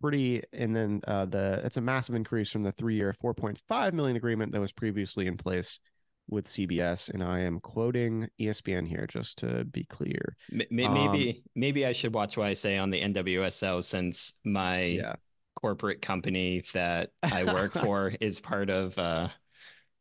Pretty, 0.00 0.42
and 0.52 0.74
then 0.74 1.00
uh, 1.06 1.26
the 1.26 1.60
it's 1.64 1.76
a 1.76 1.80
massive 1.80 2.14
increase 2.14 2.50
from 2.50 2.62
the 2.62 2.72
three-year 2.72 3.14
4.5 3.20 3.92
million 3.92 4.16
agreement 4.16 4.52
that 4.52 4.60
was 4.60 4.72
previously 4.72 5.26
in 5.26 5.36
place 5.36 5.80
with 6.28 6.46
CBS. 6.46 7.08
And 7.08 7.22
I 7.24 7.40
am 7.40 7.58
quoting 7.60 8.28
ESPN 8.40 8.86
here 8.86 9.06
just 9.08 9.38
to 9.38 9.64
be 9.64 9.84
clear. 9.84 10.36
M- 10.52 10.62
may- 10.70 10.88
um, 10.88 10.88
maybe 10.88 11.44
maybe 11.54 11.84
I 11.86 11.92
should 11.92 12.14
watch 12.14 12.36
what 12.36 12.46
I 12.46 12.54
say 12.54 12.78
on 12.78 12.90
the 12.90 13.00
NWSL 13.00 13.82
since 13.82 14.34
my 14.44 14.96
Yeah, 14.96 15.14
corporate 15.56 16.00
company 16.02 16.62
that 16.72 17.10
I 17.30 17.44
work 17.44 17.72
for 17.72 18.12
is 18.20 18.40
part 18.40 18.70
of 18.70 18.96
uh 18.98 19.28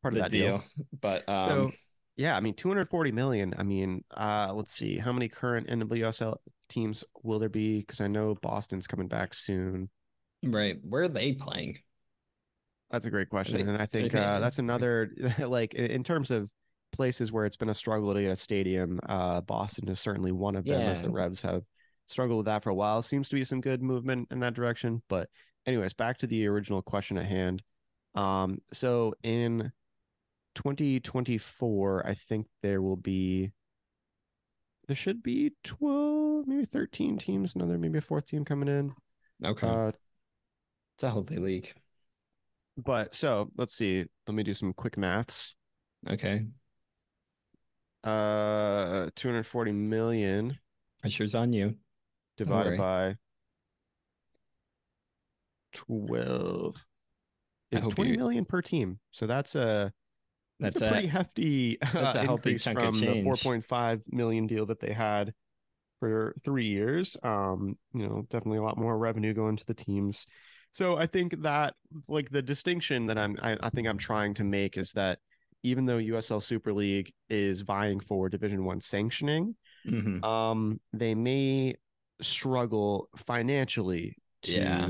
part 0.01 0.13
of 0.13 0.17
the 0.17 0.21
that 0.21 0.31
deal. 0.31 0.55
deal. 0.57 0.63
But 1.01 1.27
um 1.29 1.69
So, 1.69 1.75
yeah, 2.17 2.35
I 2.35 2.39
mean, 2.41 2.53
240 2.53 3.11
million. 3.11 3.53
I 3.57 3.63
mean, 3.63 4.03
uh, 4.15 4.51
let's 4.53 4.73
see, 4.73 4.97
how 4.97 5.11
many 5.11 5.29
current 5.29 5.67
NWSL 5.69 6.39
teams 6.69 7.03
will 7.23 7.39
there 7.39 7.49
be? 7.49 7.79
Because 7.79 7.99
I 8.01 8.07
know 8.07 8.35
Boston's 8.41 8.87
coming 8.87 9.07
back 9.07 9.33
soon. 9.33 9.89
right, 10.43 10.77
where 10.83 11.03
are 11.03 11.07
they 11.09 11.33
playing? 11.33 11.79
That's 12.91 13.05
a 13.05 13.09
great 13.11 13.29
question, 13.29 13.57
they- 13.65 13.71
and 13.71 13.81
I 13.81 13.85
think 13.85 14.15
uh, 14.15 14.39
that's 14.39 14.59
another 14.59 15.11
like 15.39 15.73
in 15.73 16.03
terms 16.03 16.31
of 16.31 16.49
places 16.91 17.31
where 17.31 17.45
it's 17.45 17.55
been 17.57 17.69
a 17.69 17.73
struggle 17.73 18.13
to 18.13 18.21
get 18.21 18.31
a 18.31 18.35
stadium. 18.35 18.99
Uh, 19.07 19.41
Boston 19.41 19.87
is 19.89 19.99
certainly 19.99 20.31
one 20.31 20.55
of 20.55 20.65
them, 20.65 20.81
as 20.81 21.01
the 21.01 21.09
Yeah. 21.09 21.15
Revs 21.15 21.41
have 21.41 21.63
struggled 22.07 22.37
with 22.37 22.45
that 22.47 22.63
for 22.63 22.71
a 22.71 22.75
while. 22.75 23.03
Seems 23.03 23.29
to 23.29 23.35
be 23.35 23.43
some 23.43 23.61
good 23.61 23.83
movement 23.83 24.27
in 24.31 24.39
that 24.39 24.55
direction. 24.55 25.03
But, 25.07 25.29
anyways, 25.67 25.93
back 25.93 26.17
to 26.17 26.27
the 26.27 26.47
original 26.47 26.81
question 26.81 27.19
at 27.19 27.25
hand. 27.27 27.61
Um, 28.15 28.57
so 28.73 29.13
in 29.21 29.71
2024, 30.55 32.07
I 32.07 32.15
think 32.15 32.47
there 32.63 32.81
will 32.81 32.97
be 32.97 33.51
there 34.89 34.95
should 34.95 35.21
be 35.21 35.51
12, 35.63 36.47
maybe 36.47 36.65
13 36.65 37.19
teams, 37.19 37.53
another 37.53 37.77
maybe 37.77 37.99
a 37.99 38.01
fourth 38.01 38.25
team 38.25 38.43
coming 38.43 38.67
in. 38.67 38.91
Okay. 39.45 39.67
Uh, 39.67 39.91
it's 40.95 41.03
a 41.03 41.11
healthy 41.11 41.37
league. 41.37 41.71
but 42.75 43.13
so 43.13 43.51
let's 43.55 43.75
see. 43.75 44.05
Let 44.27 44.33
me 44.33 44.41
do 44.41 44.55
some 44.55 44.73
quick 44.73 44.97
maths. 44.97 45.53
Okay. 46.09 46.47
Uh, 48.03 49.11
240 49.15 49.71
million 49.73 50.57
Pressure's 51.01 51.35
on 51.35 51.53
you. 51.53 51.75
divided 52.35 52.79
by 52.79 53.15
12 55.73 56.75
It's 57.71 57.87
20 57.87 58.11
you- 58.11 58.17
million 58.17 58.43
per 58.45 58.63
team. 58.63 58.99
So 59.11 59.27
that's 59.27 59.53
a 59.53 59.93
that's, 60.59 60.75
That's 60.75 60.81
a 60.81 60.85
a- 60.87 60.91
pretty 60.91 61.07
hefty 61.07 61.77
that's 61.93 62.15
a 62.15 62.19
uh, 62.19 62.23
healthy 62.23 62.51
increase 62.51 62.63
from 62.63 62.99
the 62.99 63.07
4.5 63.23 64.01
million 64.11 64.47
deal 64.47 64.65
that 64.67 64.79
they 64.79 64.93
had 64.93 65.33
for 65.99 66.33
three 66.43 66.67
years. 66.67 67.17
Um, 67.23 67.77
you 67.93 68.07
know, 68.07 68.25
definitely 68.29 68.59
a 68.59 68.63
lot 68.63 68.77
more 68.77 68.97
revenue 68.97 69.33
going 69.33 69.57
to 69.57 69.65
the 69.65 69.73
teams. 69.73 70.25
So 70.73 70.97
I 70.97 71.07
think 71.07 71.41
that 71.41 71.73
like 72.07 72.29
the 72.29 72.41
distinction 72.41 73.07
that 73.07 73.17
I'm 73.17 73.37
I, 73.41 73.57
I 73.61 73.69
think 73.69 73.87
I'm 73.87 73.97
trying 73.97 74.33
to 74.35 74.43
make 74.43 74.77
is 74.77 74.91
that 74.93 75.19
even 75.63 75.85
though 75.85 75.97
USL 75.97 76.41
Super 76.41 76.71
League 76.71 77.11
is 77.29 77.61
vying 77.61 77.99
for 77.99 78.29
Division 78.29 78.63
One 78.63 78.79
sanctioning, 78.81 79.55
Mhm. 79.85 80.23
um, 80.23 80.79
they 80.93 81.15
may 81.15 81.75
struggle 82.21 83.09
financially 83.17 84.15
to 84.43 84.51
Yeah. 84.53 84.87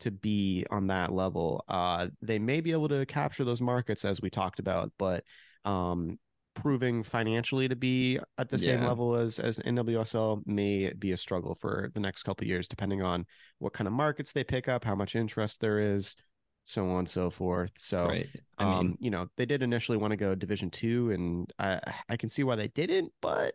To 0.00 0.10
be 0.10 0.64
on 0.70 0.86
that 0.88 1.12
level. 1.12 1.64
Uh, 1.68 2.08
they 2.22 2.38
may 2.38 2.60
be 2.60 2.72
able 2.72 2.88
to 2.88 3.06
capture 3.06 3.44
those 3.44 3.60
markets 3.60 4.04
as 4.04 4.20
we 4.20 4.30
talked 4.30 4.58
about, 4.58 4.92
but 4.98 5.24
um, 5.64 6.18
proving 6.54 7.02
financially 7.02 7.68
to 7.68 7.76
be 7.76 8.18
at 8.36 8.48
the 8.48 8.58
same 8.58 8.84
level 8.84 9.14
as 9.14 9.38
as 9.38 9.58
NWSL 9.60 10.42
may 10.46 10.92
be 10.92 11.12
a 11.12 11.16
struggle 11.16 11.54
for 11.54 11.90
the 11.94 12.00
next 12.00 12.24
couple 12.24 12.44
of 12.44 12.48
years, 12.48 12.68
depending 12.68 13.02
on 13.02 13.26
what 13.58 13.72
kind 13.72 13.86
of 13.86 13.92
markets 13.92 14.32
they 14.32 14.44
pick 14.44 14.68
up, 14.68 14.84
how 14.84 14.94
much 14.94 15.14
interest 15.14 15.60
there 15.60 15.78
is, 15.78 16.16
so 16.64 16.88
on 16.90 17.00
and 17.00 17.08
so 17.08 17.30
forth. 17.30 17.72
So. 17.78 18.06
Right. 18.06 18.28
I 18.58 18.64
um, 18.64 18.86
mean, 18.86 18.98
you 19.00 19.10
know, 19.10 19.28
they 19.36 19.46
did 19.46 19.62
initially 19.62 19.98
want 19.98 20.10
to 20.10 20.16
go 20.16 20.34
Division 20.34 20.70
Two, 20.70 21.12
and 21.12 21.52
I 21.58 21.80
I 22.08 22.16
can 22.16 22.28
see 22.28 22.42
why 22.42 22.56
they 22.56 22.68
didn't, 22.68 23.12
but 23.22 23.54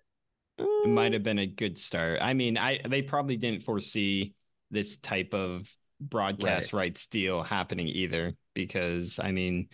it 0.57 0.85
uh, 0.85 0.87
might 0.87 1.13
have 1.13 1.23
been 1.23 1.39
a 1.39 1.47
good 1.47 1.77
start. 1.77 2.19
I 2.21 2.33
mean, 2.33 2.57
I 2.57 2.79
they 2.87 3.01
probably 3.01 3.37
didn't 3.37 3.63
foresee 3.63 4.33
this 4.71 4.97
type 4.97 5.33
of 5.33 5.69
broadcast 6.09 6.73
rights 6.73 7.07
deal 7.07 7.43
happening 7.43 7.87
either 7.87 8.35
because 8.53 9.19
I 9.19 9.31
mean, 9.31 9.69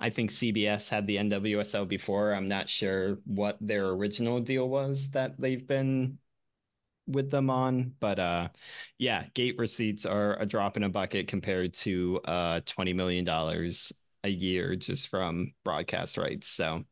I 0.00 0.10
think 0.10 0.30
CBS 0.30 0.88
had 0.88 1.06
the 1.06 1.18
NWSL 1.18 1.84
before. 1.86 2.32
I'm 2.34 2.48
not 2.48 2.68
sure 2.68 3.18
what 3.24 3.58
their 3.60 3.88
original 3.90 4.40
deal 4.40 4.68
was 4.68 5.10
that 5.10 5.40
they've 5.40 5.66
been 5.66 6.18
with 7.06 7.30
them 7.30 7.50
on, 7.50 7.94
but 8.00 8.18
uh 8.18 8.48
yeah, 8.98 9.26
gate 9.34 9.56
receipts 9.58 10.06
are 10.06 10.38
a 10.40 10.46
drop 10.46 10.76
in 10.76 10.84
a 10.84 10.88
bucket 10.88 11.28
compared 11.28 11.74
to 11.74 12.20
uh 12.24 12.60
20 12.66 12.92
million 12.92 13.24
dollars 13.24 13.92
a 14.24 14.28
year 14.30 14.76
just 14.76 15.08
from 15.08 15.52
broadcast 15.64 16.16
rights. 16.18 16.48
So 16.48 16.84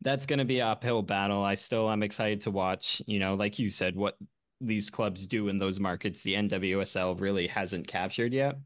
that's 0.00 0.26
going 0.26 0.38
to 0.38 0.44
be 0.44 0.60
an 0.60 0.68
uphill 0.68 1.02
battle. 1.02 1.42
I 1.42 1.54
still 1.54 1.90
am 1.90 2.02
excited 2.02 2.42
to 2.42 2.50
watch, 2.50 3.02
you 3.06 3.18
know, 3.18 3.34
like 3.34 3.58
you 3.58 3.70
said, 3.70 3.96
what 3.96 4.16
these 4.62 4.90
clubs 4.90 5.26
do 5.26 5.48
in 5.48 5.58
those 5.58 5.80
markets. 5.80 6.22
The 6.22 6.34
NWSL 6.34 7.20
really 7.20 7.46
hasn't 7.46 7.86
captured 7.86 8.32
yet. 8.32 8.56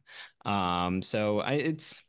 Um, 0.45 1.03
so 1.03 1.41
I, 1.41 1.55
it's 1.55 2.03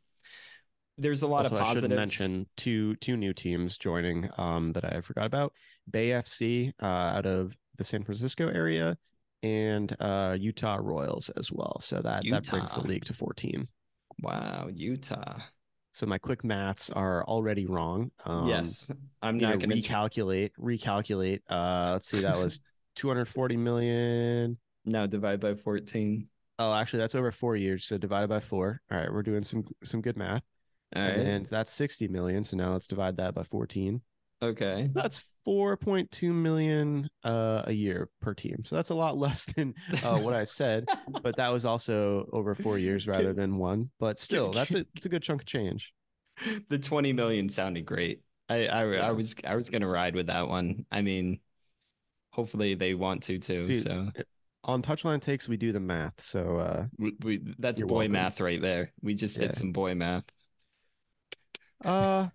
there's 0.96 1.22
a 1.22 1.26
lot 1.26 1.44
also, 1.44 1.56
of 1.56 1.62
I 1.62 1.74
should 1.74 1.90
mention 1.90 2.46
two 2.56 2.96
two 2.96 3.16
new 3.16 3.32
teams 3.32 3.78
joining 3.78 4.28
um 4.36 4.72
that 4.72 4.84
I 4.84 5.00
forgot 5.00 5.26
about. 5.26 5.52
Bay 5.90 6.10
FC 6.10 6.72
uh, 6.82 6.86
out 7.16 7.26
of 7.26 7.56
the 7.76 7.84
San 7.84 8.04
Francisco 8.04 8.48
area, 8.48 8.98
and 9.42 9.94
uh, 10.00 10.36
Utah 10.38 10.78
Royals 10.80 11.30
as 11.30 11.50
well. 11.50 11.78
So 11.80 12.00
that 12.02 12.24
that 12.30 12.46
brings 12.48 12.72
the 12.72 12.80
league 12.80 13.04
to 13.06 13.14
14. 13.14 13.68
Wow, 14.20 14.68
Utah. 14.72 15.38
So 15.94 16.06
my 16.06 16.18
quick 16.18 16.44
maths 16.44 16.90
are 16.90 17.24
already 17.24 17.66
wrong. 17.66 18.10
Um, 18.24 18.48
yes, 18.48 18.90
I'm 19.22 19.38
not 19.38 19.58
going 19.58 19.70
to 19.70 19.76
recalculate. 19.76 20.50
Recalculate. 20.60 21.40
Uh, 21.48 21.92
let's 21.94 22.08
see. 22.08 22.20
That 22.20 22.36
was 22.36 22.60
240 22.98 23.56
million. 23.56 24.58
no 24.84 25.06
divide 25.06 25.40
by 25.40 25.54
14. 25.54 26.28
Oh, 26.58 26.74
actually, 26.74 27.00
that's 27.00 27.14
over 27.14 27.30
four 27.32 27.56
years. 27.56 27.84
So 27.86 27.98
divided 27.98 28.28
by 28.28 28.40
four. 28.40 28.80
All 28.90 28.98
right, 28.98 29.12
we're 29.12 29.22
doing 29.22 29.44
some 29.44 29.64
some 29.84 30.00
good 30.02 30.16
math. 30.16 30.42
All 30.96 31.02
right. 31.02 31.18
And 31.18 31.46
that's 31.46 31.72
60 31.72 32.08
million. 32.08 32.42
So 32.42 32.56
now 32.56 32.72
let's 32.72 32.86
divide 32.88 33.16
that 33.18 33.34
by 33.34 33.44
14. 33.44 34.00
okay. 34.42 34.90
That's 34.94 35.22
4.2 35.46 36.32
million 36.32 37.08
uh, 37.24 37.62
a 37.66 37.72
year 37.72 38.08
per 38.20 38.34
team. 38.34 38.64
So 38.64 38.76
that's 38.76 38.90
a 38.90 38.94
lot 38.94 39.16
less 39.26 39.44
than 39.56 39.74
uh, 40.02 40.18
what 40.18 40.34
I 40.34 40.44
said, 40.44 40.86
but 41.22 41.36
that 41.36 41.52
was 41.52 41.64
also 41.64 42.28
over 42.32 42.54
four 42.54 42.78
years 42.78 43.06
rather 43.06 43.32
than 43.32 43.58
one. 43.58 43.90
But 44.00 44.18
still, 44.18 44.52
that's 44.52 44.74
a 44.74 44.86
it's 44.96 45.06
a 45.06 45.08
good 45.10 45.22
chunk 45.22 45.42
of 45.42 45.46
change. 45.46 45.92
the 46.68 46.78
20 46.78 47.12
million 47.12 47.48
sounded 47.48 47.84
great. 47.86 48.22
I 48.48 48.66
I, 48.66 48.82
I 48.96 49.12
was 49.12 49.34
I 49.46 49.56
was 49.56 49.68
gonna 49.70 49.88
ride 49.88 50.14
with 50.14 50.26
that 50.28 50.48
one. 50.48 50.86
I 50.90 51.02
mean, 51.02 51.40
hopefully 52.38 52.74
they 52.76 52.94
want 52.94 53.20
to 53.24 53.36
too. 53.38 53.64
See, 53.64 53.74
so 53.74 54.08
On 54.62 54.80
touchline 54.80 55.20
takes, 55.20 55.48
we 55.48 55.56
do 55.56 55.72
the 55.72 55.80
math. 55.80 56.20
So 56.20 56.56
uh, 56.58 56.86
we, 56.98 57.12
we, 57.24 57.40
that's 57.58 57.80
boy 57.80 57.86
welcome. 57.96 58.12
math 58.12 58.40
right 58.40 58.60
there. 58.62 58.92
We 59.02 59.14
just 59.14 59.36
Yeah. 59.36 59.46
did 59.46 59.54
some 59.56 59.72
boy 59.72 59.94
math. 59.96 60.24
Uh, 61.84 62.28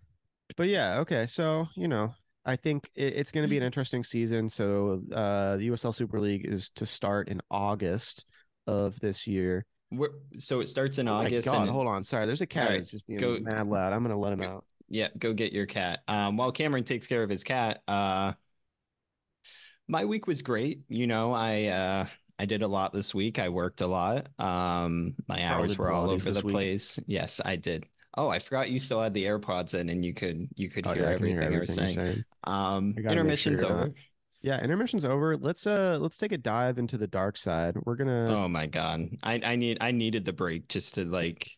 but 0.58 0.68
yeah, 0.68 1.00
okay. 1.00 1.26
So 1.28 1.68
you 1.76 1.88
know, 1.88 2.14
I 2.46 2.56
think 2.58 2.90
it, 2.96 3.16
it's 3.18 3.32
going 3.32 3.46
to 3.46 3.50
be 3.50 3.58
an 3.58 3.64
interesting 3.64 4.04
season. 4.04 4.50
So 4.50 5.02
uh, 5.14 5.58
the 5.58 5.70
USL 5.70 5.96
Super 5.96 6.20
League 6.20 6.46
is 6.46 6.70
to 6.72 6.86
start 6.86 7.30
in 7.30 7.40
August 7.50 8.26
of 8.68 9.00
this 9.00 9.26
year. 9.28 9.66
We're, 9.92 10.10
so 10.40 10.60
it 10.60 10.68
starts 10.70 10.98
in 10.98 11.08
Oh 11.08 11.14
my 11.20 11.26
August. 11.28 11.46
God, 11.46 11.70
hold 11.70 11.88
on. 11.88 12.04
Sorry, 12.04 12.26
there's 12.26 12.42
a 12.42 12.48
cat 12.48 12.70
right, 12.70 12.86
just 12.88 13.06
being 13.08 13.20
go- 13.20 13.38
mad 13.40 13.68
loud. 13.68 13.94
I'm 13.94 14.02
gonna 14.02 14.18
let 14.20 14.34
him 14.34 14.42
out. 14.42 14.66
yeah, 14.90 15.10
go 15.18 15.34
get 15.34 15.54
your 15.54 15.66
cat. 15.68 16.00
Um, 16.08 16.36
while 16.36 16.52
Cameron 16.52 16.84
takes 16.84 17.06
care 17.08 17.22
of 17.24 17.30
his 17.30 17.44
cat, 17.44 17.82
uh, 17.88 18.34
my 19.94 20.04
week 20.06 20.28
was 20.28 20.42
great. 20.42 20.82
You 20.90 21.08
know, 21.08 21.32
I 21.34 21.66
uh, 21.66 22.06
I 22.40 22.46
did 22.46 22.64
a 22.64 22.68
lot 22.68 22.92
this 22.94 23.14
week. 23.14 23.38
I 23.40 23.50
worked 23.50 23.82
a 23.82 23.88
lot. 23.88 24.28
Um, 24.40 25.16
my 25.30 25.46
hours 25.46 25.78
were 25.78 25.92
all 25.92 26.10
over 26.10 26.32
the 26.32 26.42
week? 26.42 26.52
place. 26.54 27.00
Yes, 27.08 27.40
I 27.46 27.56
did. 27.56 27.86
Oh, 28.18 28.28
I 28.28 28.40
forgot 28.40 28.70
you 28.70 28.80
still 28.80 29.02
had 29.02 29.14
the 29.14 29.24
AirPods 29.26 29.74
in, 29.76 29.90
and 29.90 30.04
you 30.04 30.14
could 30.14 30.48
you 30.56 30.70
could 30.70 30.86
Oh, 30.88 30.94
hear, 30.94 31.04
yeah, 31.04 31.10
everything 31.12 31.40
hear 31.40 31.44
I 31.54 31.60
was 31.60 31.70
everything 31.78 31.96
saying. 31.96 32.24
Um, 32.44 32.96
I 32.98 33.02
gotta 33.02 33.04
make 33.04 33.12
intermission's 33.12 33.60
sure 33.62 33.70
you're 33.70 33.78
not- 33.78 33.86
over. 33.86 33.96
Yeah, 34.42 34.62
intermission's 34.62 35.06
over. 35.06 35.38
Let's 35.38 35.66
uh 35.66 35.98
let's 36.02 36.18
take 36.18 36.34
a 36.34 36.38
dive 36.38 36.78
into 36.78 36.98
the 36.98 37.08
dark 37.08 37.38
side. 37.38 37.78
We're 37.86 37.96
gonna 37.96 38.44
Oh 38.44 38.48
my 38.50 38.66
god, 38.66 39.08
I 39.24 39.36
I 39.44 39.56
need 39.56 39.78
I 39.80 39.92
needed 39.92 40.26
the 40.26 40.34
break 40.34 40.68
just 40.68 40.96
to 40.96 41.06
like 41.06 41.50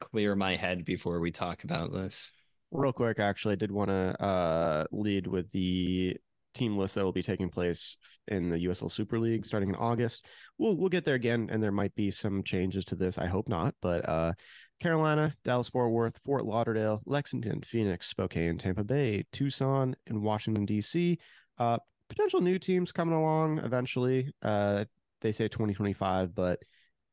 clear 0.00 0.36
my 0.36 0.54
head 0.54 0.84
before 0.84 1.18
we 1.18 1.32
talk 1.32 1.64
about 1.64 1.92
this. 1.92 2.30
real 2.70 2.92
quick. 2.92 3.18
Actually, 3.18 3.54
I 3.54 3.56
did 3.56 3.72
want 3.72 3.88
to 3.90 4.22
uh 4.22 4.84
lead 4.92 5.26
with 5.26 5.50
the 5.50 6.16
team 6.54 6.76
list 6.76 6.94
that 6.94 7.04
will 7.04 7.12
be 7.12 7.22
taking 7.22 7.48
place 7.48 7.96
in 8.28 8.48
the 8.48 8.58
USL 8.66 8.90
Super 8.90 9.18
League 9.18 9.46
starting 9.46 9.70
in 9.70 9.76
August. 9.76 10.26
We'll 10.58 10.76
we'll 10.76 10.88
get 10.88 11.04
there 11.04 11.14
again, 11.14 11.48
and 11.50 11.62
there 11.62 11.72
might 11.72 11.94
be 11.94 12.10
some 12.10 12.42
changes 12.42 12.84
to 12.86 12.96
this. 12.96 13.18
I 13.18 13.26
hope 13.26 13.48
not, 13.48 13.74
but 13.80 14.08
uh, 14.08 14.32
Carolina, 14.80 15.32
Dallas 15.44 15.68
Fort 15.68 15.90
Worth, 15.90 16.18
Fort 16.24 16.44
Lauderdale, 16.44 17.02
Lexington, 17.06 17.62
Phoenix, 17.62 18.08
Spokane, 18.08 18.58
Tampa 18.58 18.84
Bay, 18.84 19.24
Tucson, 19.32 19.94
and 20.06 20.22
Washington 20.22 20.64
D.C. 20.64 21.18
Uh, 21.58 21.78
potential 22.08 22.40
new 22.40 22.58
teams 22.58 22.92
coming 22.92 23.14
along 23.14 23.58
eventually. 23.58 24.32
Uh, 24.42 24.84
they 25.20 25.32
say 25.32 25.48
2025, 25.48 26.34
but 26.34 26.62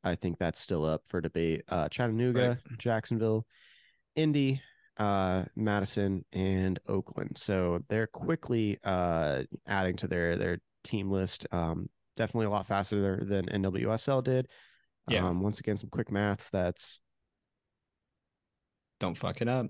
I 0.04 0.16
think 0.16 0.40
that's 0.40 0.60
still 0.60 0.86
up 0.86 1.04
for 1.08 1.22
debate. 1.22 1.64
Uh, 1.68 1.90
Chattanooga, 1.90 2.60
Jacksonville, 2.78 3.46
Indy, 4.16 4.62
uh, 4.98 5.44
Madison, 5.56 6.26
and 6.34 6.80
Oakland. 6.88 7.38
So 7.38 7.80
they're 7.90 8.08
quickly 8.08 8.80
uh, 8.84 9.44
adding 9.68 9.96
to 9.98 10.08
their 10.08 10.36
their 10.38 10.60
team 10.84 11.12
list. 11.12 11.46
Um, 11.52 11.90
definitely 12.16 12.48
a 12.48 12.50
lot 12.50 12.68
faster 12.68 13.24
than 13.24 13.46
NWSL 13.46 14.24
did. 14.24 14.48
Yeah. 15.10 15.28
Um, 15.28 15.42
once 15.42 15.60
again, 15.60 15.78
some 15.78 15.90
quick 15.90 16.12
maths. 16.12 16.50
That's 16.50 17.00
Don't 19.00 19.18
fuck 19.18 19.42
it 19.42 19.48
up. 19.48 19.68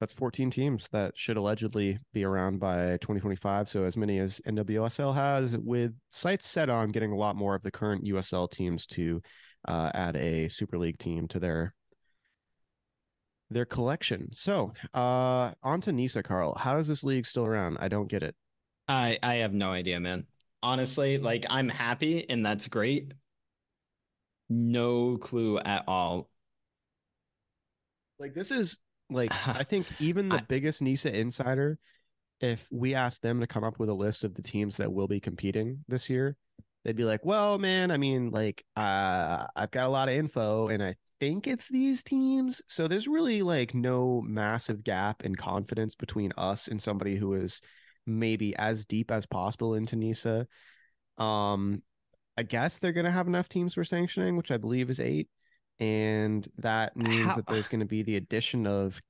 that's 0.00 0.12
14 0.14 0.50
teams 0.50 0.88
that 0.92 1.12
should 1.16 1.36
allegedly 1.36 1.98
be 2.12 2.24
around 2.24 2.58
by 2.58 2.96
2025. 3.02 3.68
So 3.68 3.84
as 3.84 3.96
many 3.96 4.18
as 4.18 4.40
NWSL 4.46 5.14
has, 5.14 5.56
with 5.58 5.92
sights 6.10 6.48
set 6.48 6.70
on 6.70 6.88
getting 6.88 7.12
a 7.12 7.16
lot 7.16 7.36
more 7.36 7.54
of 7.54 7.62
the 7.62 7.70
current 7.70 8.04
USL 8.06 8.50
teams 8.50 8.86
to 8.86 9.20
uh, 9.68 9.90
add 9.94 10.16
a 10.16 10.48
Super 10.48 10.78
League 10.78 10.98
team 10.98 11.28
to 11.28 11.38
their 11.38 11.74
their 13.50 13.64
collection. 13.64 14.28
So 14.32 14.72
uh, 14.94 15.52
on 15.62 15.80
to 15.82 15.92
Nisa, 15.92 16.22
Carl. 16.22 16.54
How 16.56 16.78
is 16.78 16.88
this 16.88 17.04
league 17.04 17.26
still 17.26 17.44
around? 17.44 17.78
I 17.80 17.88
don't 17.88 18.08
get 18.08 18.22
it. 18.22 18.34
I 18.88 19.18
I 19.22 19.36
have 19.36 19.52
no 19.52 19.70
idea, 19.70 20.00
man. 20.00 20.26
Honestly, 20.62 21.18
like 21.18 21.46
I'm 21.48 21.68
happy 21.68 22.28
and 22.28 22.44
that's 22.44 22.68
great. 22.68 23.12
No 24.48 25.16
clue 25.16 25.58
at 25.58 25.84
all. 25.86 26.28
Like 28.18 28.34
this 28.34 28.50
is 28.50 28.78
like 29.10 29.32
I 29.46 29.64
think 29.64 29.86
even 29.98 30.28
the 30.28 30.36
I- 30.36 30.44
biggest 30.48 30.82
Nisa 30.82 31.14
insider, 31.14 31.78
if 32.40 32.66
we 32.70 32.94
asked 32.94 33.22
them 33.22 33.40
to 33.40 33.46
come 33.46 33.64
up 33.64 33.78
with 33.78 33.88
a 33.88 33.94
list 33.94 34.24
of 34.24 34.34
the 34.34 34.42
teams 34.42 34.76
that 34.78 34.92
will 34.92 35.08
be 35.08 35.20
competing 35.20 35.84
this 35.88 36.08
year, 36.10 36.36
they'd 36.84 36.96
be 36.96 37.04
like, 37.04 37.24
"Well, 37.24 37.58
man, 37.58 37.90
I 37.90 37.96
mean, 37.96 38.30
like, 38.30 38.64
uh, 38.76 39.46
I've 39.54 39.70
got 39.70 39.86
a 39.86 39.90
lot 39.90 40.08
of 40.08 40.14
info, 40.14 40.68
and 40.68 40.82
I 40.82 40.96
think 41.20 41.46
it's 41.46 41.68
these 41.68 42.02
teams." 42.02 42.62
So 42.68 42.88
there's 42.88 43.08
really 43.08 43.42
like 43.42 43.74
no 43.74 44.22
massive 44.22 44.82
gap 44.84 45.24
in 45.24 45.34
confidence 45.34 45.94
between 45.94 46.32
us 46.36 46.68
and 46.68 46.82
somebody 46.82 47.16
who 47.16 47.34
is 47.34 47.60
maybe 48.06 48.56
as 48.56 48.86
deep 48.86 49.10
as 49.10 49.26
possible 49.26 49.74
into 49.74 49.96
Nisa. 49.96 50.46
Um, 51.18 51.82
I 52.36 52.42
guess 52.42 52.78
they're 52.78 52.92
gonna 52.92 53.10
have 53.10 53.26
enough 53.28 53.48
teams 53.48 53.74
for 53.74 53.84
sanctioning, 53.84 54.36
which 54.36 54.50
I 54.50 54.56
believe 54.56 54.88
is 54.90 55.00
eight, 55.00 55.28
and 55.78 56.46
that 56.58 56.96
means 56.96 57.26
How- 57.26 57.36
that 57.36 57.46
there's 57.46 57.68
going 57.68 57.80
to 57.80 57.86
be 57.86 58.02
the 58.02 58.16
addition 58.16 58.66
of 58.66 59.00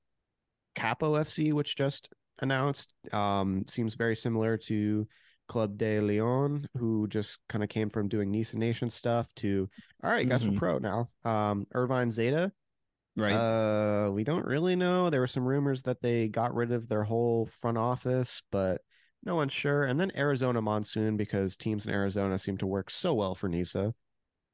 Capo 0.75 1.15
FC, 1.15 1.51
which 1.53 1.75
just 1.75 2.09
announced. 2.39 2.93
Um, 3.11 3.65
seems 3.67 3.95
very 3.95 4.15
similar 4.15 4.57
to 4.57 5.07
Club 5.47 5.77
de 5.77 5.99
Leon, 5.99 6.67
who 6.77 7.07
just 7.07 7.39
kind 7.49 7.63
of 7.63 7.69
came 7.69 7.89
from 7.89 8.07
doing 8.07 8.31
Nisa 8.31 8.57
Nation 8.57 8.89
stuff 8.89 9.27
to 9.37 9.69
all 10.03 10.09
right, 10.11 10.27
guys, 10.27 10.43
Mhm. 10.43 10.53
we're 10.53 10.57
pro 10.59 10.77
now. 10.79 11.09
Um, 11.23 11.67
Irvine 11.73 12.09
Zeta, 12.11 12.51
Right. 13.15 13.33
uh, 13.33 14.09
we 14.11 14.23
don't 14.23 14.45
really 14.45 14.75
know. 14.75 15.09
There 15.09 15.19
were 15.19 15.27
some 15.27 15.47
rumors 15.47 15.83
that 15.83 16.01
they 16.01 16.27
got 16.27 16.55
rid 16.55 16.71
of 16.71 16.87
their 16.87 17.03
whole 17.03 17.47
front 17.47 17.77
office, 17.77 18.41
but 18.51 18.81
no 19.23 19.35
one's 19.35 19.53
sure. 19.53 19.83
And 19.83 19.99
then 19.99 20.11
Arizona 20.15 20.61
Monsoon 20.61 21.17
because 21.17 21.55
teams 21.57 21.85
in 21.85 21.93
Arizona 21.93 22.39
seem 22.39 22.57
to 22.57 22.65
work 22.65 22.89
so 22.89 23.13
well 23.13 23.35
for 23.35 23.47
Nisa. 23.49 23.93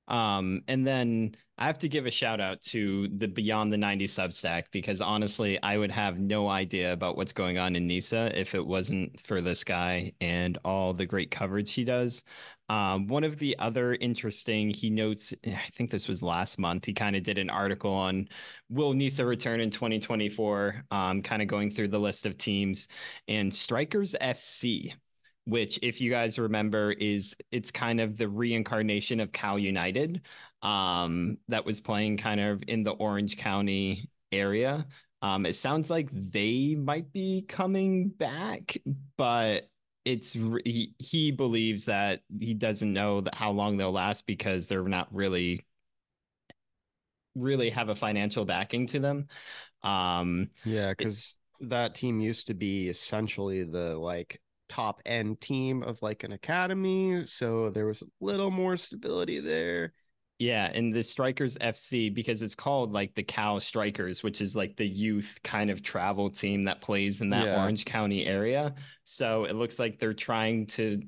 Um, 0.07 0.61
and 0.67 0.85
then 0.85 1.35
I 1.57 1.65
have 1.65 1.79
to 1.79 1.89
give 1.89 2.05
a 2.05 2.11
shout 2.11 2.39
out 2.39 2.61
to 2.63 3.07
the 3.09 3.27
Beyond 3.27 3.73
the 3.73 3.77
90 3.77 4.07
Substack 4.07 4.65
because 4.71 5.01
honestly, 5.01 5.61
I 5.63 5.77
would 5.77 5.91
have 5.91 6.19
no 6.19 6.47
idea 6.49 6.93
about 6.93 7.17
what's 7.17 7.33
going 7.33 7.57
on 7.57 7.75
in 7.75 7.87
Nisa 7.87 8.31
if 8.39 8.53
it 8.53 8.65
wasn't 8.65 9.19
for 9.25 9.41
this 9.41 9.63
guy 9.63 10.13
and 10.21 10.57
all 10.63 10.93
the 10.93 11.05
great 11.05 11.31
coverage 11.31 11.73
he 11.73 11.83
does. 11.83 12.23
Um, 12.69 13.07
one 13.07 13.23
of 13.23 13.39
the 13.39 13.57
other 13.59 13.95
interesting, 13.95 14.69
he 14.69 14.89
notes, 14.89 15.33
I 15.45 15.69
think 15.71 15.89
this 15.89 16.07
was 16.07 16.21
last 16.21 16.59
month, 16.59 16.85
he 16.85 16.93
kind 16.93 17.15
of 17.15 17.23
did 17.23 17.37
an 17.37 17.49
article 17.49 17.93
on 17.93 18.27
will 18.69 18.93
Nisa 18.93 19.25
return 19.25 19.61
in 19.61 19.71
2024, 19.71 20.85
um, 20.91 21.21
kind 21.21 21.41
of 21.41 21.47
going 21.47 21.71
through 21.71 21.87
the 21.87 21.99
list 21.99 22.25
of 22.25 22.37
teams 22.37 22.87
and 23.27 23.53
Strikers 23.53 24.15
FC 24.21 24.93
which 25.47 25.79
if 25.81 26.01
you 26.01 26.11
guys 26.11 26.37
remember 26.37 26.91
is 26.91 27.35
it's 27.51 27.71
kind 27.71 28.01
of 28.01 28.17
the 28.17 28.27
reincarnation 28.27 29.19
of 29.21 29.31
Cal 29.31 29.57
United 29.57 30.21
um 30.61 31.37
that 31.47 31.65
was 31.65 31.79
playing 31.79 32.17
kind 32.17 32.39
of 32.41 32.63
in 32.67 32.83
the 32.83 32.91
Orange 32.91 33.37
County 33.37 34.09
area. 34.31 34.85
Um 35.21 35.45
it 35.45 35.53
sounds 35.55 35.89
like 35.89 36.09
they 36.11 36.75
might 36.75 37.11
be 37.13 37.45
coming 37.47 38.09
back 38.09 38.77
but 39.17 39.69
it's 40.05 40.33
he, 40.33 40.93
he 40.99 41.31
believes 41.31 41.85
that 41.85 42.21
he 42.39 42.53
doesn't 42.53 42.93
know 42.93 43.21
that 43.21 43.35
how 43.35 43.51
long 43.51 43.77
they'll 43.77 43.91
last 43.91 44.25
because 44.27 44.67
they're 44.67 44.83
not 44.83 45.13
really 45.13 45.65
really 47.35 47.69
have 47.69 47.89
a 47.89 47.95
financial 47.95 48.45
backing 48.45 48.87
to 48.87 48.99
them. 48.99 49.27
Um 49.83 50.49
Yeah, 50.63 50.91
because 50.91 51.35
that 51.61 51.95
team 51.95 52.19
used 52.19 52.47
to 52.47 52.53
be 52.53 52.89
essentially 52.89 53.63
the 53.63 53.97
like 53.97 54.41
top 54.69 55.01
end 55.05 55.41
team 55.41 55.83
of 55.83 56.01
like 56.01 56.23
an 56.23 56.31
academy, 56.33 57.25
so 57.25 57.69
there 57.69 57.85
was 57.87 58.01
a 58.01 58.05
little 58.21 58.51
more 58.51 58.77
stability 58.77 59.39
there. 59.39 59.93
Yeah, 60.39 60.69
and 60.71 60.93
the 60.93 61.01
Strikers 61.01 61.57
FC 61.59 62.09
because 62.11 62.43
it's 62.43 62.53
called 62.53 62.91
like 62.93 63.15
the 63.15 63.23
Cal 63.23 63.59
Strikers, 63.59 64.21
which 64.21 64.39
is 64.39 64.55
like 64.55 64.75
the 64.77 64.85
youth 64.87 65.39
kind 65.43 65.71
of 65.71 65.81
travel 65.81 66.29
team 66.29 66.65
that 66.65 66.79
plays 66.81 67.21
in 67.21 67.31
that 67.31 67.45
Yeah. 67.45 67.57
Orange 67.57 67.85
County 67.85 68.23
area. 68.25 68.75
So 69.03 69.45
it 69.45 69.55
looks 69.55 69.79
like 69.79 69.99
they're 69.99 70.13
trying 70.13 70.67
to 70.67 71.01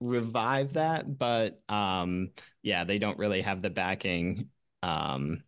revive 0.00 0.74
that, 0.74 1.18
but 1.18 1.60
um 1.68 2.30
yeah, 2.62 2.84
they 2.84 2.98
don't 3.00 3.18
really 3.18 3.40
have 3.42 3.62
the 3.62 3.70
backing 3.70 4.50
um 4.84 5.42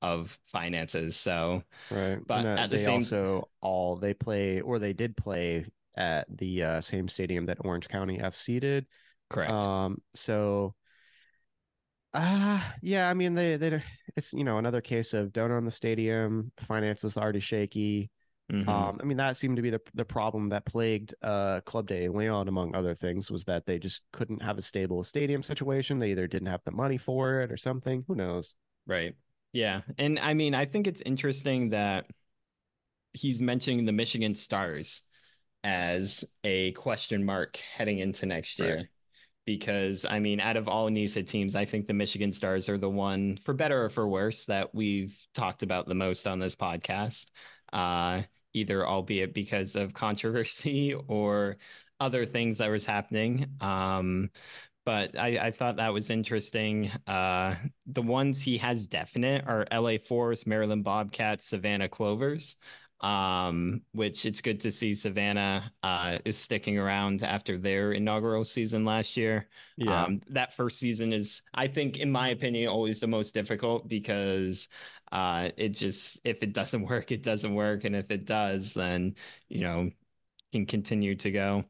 of 0.00 0.36
finances. 0.46 1.16
So 1.16 1.62
Right. 1.90 2.18
But 2.26 2.46
at 2.46 2.70
the 2.70 2.78
they 2.78 2.84
same- 2.84 3.02
also 3.02 3.50
all 3.60 3.96
they 3.96 4.14
play 4.14 4.60
or 4.60 4.78
they 4.78 4.92
did 4.92 5.16
play 5.16 5.66
at 5.94 6.26
the 6.34 6.62
uh, 6.62 6.80
same 6.80 7.08
stadium 7.08 7.46
that 7.46 7.58
Orange 7.60 7.88
County 7.88 8.20
FC 8.20 8.60
did. 8.60 8.86
correct. 9.28 9.50
Um, 9.50 9.98
so 10.14 10.74
uh 12.14 12.62
yeah, 12.82 13.08
I 13.08 13.14
mean 13.14 13.34
they 13.34 13.56
they 13.56 13.82
it's 14.16 14.32
you 14.34 14.44
know 14.44 14.58
another 14.58 14.80
case 14.80 15.14
of 15.14 15.32
don't 15.32 15.50
own 15.50 15.64
the 15.64 15.70
stadium, 15.70 16.52
finances 16.58 17.16
already 17.16 17.40
shaky. 17.40 18.10
Mhm. 18.52 18.68
Um, 18.68 18.98
I 19.00 19.04
mean 19.04 19.16
that 19.16 19.38
seemed 19.38 19.56
to 19.56 19.62
be 19.62 19.70
the 19.70 19.80
the 19.94 20.04
problem 20.04 20.50
that 20.50 20.66
plagued 20.66 21.14
uh 21.22 21.60
Club 21.62 21.86
de 21.88 22.08
Leon 22.08 22.48
among 22.48 22.74
other 22.74 22.94
things 22.94 23.30
was 23.30 23.44
that 23.44 23.64
they 23.64 23.78
just 23.78 24.02
couldn't 24.12 24.42
have 24.42 24.58
a 24.58 24.62
stable 24.62 25.02
stadium 25.04 25.42
situation. 25.42 25.98
They 25.98 26.10
either 26.10 26.26
didn't 26.26 26.48
have 26.48 26.60
the 26.64 26.72
money 26.72 26.98
for 26.98 27.40
it 27.40 27.50
or 27.50 27.56
something. 27.56 28.04
Who 28.08 28.14
knows? 28.14 28.54
Right. 28.86 29.14
Yeah. 29.52 29.82
And 29.98 30.18
I 30.18 30.34
mean, 30.34 30.54
I 30.54 30.66
think 30.66 30.86
it's 30.86 31.00
interesting 31.02 31.70
that 31.70 32.06
he's 33.12 33.40
mentioning 33.40 33.84
the 33.84 33.92
Michigan 33.92 34.34
Stars 34.34 35.02
as 35.64 36.24
a 36.44 36.72
question 36.72 37.24
mark 37.24 37.58
heading 37.76 37.98
into 37.98 38.26
next 38.26 38.58
year. 38.58 38.76
Right. 38.76 38.86
Because 39.44 40.04
I 40.08 40.20
mean, 40.20 40.40
out 40.40 40.56
of 40.56 40.68
all 40.68 40.88
NISA 40.88 41.24
teams, 41.24 41.56
I 41.56 41.64
think 41.64 41.86
the 41.86 41.94
Michigan 41.94 42.30
Stars 42.30 42.68
are 42.68 42.78
the 42.78 42.88
one, 42.88 43.38
for 43.38 43.54
better 43.54 43.84
or 43.84 43.88
for 43.88 44.06
worse, 44.06 44.44
that 44.44 44.72
we've 44.74 45.16
talked 45.34 45.64
about 45.64 45.88
the 45.88 45.94
most 45.94 46.26
on 46.26 46.38
this 46.38 46.54
podcast. 46.54 47.26
Uh, 47.72 48.22
either 48.54 48.86
albeit 48.86 49.34
because 49.34 49.76
of 49.76 49.94
controversy 49.94 50.94
or 50.94 51.56
other 52.00 52.26
things 52.26 52.58
that 52.58 52.68
was 52.68 52.84
happening. 52.84 53.46
Um, 53.60 54.30
but 54.84 55.16
I, 55.16 55.38
I 55.38 55.50
thought 55.52 55.76
that 55.76 55.92
was 55.92 56.10
interesting. 56.10 56.90
Uh, 57.06 57.54
the 57.86 58.02
ones 58.02 58.42
he 58.42 58.58
has 58.58 58.86
definite 58.86 59.44
are 59.46 59.66
LA 59.72 59.98
Force, 59.98 60.44
Maryland 60.46 60.82
Bobcats, 60.82 61.44
Savannah 61.44 61.88
Clovers. 61.88 62.56
Um, 63.02 63.82
which 63.92 64.26
it's 64.26 64.40
good 64.40 64.60
to 64.60 64.70
see 64.70 64.94
Savannah 64.94 65.72
uh, 65.82 66.18
is 66.24 66.38
sticking 66.38 66.78
around 66.78 67.24
after 67.24 67.58
their 67.58 67.90
inaugural 67.92 68.44
season 68.44 68.84
last 68.84 69.16
year. 69.16 69.48
Yeah. 69.76 70.04
Um, 70.04 70.20
that 70.28 70.54
first 70.54 70.78
season 70.78 71.12
is, 71.12 71.42
I 71.52 71.66
think, 71.66 71.98
in 71.98 72.12
my 72.12 72.28
opinion, 72.28 72.68
always 72.68 73.00
the 73.00 73.08
most 73.08 73.34
difficult 73.34 73.88
because 73.88 74.68
uh, 75.10 75.48
it 75.56 75.70
just 75.70 76.20
if 76.22 76.44
it 76.44 76.52
doesn't 76.52 76.82
work, 76.88 77.10
it 77.10 77.24
doesn't 77.24 77.52
work, 77.54 77.82
and 77.84 77.96
if 77.96 78.12
it 78.12 78.24
does, 78.24 78.72
then 78.72 79.16
you 79.48 79.62
know 79.62 79.90
can 80.52 80.64
continue 80.64 81.16
to 81.16 81.30
go. 81.32 81.64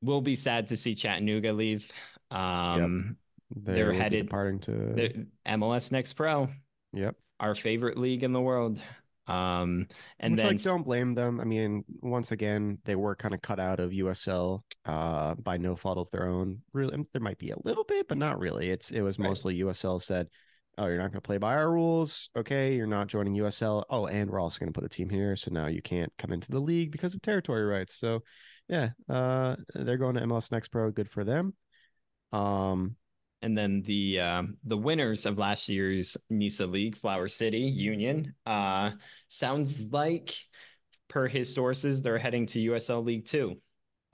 We'll 0.00 0.22
be 0.22 0.34
sad 0.34 0.66
to 0.68 0.76
see 0.76 0.96
Chattanooga 0.96 1.52
leave. 1.52 1.88
Um, 2.32 3.16
They 3.54 3.74
they're 3.74 3.92
headed- 3.92 4.26
departing 4.26 4.58
to 4.60 4.72
the 4.72 5.26
MLS 5.46 5.92
Next 5.92 6.14
Pro, 6.14 6.48
Yep. 6.94 7.14
our 7.38 7.54
favorite 7.54 7.96
league 7.96 8.24
in 8.24 8.32
the 8.32 8.40
world. 8.40 8.80
Um, 9.28 9.86
and 10.18 10.32
Which, 10.32 10.42
then 10.42 10.52
like, 10.52 10.62
don't 10.62 10.82
blame 10.82 11.14
them. 11.14 11.40
I 11.40 11.44
mean, 11.44 11.84
once 12.00 12.32
again, 12.32 12.78
they 12.84 12.96
were 12.96 13.14
kind 13.14 13.34
of 13.34 13.42
cut 13.42 13.60
out 13.60 13.78
of 13.78 13.92
USL 13.92 14.64
uh, 14.84 15.34
by 15.36 15.58
no 15.58 15.76
fault 15.76 15.98
of 15.98 16.10
their 16.10 16.26
own. 16.26 16.60
Really, 16.72 17.04
there 17.12 17.22
might 17.22 17.38
be 17.38 17.50
a 17.50 17.58
little 17.64 17.84
bit, 17.84 18.08
but 18.08 18.18
not 18.18 18.38
really. 18.38 18.70
It's 18.70 18.90
it 18.90 19.02
was 19.02 19.18
Right. 19.18 19.28
mostly 19.28 19.56
USL 19.62 20.00
said, 20.00 20.28
"Oh, 20.76 20.86
you're 20.86 20.98
not 20.98 21.12
going 21.12 21.20
to 21.22 21.26
play 21.26 21.38
by 21.38 21.54
our 21.54 21.70
rules. 21.70 22.30
Okay, 22.36 22.74
you're 22.74 22.86
not 22.86 23.06
joining 23.06 23.34
USL. 23.34 23.84
Oh, 23.88 24.06
and 24.06 24.28
we're 24.30 24.40
also 24.40 24.58
going 24.58 24.72
to 24.72 24.78
put 24.78 24.84
a 24.84 24.88
team 24.88 25.08
here, 25.08 25.36
so 25.36 25.50
now 25.52 25.66
you 25.66 25.82
can't 25.82 26.12
come 26.18 26.32
into 26.32 26.50
the 26.50 26.60
league 26.60 26.90
because 26.90 27.14
of 27.14 27.22
territory 27.22 27.64
rights." 27.64 27.94
So, 27.94 28.24
yeah, 28.68 28.90
uh, 29.08 29.56
they're 29.74 29.98
going 29.98 30.16
to 30.16 30.22
MLS 30.22 30.50
Next 30.50 30.68
Pro. 30.68 30.90
Good 30.90 31.10
for 31.10 31.22
them. 31.22 31.54
Um, 32.32 32.96
and 33.42 33.56
then 33.56 33.82
the 33.82 34.20
um, 34.20 34.56
the 34.64 34.76
winners 34.76 35.26
of 35.26 35.38
last 35.38 35.68
year's 35.68 36.16
NISA 36.30 36.66
League, 36.66 36.96
Flower 36.96 37.28
City 37.28 37.58
Union, 37.58 38.34
uh, 38.46 38.92
sounds 39.28 39.82
like 39.90 40.34
per 41.08 41.28
his 41.28 41.52
sources 41.52 42.00
they're 42.02 42.18
heading 42.18 42.46
to 42.46 42.70
USL 42.70 43.04
League 43.04 43.26
Two. 43.26 43.60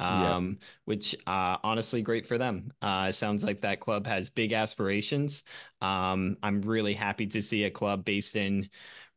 Yeah. 0.01 0.37
Um, 0.37 0.59
which 0.85 1.17
uh, 1.27 1.57
honestly 1.65 2.03
great 2.03 2.25
for 2.25 2.39
them. 2.39 2.71
Uh, 2.81 3.11
sounds 3.11 3.43
like 3.43 3.63
that 3.63 3.81
club 3.81 4.07
has 4.07 4.31
big 4.31 4.53
aspirations. 4.53 5.43
Um, 5.83 6.37
I'm 6.41 6.63
really 6.63 6.95
happy 6.95 7.27
to 7.27 7.43
see 7.43 7.65
a 7.65 7.71
club 7.71 8.05
based 8.05 8.37
in 8.37 8.69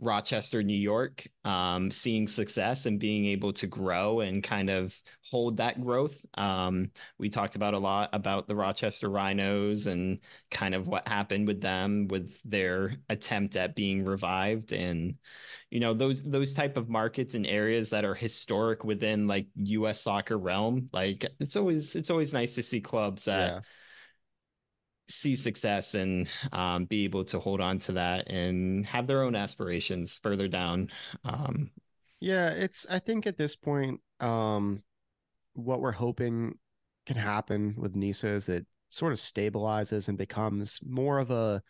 Rochester, 0.02 0.64
New 0.64 0.74
York, 0.74 1.28
um, 1.46 1.92
seeing 1.92 2.28
success 2.28 2.88
and 2.88 3.00
being 3.00 3.26
able 3.26 3.54
to 3.54 3.68
grow 3.68 4.22
and 4.22 4.44
kind 4.44 4.70
of 4.70 4.96
hold 5.30 5.58
that 5.58 5.80
growth. 5.80 6.16
Um, 6.36 6.90
we 7.20 7.30
talked 7.30 7.56
about 7.56 7.76
a 7.76 7.80
lot 7.80 8.10
about 8.12 8.48
the 8.48 8.56
Rochester 8.56 9.10
Rhinos 9.10 9.88
and 9.88 10.20
kind 10.50 10.74
of 10.74 10.88
what 10.88 11.08
happened 11.08 11.48
with 11.48 11.62
them 11.62 12.08
with 12.10 12.36
their 12.44 12.96
attempt 13.10 13.56
at 13.56 13.76
being 13.76 14.04
revived 14.04 14.74
and 14.74 15.16
you 15.70 15.80
know 15.80 15.94
those 15.94 16.24
those 16.24 16.54
type 16.54 16.78
of 16.78 16.90
markets 16.90 17.34
and 17.34 17.48
areas 17.48 17.90
that 17.92 18.04
are 18.04 18.16
historic 18.16 18.84
within 18.84 19.28
like 19.28 19.48
US 19.56 20.02
soccer 20.02 20.38
realm 20.38 20.88
like 20.92 21.26
it's 21.40 21.56
always 21.56 21.96
it's 21.96 22.10
always 22.10 22.34
nice 22.34 22.56
to 22.56 22.64
see 22.64 22.82
clubs 22.82 23.26
that 23.26 23.54
yeah. 23.54 23.60
See 25.12 25.36
success 25.36 25.94
and 25.94 26.28
um, 26.52 26.86
be 26.86 27.04
able 27.04 27.24
to 27.26 27.40
hold 27.40 27.62
on 27.62 27.78
to 27.80 27.92
that 27.94 28.30
and 28.30 28.86
have 28.86 29.08
their 29.08 29.24
own 29.24 29.36
aspirations 29.36 30.20
further 30.24 30.48
down 30.48 30.90
um, 31.26 31.70
Yeah, 32.20 32.50
it's 32.52 32.86
I 32.90 33.00
think 33.00 33.28
at 33.28 33.38
this 33.38 33.56
point, 33.56 34.00
um, 34.20 34.84
what 35.54 35.82
we're 35.82 35.92
hoping 35.92 36.58
can 37.06 37.18
happen 37.18 37.76
with 37.78 37.96
Nisa 37.96 38.30
is 38.30 38.46
that 38.46 38.66
sort 38.90 39.14
of 39.14 39.20
stabilizes 39.20 40.08
and 40.08 40.18
becomes 40.18 40.80
more 40.84 41.20
of 41.20 41.32
a 41.32 41.62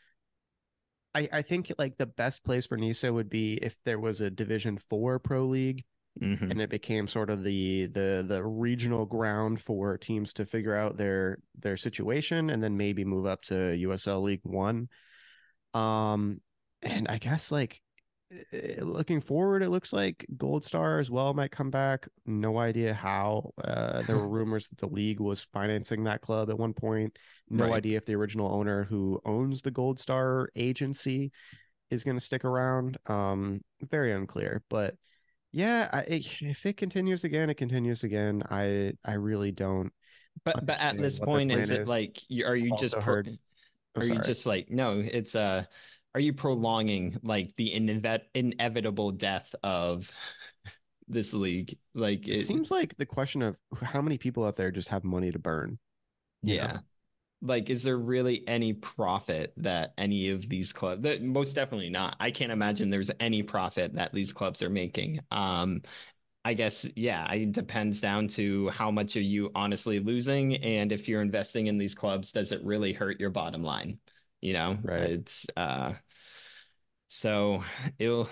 I, 1.13 1.27
I 1.31 1.41
think 1.41 1.71
like 1.77 1.97
the 1.97 2.05
best 2.05 2.43
place 2.43 2.65
for 2.65 2.77
Nisa 2.77 3.11
would 3.11 3.29
be 3.29 3.55
if 3.61 3.75
there 3.85 3.99
was 3.99 4.21
a 4.21 4.29
Division 4.29 4.77
Four 4.77 5.19
Pro 5.19 5.45
League 5.45 5.83
mhm. 6.19 6.49
and 6.49 6.61
it 6.61 6.69
became 6.69 7.07
sort 7.07 7.29
of 7.29 7.43
the 7.43 7.87
the 7.87 8.23
the 8.27 8.43
regional 8.43 9.05
ground 9.05 9.61
for 9.61 9.97
teams 9.97 10.33
to 10.33 10.45
figure 10.45 10.75
out 10.75 10.97
their 10.97 11.37
their 11.59 11.77
situation 11.77 12.49
and 12.49 12.61
then 12.63 12.77
maybe 12.77 13.05
move 13.05 13.25
up 13.25 13.41
to 13.43 13.53
USL 13.53 14.21
League 14.23 14.41
One. 14.43 14.89
Um, 15.73 16.41
and 16.81 17.07
I 17.07 17.17
guess 17.17 17.51
like 17.51 17.81
eh, 18.53 18.75
looking 18.81 19.21
forward, 19.21 19.63
it 19.63 19.69
looks 19.69 19.93
like 19.93 20.25
Gold 20.37 20.63
Star 20.63 20.99
as 20.99 21.09
well 21.09 21.33
might 21.33 21.51
come 21.51 21.69
back. 21.71 22.07
No 22.25 22.57
idea 22.57 22.93
how. 22.93 23.51
Uh, 23.63 24.01
there 24.03 24.17
were 24.17 24.27
rumors 24.29 24.67
that 24.69 24.79
the 24.79 24.87
league 24.87 25.19
was 25.19 25.47
financing 25.53 26.03
that 26.05 26.21
club 26.21 26.49
at 26.49 26.57
one 26.59 26.73
point. 26.73 27.17
No 27.49 27.65
Right. 27.65 27.73
idea 27.73 27.97
if 27.97 28.05
the 28.05 28.15
original 28.15 28.53
owner 28.53 28.83
who 28.83 29.21
owns 29.25 29.61
the 29.61 29.71
Gold 29.71 29.99
Star 29.99 30.49
agency 30.55 31.31
is 31.89 32.03
going 32.03 32.17
to 32.17 32.23
stick 32.25 32.45
around. 32.45 32.97
Um, 33.05 33.61
very 33.81 34.13
unclear, 34.13 34.63
but 34.69 34.95
yeah, 35.51 35.89
I, 35.91 36.05
if 36.09 36.65
it 36.65 36.77
continues 36.77 37.23
again, 37.23 37.49
it 37.49 37.55
continues 37.55 38.03
again. 38.03 38.43
I 38.49 38.93
I 39.05 39.13
really 39.13 39.51
don't. 39.51 39.91
but 40.45 40.65
but 40.65 40.79
at 40.79 40.97
this 40.97 41.19
point 41.19 41.51
is 41.51 41.69
it 41.69 41.81
is. 41.81 41.89
like 41.89 42.19
are 42.45 42.55
you 42.55 42.75
just 42.77 42.93
pro- 42.95 43.01
heard- 43.03 43.37
are 43.95 44.05
you 44.05 44.19
just 44.19 44.45
like 44.45 44.69
no 44.69 44.99
it's 45.03 45.35
uh 45.35 45.65
are 46.15 46.21
you 46.21 46.33
prolonging 46.33 47.17
like 47.23 47.53
the 47.57 47.71
inev- 47.75 48.21
inevitable 48.33 49.11
death 49.11 49.53
of 49.63 50.09
this 51.07 51.33
league 51.33 51.77
like 51.93 52.27
It 52.27 52.41
seems 52.41 52.71
like 52.71 52.95
the 52.97 53.05
question 53.05 53.41
of 53.41 53.57
how 53.81 54.01
many 54.01 54.17
people 54.17 54.45
out 54.45 54.55
there 54.55 54.71
just 54.71 54.87
have 54.89 55.03
money 55.03 55.31
to 55.31 55.39
burn. 55.39 55.77
yeah 56.41 56.67
know? 56.73 56.79
Like 57.41 57.69
is 57.69 57.83
there 57.83 57.97
really 57.97 58.47
any 58.47 58.73
profit 58.73 59.53
that 59.57 59.93
any 59.97 60.29
of 60.29 60.47
these 60.47 60.71
clubs 60.71 61.01
that 61.03 61.23
most 61.23 61.53
definitely 61.53 61.89
not. 61.89 62.15
I 62.19 62.31
can't 62.31 62.51
imagine 62.51 62.89
there's 62.89 63.11
any 63.19 63.41
profit 63.43 63.93
that 63.95 64.13
these 64.13 64.33
clubs 64.33 64.61
are 64.61 64.69
making. 64.69 65.19
Um 65.31 65.81
i 66.43 66.53
guess 66.55 66.87
yeah 66.95 67.31
it 67.33 67.51
depends 67.51 68.01
down 68.01 68.27
to 68.27 68.69
how 68.69 68.89
much 68.89 69.15
are 69.15 69.21
you 69.21 69.51
honestly 69.53 69.99
losing 69.99 70.55
and 70.57 70.91
if 70.91 71.07
you're 71.07 71.21
investing 71.21 71.67
in 71.67 71.77
these 71.77 71.93
clubs 71.93 72.31
does 72.31 72.51
it 72.51 72.63
really 72.63 72.93
hurt 72.93 73.19
your 73.19 73.29
bottom 73.29 73.63
line? 73.63 73.99
You 74.41 74.53
know 74.53 74.77
Right. 74.83 75.13
it's 75.13 75.45
uh 75.55 75.93
so 77.07 77.63
it'll 77.99 78.29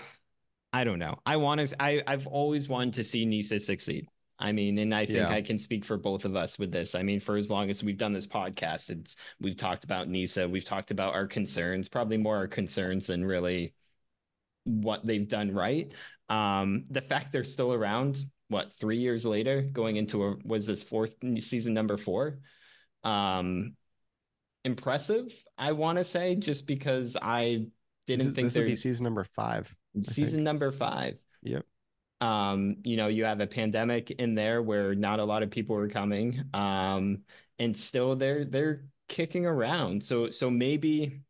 i 0.72 0.84
don't 0.84 0.98
know. 0.98 1.18
I 1.26 1.36
want 1.36 1.60
to 1.60 1.82
i 1.82 2.02
i've 2.06 2.26
always 2.26 2.68
wanted 2.68 2.94
to 2.94 3.04
see 3.04 3.24
nisa 3.26 3.60
succeed 3.60 4.08
I 4.40 4.52
mean, 4.52 4.78
and 4.78 4.94
I 4.94 5.04
think 5.04 5.18
Yeah. 5.18 5.28
I 5.28 5.42
can 5.42 5.58
speak 5.58 5.84
for 5.84 5.98
both 5.98 6.24
of 6.24 6.34
us 6.34 6.58
with 6.58 6.72
this. 6.72 6.94
I 6.94 7.02
mean, 7.02 7.20
for 7.20 7.36
as 7.36 7.50
long 7.50 7.68
as 7.68 7.84
we've 7.84 7.98
done 7.98 8.14
this 8.14 8.26
podcast, 8.26 8.88
it's 8.90 9.14
we've 9.38 9.56
talked 9.56 9.84
about 9.84 10.08
Nisa, 10.08 10.48
we've 10.48 10.64
talked 10.64 10.90
about 10.90 11.14
our 11.14 11.26
concerns, 11.26 11.88
probably 11.88 12.16
more 12.16 12.36
our 12.38 12.48
concerns 12.48 13.06
than 13.08 13.24
really 13.24 13.74
what 14.64 15.06
they've 15.06 15.28
done 15.28 15.52
right. 15.52 15.92
Um, 16.28 16.86
the 16.90 17.02
fact 17.02 17.32
they're 17.32 17.44
still 17.44 17.72
around, 17.72 18.18
what, 18.48 18.72
three 18.72 18.98
years 18.98 19.26
later, 19.26 19.62
going 19.62 19.96
into 19.96 20.24
a 20.24 20.36
was 20.44 20.66
this 20.66 20.82
fourth 20.82 21.16
season 21.38 21.74
number 21.74 21.96
four? 21.96 22.38
Um 23.04 23.74
impressive, 24.64 25.32
I 25.56 25.72
want 25.72 25.98
to 25.98 26.04
say, 26.04 26.34
just 26.34 26.66
because 26.66 27.16
I 27.20 27.66
didn't 28.06 28.26
This, 28.26 28.34
think 28.34 28.48
this 28.48 28.56
would 28.56 28.66
be 28.66 28.74
season 28.74 29.04
number 29.04 29.24
five. 29.36 29.74
season 30.02 30.38
think. 30.38 30.44
number 30.44 30.72
five. 30.72 31.16
Yep. 31.42 31.64
Um, 32.20 32.76
you 32.84 32.96
know, 32.96 33.08
you 33.08 33.24
have 33.24 33.40
a 33.40 33.46
pandemic 33.46 34.10
in 34.10 34.34
there 34.34 34.62
where 34.62 34.94
not 34.94 35.20
a 35.20 35.24
lot 35.24 35.42
of 35.42 35.50
people 35.50 35.76
were 35.76 35.88
coming. 35.88 36.42
Um, 36.52 37.22
and 37.58 37.76
still 37.76 38.16
they're 38.16 38.44
they're 38.44 38.84
kicking 39.08 39.46
around. 39.46 40.02
So 40.02 40.30
so 40.30 40.50
maybe 40.50 41.20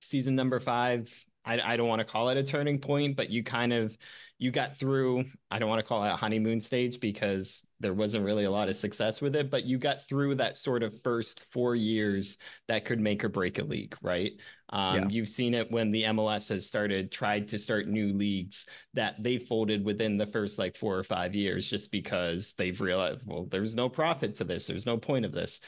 season 0.00 0.34
number 0.36 0.60
five, 0.60 1.08
I 1.44 1.60
I 1.60 1.76
don't 1.76 1.88
want 1.88 2.00
to 2.00 2.04
call 2.04 2.28
it 2.30 2.36
a 2.36 2.44
turning 2.44 2.78
point, 2.80 3.16
but 3.16 3.30
you 3.30 3.42
kind 3.44 3.72
of 3.72 3.96
you 4.38 4.50
got 4.50 4.76
through, 4.76 5.24
I 5.50 5.58
don't 5.58 5.68
want 5.68 5.80
to 5.80 5.86
call 5.86 6.02
it 6.04 6.08
a 6.08 6.16
honeymoon 6.16 6.60
stage 6.60 6.98
because 7.00 7.64
there 7.80 7.94
wasn't 7.94 8.24
really 8.24 8.44
a 8.44 8.50
lot 8.50 8.68
of 8.68 8.76
success 8.76 9.20
with 9.20 9.34
it, 9.34 9.50
but 9.50 9.64
you 9.64 9.78
got 9.78 10.06
through 10.06 10.34
that 10.34 10.56
sort 10.56 10.82
of 10.82 11.02
first 11.02 11.44
four 11.50 11.74
years 11.74 12.36
that 12.68 12.84
could 12.84 13.00
make 13.00 13.24
or 13.24 13.28
break 13.30 13.58
a 13.58 13.64
league, 13.64 13.96
right? 14.02 14.32
Um, 14.68 14.94
Yeah. 14.94 15.08
You've 15.08 15.28
seen 15.30 15.54
it 15.54 15.70
when 15.72 15.90
the 15.90 16.04
MLS 16.04 16.50
has 16.50 16.66
started, 16.66 17.10
tried 17.10 17.48
to 17.48 17.58
start 17.58 17.88
new 17.88 18.12
leagues 18.12 18.66
that 18.94 19.22
they 19.22 19.38
folded 19.38 19.84
within 19.84 20.18
the 20.18 20.26
first 20.26 20.58
like 20.58 20.76
four 20.76 20.96
or 20.96 21.02
five 21.04 21.34
years 21.34 21.68
just 21.68 21.90
because 21.90 22.54
they've 22.58 22.80
realized, 22.80 23.22
well, 23.24 23.46
there's 23.50 23.74
no 23.74 23.88
profit 23.88 24.34
to 24.36 24.44
this, 24.44 24.66
there's 24.66 24.86
no 24.86 24.98
point 24.98 25.24
of 25.24 25.32
this. 25.32 25.60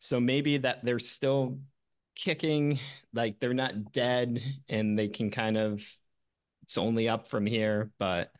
So 0.00 0.18
maybe 0.20 0.58
that 0.58 0.84
they're 0.84 0.98
still 0.98 1.60
kicking, 2.16 2.80
like 3.14 3.38
they're 3.40 3.54
not 3.54 3.92
dead 3.92 4.42
and 4.68 4.98
they 4.98 5.08
can 5.08 5.30
kind 5.30 5.56
of, 5.56 5.82
it's 6.62 6.78
only 6.78 7.08
up 7.08 7.28
from 7.28 7.46
here, 7.46 7.90
but 7.98 8.32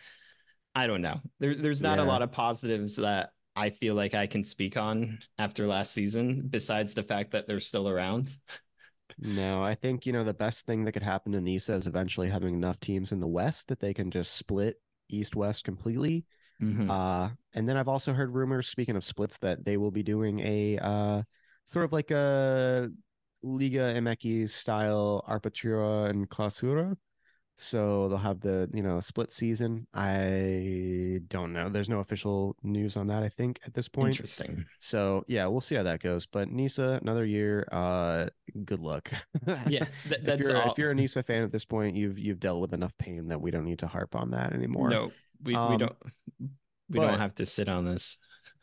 I 0.74 0.86
don't 0.86 1.02
know. 1.02 1.20
There, 1.38 1.54
there's 1.54 1.82
not 1.82 1.98
a 1.98 2.04
lot 2.04 2.22
of 2.22 2.32
positives 2.32 2.96
that 2.96 3.30
I 3.56 3.70
feel 3.70 3.94
like 3.94 4.14
I 4.14 4.26
can 4.26 4.44
speak 4.44 4.76
on 4.76 5.18
after 5.38 5.66
last 5.66 5.92
season, 5.92 6.46
besides 6.48 6.94
the 6.94 7.02
fact 7.02 7.32
that 7.32 7.46
they're 7.46 7.60
still 7.60 7.88
around. 7.88 8.30
No, 9.18 9.62
I 9.62 9.74
think 9.74 10.06
you 10.06 10.12
know 10.12 10.24
the 10.24 10.32
best 10.32 10.66
thing 10.66 10.84
that 10.84 10.92
could 10.92 11.02
happen 11.02 11.32
to 11.32 11.40
Nisa 11.40 11.74
is 11.74 11.86
eventually 11.86 12.28
having 12.28 12.54
enough 12.54 12.78
teams 12.78 13.12
in 13.12 13.20
the 13.20 13.26
West 13.26 13.68
that 13.68 13.80
they 13.80 13.92
can 13.92 14.10
just 14.10 14.34
split 14.34 14.76
East 15.08 15.34
West 15.34 15.64
completely. 15.64 16.24
Mhm. 16.62 16.88
Uh, 16.88 17.30
and 17.54 17.68
then 17.68 17.76
I've 17.76 17.88
also 17.88 18.12
heard 18.12 18.34
rumors, 18.34 18.68
speaking 18.68 18.96
of 18.96 19.04
splits, 19.04 19.38
that 19.38 19.64
they 19.64 19.76
will 19.76 19.90
be 19.90 20.02
doing 20.02 20.40
a 20.40 20.78
uh, 20.78 21.22
sort 21.66 21.84
of 21.84 21.92
like 21.92 22.10
a 22.10 22.90
Liga 23.42 23.94
MX 23.96 24.52
style 24.52 25.24
Apertura 25.28 26.10
and 26.10 26.28
Clausura. 26.28 26.96
So 27.62 28.08
they'll 28.08 28.16
have 28.16 28.40
the 28.40 28.70
you 28.72 28.82
know 28.82 29.00
split 29.00 29.30
season. 29.30 29.86
I 29.92 31.20
don't 31.28 31.52
know. 31.52 31.68
There's 31.68 31.90
no 31.90 31.98
official 31.98 32.56
news 32.62 32.96
on 32.96 33.08
that. 33.08 33.22
I 33.22 33.28
think 33.28 33.60
at 33.66 33.74
this 33.74 33.86
point. 33.86 34.12
Interesting. 34.14 34.64
So 34.78 35.24
yeah, 35.28 35.46
we'll 35.46 35.60
see 35.60 35.74
how 35.74 35.82
that 35.82 36.00
goes. 36.00 36.24
But 36.24 36.48
Nisa, 36.48 36.98
another 37.02 37.26
year. 37.26 37.68
Uh, 37.70 38.28
good 38.64 38.80
luck. 38.80 39.12
Yeah, 39.68 39.84
th- 40.08 40.20
if 40.20 40.24
that's 40.24 40.40
you're 40.40 40.56
all. 40.56 40.72
if 40.72 40.78
you're 40.78 40.90
a 40.92 40.94
Nisa 41.02 41.22
fan 41.22 41.42
at 41.42 41.52
this 41.52 41.66
point, 41.66 41.96
you've 41.96 42.18
you've 42.18 42.40
dealt 42.40 42.60
with 42.62 42.72
enough 42.72 42.96
pain 42.96 43.28
that 43.28 43.40
we 43.42 43.50
don't 43.50 43.64
need 43.64 43.80
to 43.80 43.86
harp 43.86 44.16
on 44.16 44.30
that 44.30 44.54
anymore. 44.54 44.88
No, 44.88 45.12
we, 45.42 45.52
we 45.52 45.54
Um, 45.54 45.76
don't. 45.78 45.96
We 46.88 46.98
but- 46.98 47.08
don't 47.10 47.18
have 47.18 47.34
to 47.36 47.46
sit 47.46 47.68
on 47.68 47.84
this. 47.84 48.16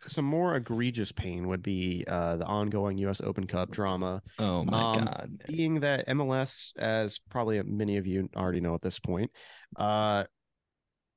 Some 0.05 0.25
more 0.25 0.55
egregious 0.55 1.11
pain 1.11 1.47
would 1.47 1.63
be 1.63 2.05
uh, 2.07 2.35
the 2.37 2.45
ongoing 2.45 2.97
U.S. 2.99 3.19
Open 3.21 3.47
Cup 3.47 3.71
drama. 3.71 4.21
Oh 4.37 4.63
my 4.63 4.81
Um, 4.93 5.05
god. 5.05 5.31
being 5.47 5.79
that 5.79 6.07
MLS, 6.07 6.71
as 6.77 7.19
probably 7.29 7.61
many 7.63 7.97
of 7.97 8.05
you 8.05 8.29
already 8.35 8.61
know 8.61 8.75
at 8.75 8.81
this 8.81 8.99
point, 8.99 9.31
uh, 9.75 10.25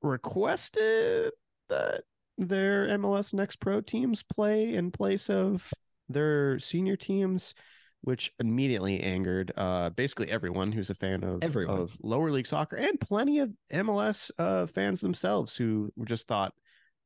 requested 0.01 1.31
that 1.69 2.03
their 2.37 2.87
MLS 2.97 3.33
Next 3.33 3.57
Pro 3.59 3.81
teams 3.81 4.23
play 4.23 4.73
in 4.73 4.91
place 4.91 5.29
of 5.29 5.71
their 6.09 6.59
senior 6.59 6.95
teams, 6.95 7.53
which 8.01 8.31
immediately 8.39 8.99
angered 9.01 9.51
uh, 9.55 9.91
basically 9.91 10.29
everyone 10.31 10.71
who's 10.71 10.89
a 10.89 10.95
fan 10.95 11.23
of 11.23 11.43
Everyone. 11.43 11.77
of 11.79 11.95
lower 12.01 12.31
league 12.31 12.47
soccer 12.47 12.75
and 12.77 12.99
plenty 12.99 13.39
of 13.39 13.51
MLS 13.71 14.31
uh, 14.39 14.65
fans 14.65 15.01
themselves 15.01 15.55
who 15.55 15.91
just 16.05 16.27
thought 16.27 16.53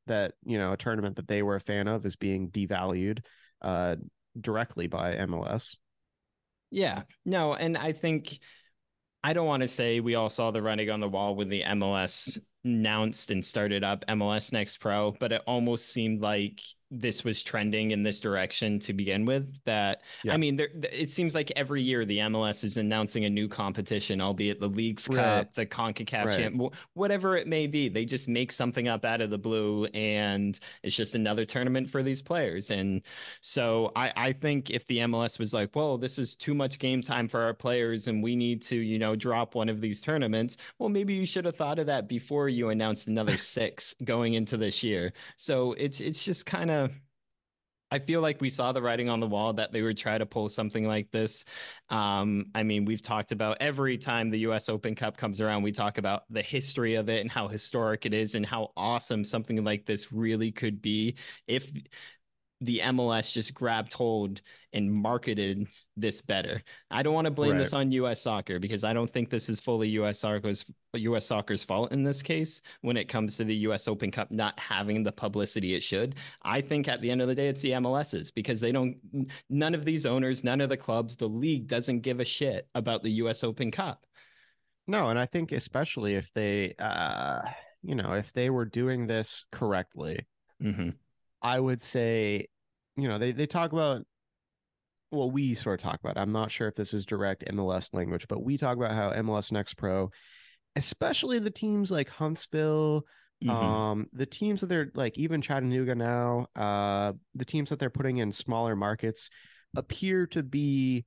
that 0.06 0.34
you 0.44 0.58
know 0.58 0.72
a 0.72 0.76
tournament 0.76 1.16
that 1.16 1.28
they 1.28 1.42
were 1.42 1.56
a 1.56 1.60
fan 1.60 1.88
of 1.88 2.06
is 2.06 2.16
being 2.16 2.50
devalued 2.50 3.20
uh, 3.62 3.96
directly 4.40 4.86
by 4.86 5.14
MLS. 5.16 5.76
Yeah, 6.70 7.02
no, 7.24 7.54
and 7.54 7.76
I 7.76 7.92
think 7.92 8.38
I 9.22 9.32
don't 9.32 9.46
want 9.46 9.62
to 9.62 9.66
say 9.66 10.00
we 10.00 10.14
all 10.14 10.28
saw 10.28 10.50
the 10.50 10.62
writing 10.62 10.90
on 10.90 11.00
the 11.00 11.08
wall 11.08 11.34
when 11.34 11.48
the 11.48 11.62
MLS 11.62 12.38
announced 12.64 13.30
and 13.30 13.44
started 13.44 13.84
up 13.84 14.04
MLS 14.08 14.52
Next 14.52 14.78
Pro, 14.78 15.12
but 15.12 15.32
it 15.32 15.42
almost 15.46 15.88
seemed 15.88 16.20
like 16.20 16.60
this 16.90 17.24
was 17.24 17.42
trending 17.42 17.90
in 17.90 18.02
this 18.02 18.20
direction 18.20 18.78
to 18.80 18.92
begin 18.92 19.24
with. 19.24 19.52
That 19.64 20.02
Yeah. 20.22 20.34
I 20.34 20.36
mean, 20.36 20.56
there, 20.56 20.68
it 20.92 21.08
seems 21.08 21.34
like 21.34 21.52
every 21.56 21.82
year 21.82 22.04
the 22.04 22.18
MLS 22.18 22.62
is 22.62 22.76
announcing 22.76 23.24
a 23.24 23.30
new 23.30 23.48
competition, 23.48 24.20
albeit 24.20 24.60
the 24.60 24.68
Leagues 24.68 25.08
Right. 25.08 25.16
Cup, 25.16 25.54
the 25.54 25.66
Concacaf 25.66 26.26
Right. 26.26 26.38
Champ, 26.38 26.74
whatever 26.94 27.36
it 27.36 27.46
may 27.46 27.66
be. 27.66 27.88
They 27.88 28.04
just 28.04 28.28
make 28.28 28.52
something 28.52 28.88
up 28.88 29.04
out 29.04 29.20
of 29.20 29.30
the 29.30 29.38
blue, 29.38 29.86
and 29.86 30.58
it's 30.82 30.94
just 30.96 31.14
another 31.14 31.44
tournament 31.44 31.90
for 31.90 32.02
these 32.02 32.22
players. 32.22 32.70
And 32.70 33.02
so 33.40 33.92
I, 33.96 34.12
I 34.16 34.32
think 34.32 34.70
if 34.70 34.86
the 34.86 34.98
MLS 34.98 35.38
was 35.38 35.52
like, 35.52 35.74
well, 35.74 35.98
this 35.98 36.18
is 36.18 36.34
too 36.36 36.54
much 36.54 36.78
game 36.78 37.02
time 37.02 37.28
for 37.28 37.40
our 37.42 37.54
players 37.54 38.08
and 38.08 38.22
we 38.22 38.36
need 38.36 38.62
to, 38.62 38.76
you 38.76 38.98
know, 38.98 39.16
drop 39.16 39.54
one 39.54 39.68
of 39.68 39.80
these 39.80 40.00
tournaments, 40.00 40.56
well, 40.78 40.88
maybe 40.88 41.14
you 41.14 41.26
should 41.26 41.44
have 41.44 41.56
thought 41.56 41.78
of 41.78 41.86
that 41.86 42.08
before 42.08 42.48
you 42.48 42.68
announced 42.70 43.08
another 43.08 43.36
six 43.38 43.94
going 44.04 44.34
into 44.34 44.56
this 44.56 44.82
year. 44.82 45.12
So 45.36 45.72
it's 45.74 46.00
it's 46.00 46.24
just 46.24 46.46
kind 46.46 46.70
of 46.70 46.85
I 47.90 48.00
feel 48.00 48.20
like 48.20 48.40
we 48.40 48.50
saw 48.50 48.72
the 48.72 48.82
writing 48.82 49.08
on 49.08 49.20
the 49.20 49.28
wall 49.28 49.52
that 49.54 49.72
they 49.72 49.80
would 49.80 49.96
try 49.96 50.18
to 50.18 50.26
pull 50.26 50.48
something 50.48 50.86
like 50.86 51.10
this. 51.12 51.44
Um, 51.88 52.46
I 52.54 52.64
mean, 52.64 52.84
we've 52.84 53.02
talked 53.02 53.30
about 53.30 53.58
every 53.60 53.96
time 53.96 54.30
the 54.30 54.40
US 54.40 54.68
Open 54.68 54.94
Cup 54.96 55.16
comes 55.16 55.40
around, 55.40 55.62
we 55.62 55.70
talk 55.72 55.98
about 55.98 56.24
the 56.28 56.42
history 56.42 56.96
of 56.96 57.08
it 57.08 57.20
and 57.20 57.30
how 57.30 57.46
historic 57.46 58.04
it 58.04 58.12
is 58.12 58.34
and 58.34 58.44
how 58.44 58.72
awesome 58.76 59.22
something 59.22 59.62
like 59.62 59.86
this 59.86 60.12
really 60.12 60.50
could 60.50 60.82
be 60.82 61.16
if 61.46 61.70
the 62.60 62.80
MLS 62.80 63.30
just 63.30 63.54
grabbed 63.54 63.92
hold 63.92 64.40
and 64.72 64.92
marketed 64.92 65.68
this 65.96 66.20
better. 66.20 66.62
I 66.90 67.02
don't 67.02 67.14
want 67.14 67.26
to 67.26 67.30
blame 67.30 67.56
this 67.58 67.72
on 67.72 67.90
US 67.92 68.20
soccer 68.20 68.58
because 68.58 68.84
I 68.84 68.92
don't 68.92 69.10
think 69.10 69.30
this 69.30 69.48
is 69.48 69.60
fully 69.60 69.88
US 69.90 70.18
soccer's 70.18 70.64
US 70.94 71.26
soccer's 71.26 71.64
fault 71.64 71.92
in 71.92 72.02
this 72.02 72.22
case 72.22 72.62
when 72.80 72.96
it 72.96 73.08
comes 73.08 73.36
to 73.36 73.44
the 73.44 73.54
US 73.56 73.88
Open 73.88 74.10
Cup 74.10 74.30
not 74.30 74.58
having 74.58 75.02
the 75.02 75.12
publicity 75.12 75.74
it 75.74 75.82
should. 75.82 76.16
I 76.42 76.60
think 76.60 76.88
at 76.88 77.00
the 77.00 77.10
end 77.10 77.22
of 77.22 77.28
the 77.28 77.34
day 77.34 77.48
it's 77.48 77.60
the 77.60 77.72
MLS's 77.72 78.30
because 78.30 78.60
they 78.60 78.72
don't 78.72 78.96
none 79.48 79.74
of 79.74 79.84
these 79.84 80.06
owners, 80.06 80.44
none 80.44 80.60
of 80.60 80.68
the 80.68 80.76
clubs, 80.76 81.16
the 81.16 81.28
league 81.28 81.66
doesn't 81.66 82.00
give 82.00 82.20
a 82.20 82.24
shit 82.24 82.68
about 82.74 83.02
the 83.02 83.10
US 83.12 83.42
Open 83.44 83.70
Cup. 83.70 84.04
No, 84.86 85.08
and 85.10 85.18
I 85.18 85.26
think 85.26 85.52
especially 85.52 86.14
if 86.14 86.32
they, 86.32 86.74
uh, 86.78 87.42
you 87.82 87.96
know, 87.96 88.12
if 88.12 88.32
they 88.32 88.50
were 88.50 88.64
doing 88.64 89.06
this 89.06 89.44
correctly, 89.50 90.26
Mm-hmm. 90.62 90.90
I 91.42 91.60
would 91.60 91.80
say, 91.80 92.48
you 92.96 93.08
know, 93.08 93.18
they 93.18 93.32
they 93.32 93.46
talk 93.46 93.72
about. 93.72 94.04
Well, 95.16 95.30
we 95.30 95.54
sort 95.54 95.80
of 95.80 95.84
talk 95.84 95.98
about. 96.00 96.16
I'm 96.18 96.32
not 96.32 96.50
sure 96.50 96.68
if 96.68 96.74
this 96.74 96.94
is 96.94 97.06
direct 97.06 97.44
MLS 97.46 97.92
language, 97.94 98.26
but 98.28 98.44
we 98.44 98.56
talk 98.58 98.76
about 98.76 98.92
how 98.92 99.10
MLS 99.12 99.50
Next 99.50 99.74
Pro, 99.74 100.10
especially 100.76 101.38
the 101.38 101.50
teams 101.50 101.90
like 101.90 102.08
Huntsville, 102.08 103.04
Mm-hmm. 103.44 103.52
um, 103.52 104.06
the 104.14 104.24
teams 104.24 104.62
that 104.62 104.68
they're 104.68 104.90
like 104.94 105.18
even 105.18 105.42
Chattanooga 105.42 105.94
now, 105.94 106.46
uh, 106.56 107.12
the 107.34 107.44
teams 107.44 107.68
that 107.68 107.78
they're 107.78 107.90
putting 107.90 108.16
in 108.16 108.32
smaller 108.32 108.74
markets 108.74 109.28
appear 109.76 110.26
to 110.28 110.42
be 110.42 111.04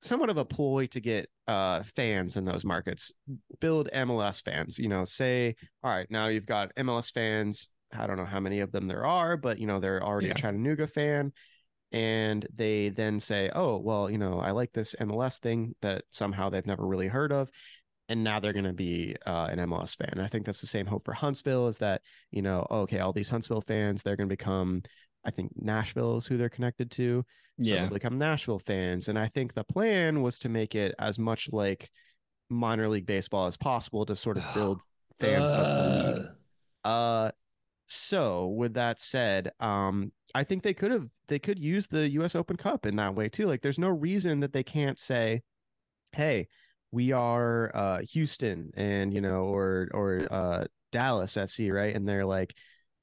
somewhat 0.00 0.30
of 0.30 0.36
a 0.36 0.44
ploy 0.44 0.86
to 0.86 1.00
get 1.00 1.28
uh 1.48 1.82
fans 1.82 2.36
in 2.36 2.44
those 2.44 2.64
markets 2.64 3.10
build 3.60 3.88
mls 3.92 4.44
fans 4.44 4.78
you 4.78 4.88
know 4.88 5.04
say 5.04 5.56
all 5.82 5.90
right 5.90 6.10
now 6.10 6.26
you've 6.28 6.46
got 6.46 6.72
mls 6.76 7.12
fans 7.12 7.68
i 7.92 8.06
don't 8.06 8.16
know 8.16 8.24
how 8.24 8.38
many 8.38 8.60
of 8.60 8.70
them 8.70 8.86
there 8.86 9.04
are 9.04 9.36
but 9.36 9.58
you 9.58 9.66
know 9.66 9.80
they're 9.80 10.02
already 10.04 10.26
Yeah. 10.26 10.32
a 10.32 10.36
chattanooga 10.36 10.86
fan 10.86 11.32
and 11.92 12.46
they 12.54 12.88
then 12.88 13.18
say 13.20 13.50
oh 13.54 13.76
well 13.76 14.10
you 14.10 14.18
know 14.18 14.40
i 14.40 14.50
like 14.50 14.72
this 14.72 14.94
mls 15.00 15.38
thing 15.38 15.74
that 15.82 16.02
somehow 16.10 16.48
they've 16.50 16.66
never 16.66 16.84
really 16.84 17.06
heard 17.06 17.32
of 17.32 17.50
and 18.08 18.22
now 18.22 18.38
they're 18.38 18.52
going 18.52 18.64
to 18.64 18.72
be 18.72 19.16
uh, 19.26 19.48
an 19.50 19.58
MLS 19.58 19.96
fan. 19.96 20.10
And 20.12 20.22
I 20.22 20.28
think 20.28 20.46
that's 20.46 20.60
the 20.60 20.66
same 20.66 20.86
hope 20.86 21.04
for 21.04 21.12
Huntsville 21.12 21.66
is 21.68 21.78
that, 21.78 22.02
you 22.30 22.40
know, 22.40 22.66
okay, 22.70 23.00
all 23.00 23.12
these 23.12 23.28
Huntsville 23.28 23.62
fans, 23.62 24.02
they're 24.02 24.16
going 24.16 24.28
to 24.28 24.32
become, 24.32 24.82
I 25.24 25.30
think 25.30 25.50
Nashville 25.56 26.18
is 26.18 26.26
who 26.26 26.36
they're 26.36 26.48
connected 26.48 26.90
to. 26.92 27.24
So 27.62 27.70
Yeah. 27.70 27.80
they'll 27.82 27.94
become 27.94 28.18
Nashville 28.18 28.60
fans. 28.60 29.08
And 29.08 29.18
I 29.18 29.28
think 29.28 29.54
the 29.54 29.64
plan 29.64 30.22
was 30.22 30.38
to 30.40 30.48
make 30.48 30.74
it 30.74 30.94
as 30.98 31.18
much 31.18 31.48
like 31.50 31.90
minor 32.48 32.88
league 32.88 33.06
baseball 33.06 33.46
as 33.46 33.56
possible 33.56 34.06
to 34.06 34.14
sort 34.14 34.36
of 34.36 34.44
build 34.54 34.80
fans 35.18 35.50
of 35.50 35.66
the 35.76 36.14
league. 36.14 36.28
Uh 36.84 37.32
so 37.86 38.48
with 38.48 38.74
that 38.74 39.00
said, 39.00 39.52
um 39.60 40.12
I 40.34 40.44
think 40.44 40.62
they 40.62 40.74
could 40.74 40.90
have 40.90 41.10
they 41.28 41.38
could 41.38 41.58
use 41.58 41.86
the 41.86 42.08
US 42.10 42.34
Open 42.34 42.56
Cup 42.56 42.86
in 42.86 42.96
that 42.96 43.14
way 43.14 43.28
too. 43.28 43.46
Like 43.46 43.62
there's 43.62 43.78
no 43.78 43.88
reason 43.88 44.40
that 44.40 44.52
they 44.52 44.62
can't 44.64 44.98
say, 44.98 45.42
"Hey, 46.12 46.48
we 46.92 47.12
are 47.12 47.70
uh 47.74 48.00
Houston 48.12 48.70
and 48.76 49.12
you 49.14 49.20
know 49.20 49.44
or 49.44 49.88
or 49.92 50.28
uh 50.30 50.64
Dallas 50.92 51.36
FC, 51.36 51.70
right?" 51.70 51.94
And 51.94 52.08
they're 52.08 52.26
like, 52.26 52.54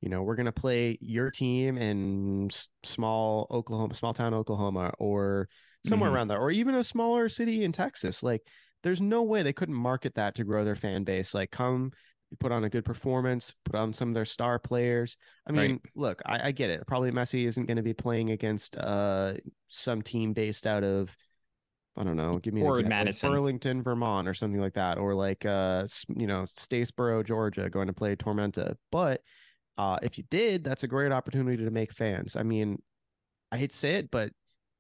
you 0.02 0.10
know, 0.10 0.24
we're 0.24 0.36
going 0.36 0.48
to 0.48 0.52
play 0.52 0.98
your 1.02 1.30
team 1.32 1.78
in 1.78 2.50
small 2.84 3.48
Oklahoma, 3.52 3.94
small 3.94 4.14
town 4.14 4.34
Oklahoma 4.34 4.92
or 5.00 5.48
somewhere 5.86 6.10
Mhm. 6.10 6.14
around 6.14 6.28
there 6.30 6.40
or 6.40 6.52
even 6.52 6.76
a 6.76 6.84
smaller 6.84 7.30
city 7.30 7.64
in 7.64 7.72
Texas. 7.72 8.22
Like 8.24 8.42
there's 8.84 9.02
no 9.02 9.24
way 9.24 9.44
they 9.44 9.54
couldn't 9.54 9.76
market 9.76 10.16
that 10.16 10.36
to 10.36 10.44
grow 10.44 10.66
their 10.66 10.76
fan 10.76 11.04
base. 11.04 11.34
Like 11.34 11.52
come 11.52 11.92
put 12.40 12.52
on 12.52 12.64
a 12.64 12.70
good 12.70 12.86
performance, 12.86 13.54
put 13.66 13.76
on 13.76 13.94
some 13.94 14.10
of 14.10 14.14
their 14.14 14.26
star 14.26 14.60
players. 14.60 15.18
I 15.48 15.52
mean, 15.52 15.72
Right. 15.72 15.82
look, 15.96 16.22
I, 16.26 16.50
I 16.50 16.52
get 16.52 16.70
it. 16.70 16.86
Probably 16.88 17.12
Messi 17.12 17.46
isn't 17.46 17.66
going 17.66 17.78
to 17.78 17.84
be 17.84 17.94
playing 17.94 18.32
against 18.32 18.78
uh 18.78 19.34
some 19.68 20.02
team 20.02 20.34
based 20.34 20.68
out 20.68 20.84
of 20.84 21.16
I 21.96 22.04
don't 22.04 22.18
know, 22.18 22.40
give 22.40 22.56
me 22.56 22.62
Or 22.64 22.82
Madison. 22.82 23.32
Burlington, 23.32 23.84
Vermont, 23.84 24.28
or 24.28 24.34
something 24.34 24.60
like 24.60 24.74
that, 24.74 24.98
or 24.98 25.14
like 25.14 25.46
uh 25.46 25.86
you 26.10 26.28
know 26.28 26.44
Statesboro, 26.44 27.24
Georgia, 27.26 27.70
going 27.70 27.88
to 27.88 27.94
play 27.94 28.16
Tormenta. 28.16 28.76
But 28.92 29.22
uh 29.78 30.00
if 30.02 30.18
you 30.18 30.24
did, 30.30 30.64
that's 30.64 30.84
a 30.84 30.88
great 30.88 31.12
opportunity 31.12 31.64
to 31.64 31.72
make 31.72 31.92
fans. 31.92 32.36
I 32.36 32.44
mean, 32.44 32.82
I 33.52 33.58
hate 33.58 33.72
to 33.72 33.78
say 33.78 33.94
it, 33.96 34.12
but 34.12 34.32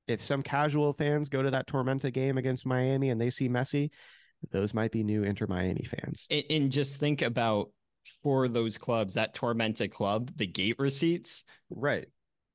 if 0.08 0.22
some 0.22 0.44
casual 0.44 0.94
fans 0.94 1.30
go 1.30 1.42
to 1.44 1.52
that 1.52 1.68
Tormenta 1.68 2.12
game 2.12 2.38
against 2.38 2.66
Miami 2.66 3.10
and 3.10 3.22
they 3.22 3.30
see 3.30 3.48
Messi, 3.48 3.90
those 4.52 4.74
might 4.74 4.92
be 4.92 5.04
new 5.04 5.24
Inter 5.24 5.48
Miami 5.48 5.86
fans. 5.86 6.28
and, 6.30 6.44
and 6.50 6.72
just 6.72 7.00
think 7.00 7.22
about 7.22 7.72
for 8.22 8.48
those 8.48 8.78
clubs 8.78 9.14
that 9.14 9.34
Tormenta 9.36 9.90
club 9.90 10.32
the 10.36 10.46
gate 10.48 10.76
receipts 10.78 11.44
Right. 11.70 12.08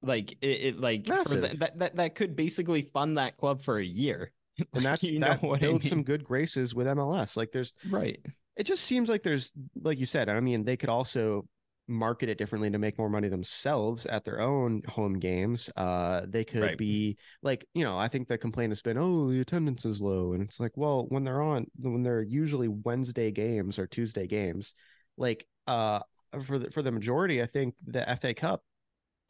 like 0.02 0.32
it, 0.42 0.46
it 0.46 0.80
like 0.80 1.04
the, 1.06 1.54
that, 1.58 1.78
that 1.78 1.96
that 1.96 2.14
could 2.14 2.36
basically 2.36 2.82
fund 2.82 3.18
that 3.18 3.36
club 3.36 3.62
for 3.62 3.78
a 3.78 3.84
year 3.84 4.32
And 4.74 4.84
that's 4.84 5.02
You 5.02 5.20
that 5.20 5.42
know 5.42 5.48
what 5.48 5.62
I 5.62 5.66
builds 5.66 5.88
some 5.88 6.02
good 6.02 6.24
graces 6.24 6.74
with 6.74 6.86
MLS. 6.86 7.36
Like 7.36 7.52
there's 7.52 7.72
right 7.88 8.18
it 8.56 8.64
just 8.64 8.84
seems 8.84 9.08
like 9.08 9.22
there's 9.22 9.52
like 9.80 9.98
you 9.98 10.06
said, 10.06 10.28
I 10.28 10.40
mean, 10.40 10.64
they 10.64 10.76
could 10.76 10.88
also 10.88 11.46
market 11.88 12.28
it 12.28 12.36
differently 12.38 12.70
to 12.70 12.78
make 12.78 12.98
more 12.98 13.08
money 13.08 13.28
themselves 13.28 14.04
at 14.06 14.24
their 14.24 14.40
own 14.40 14.82
home 14.88 15.18
games. 15.18 15.70
Uh 15.76 16.22
they 16.28 16.44
could 16.44 16.60
Right. 16.62 16.78
be 16.78 17.16
like, 17.42 17.66
you 17.74 17.82
know, 17.84 17.96
I 17.98 18.08
think 18.08 18.28
the 18.28 18.36
complaint 18.38 18.70
has 18.72 18.82
been, 18.82 18.98
oh, 18.98 19.30
the 19.30 19.40
attendance 19.40 19.84
is 19.84 20.00
low. 20.00 20.34
And 20.34 20.42
it's 20.42 20.60
like, 20.60 20.76
well, 20.76 21.06
when 21.08 21.24
they're 21.24 21.40
on 21.42 21.66
when 21.78 22.02
they're 22.02 22.22
usually 22.22 22.68
Wednesday 22.68 23.30
games 23.30 23.78
or 23.78 23.86
Tuesday 23.86 24.26
games, 24.26 24.74
like 25.16 25.46
uh 25.66 26.00
for 26.46 26.58
the 26.58 26.70
for 26.70 26.82
the 26.82 26.92
majority, 26.92 27.42
I 27.42 27.46
think 27.46 27.74
the 27.86 28.08
FA 28.20 28.34
Cup, 28.34 28.62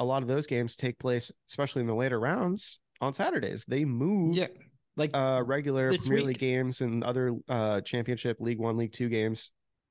a 0.00 0.04
lot 0.04 0.22
of 0.22 0.28
those 0.28 0.46
games 0.46 0.74
take 0.76 0.98
place, 0.98 1.30
especially 1.48 1.80
in 1.82 1.86
the 1.86 1.94
later 1.94 2.18
rounds, 2.18 2.80
on 3.00 3.14
Saturdays. 3.14 3.64
They 3.68 3.84
move 3.84 4.34
yeah 4.36 4.48
like 4.96 5.10
uh 5.14 5.42
regular 5.46 5.96
Premier 5.96 6.16
week- 6.18 6.26
League 6.26 6.38
games 6.38 6.80
and 6.80 7.04
other 7.04 7.34
uh 7.48 7.80
championship 7.82 8.38
League 8.40 8.58
One, 8.58 8.76
League 8.76 8.92
Two 8.92 9.08
games 9.08 9.50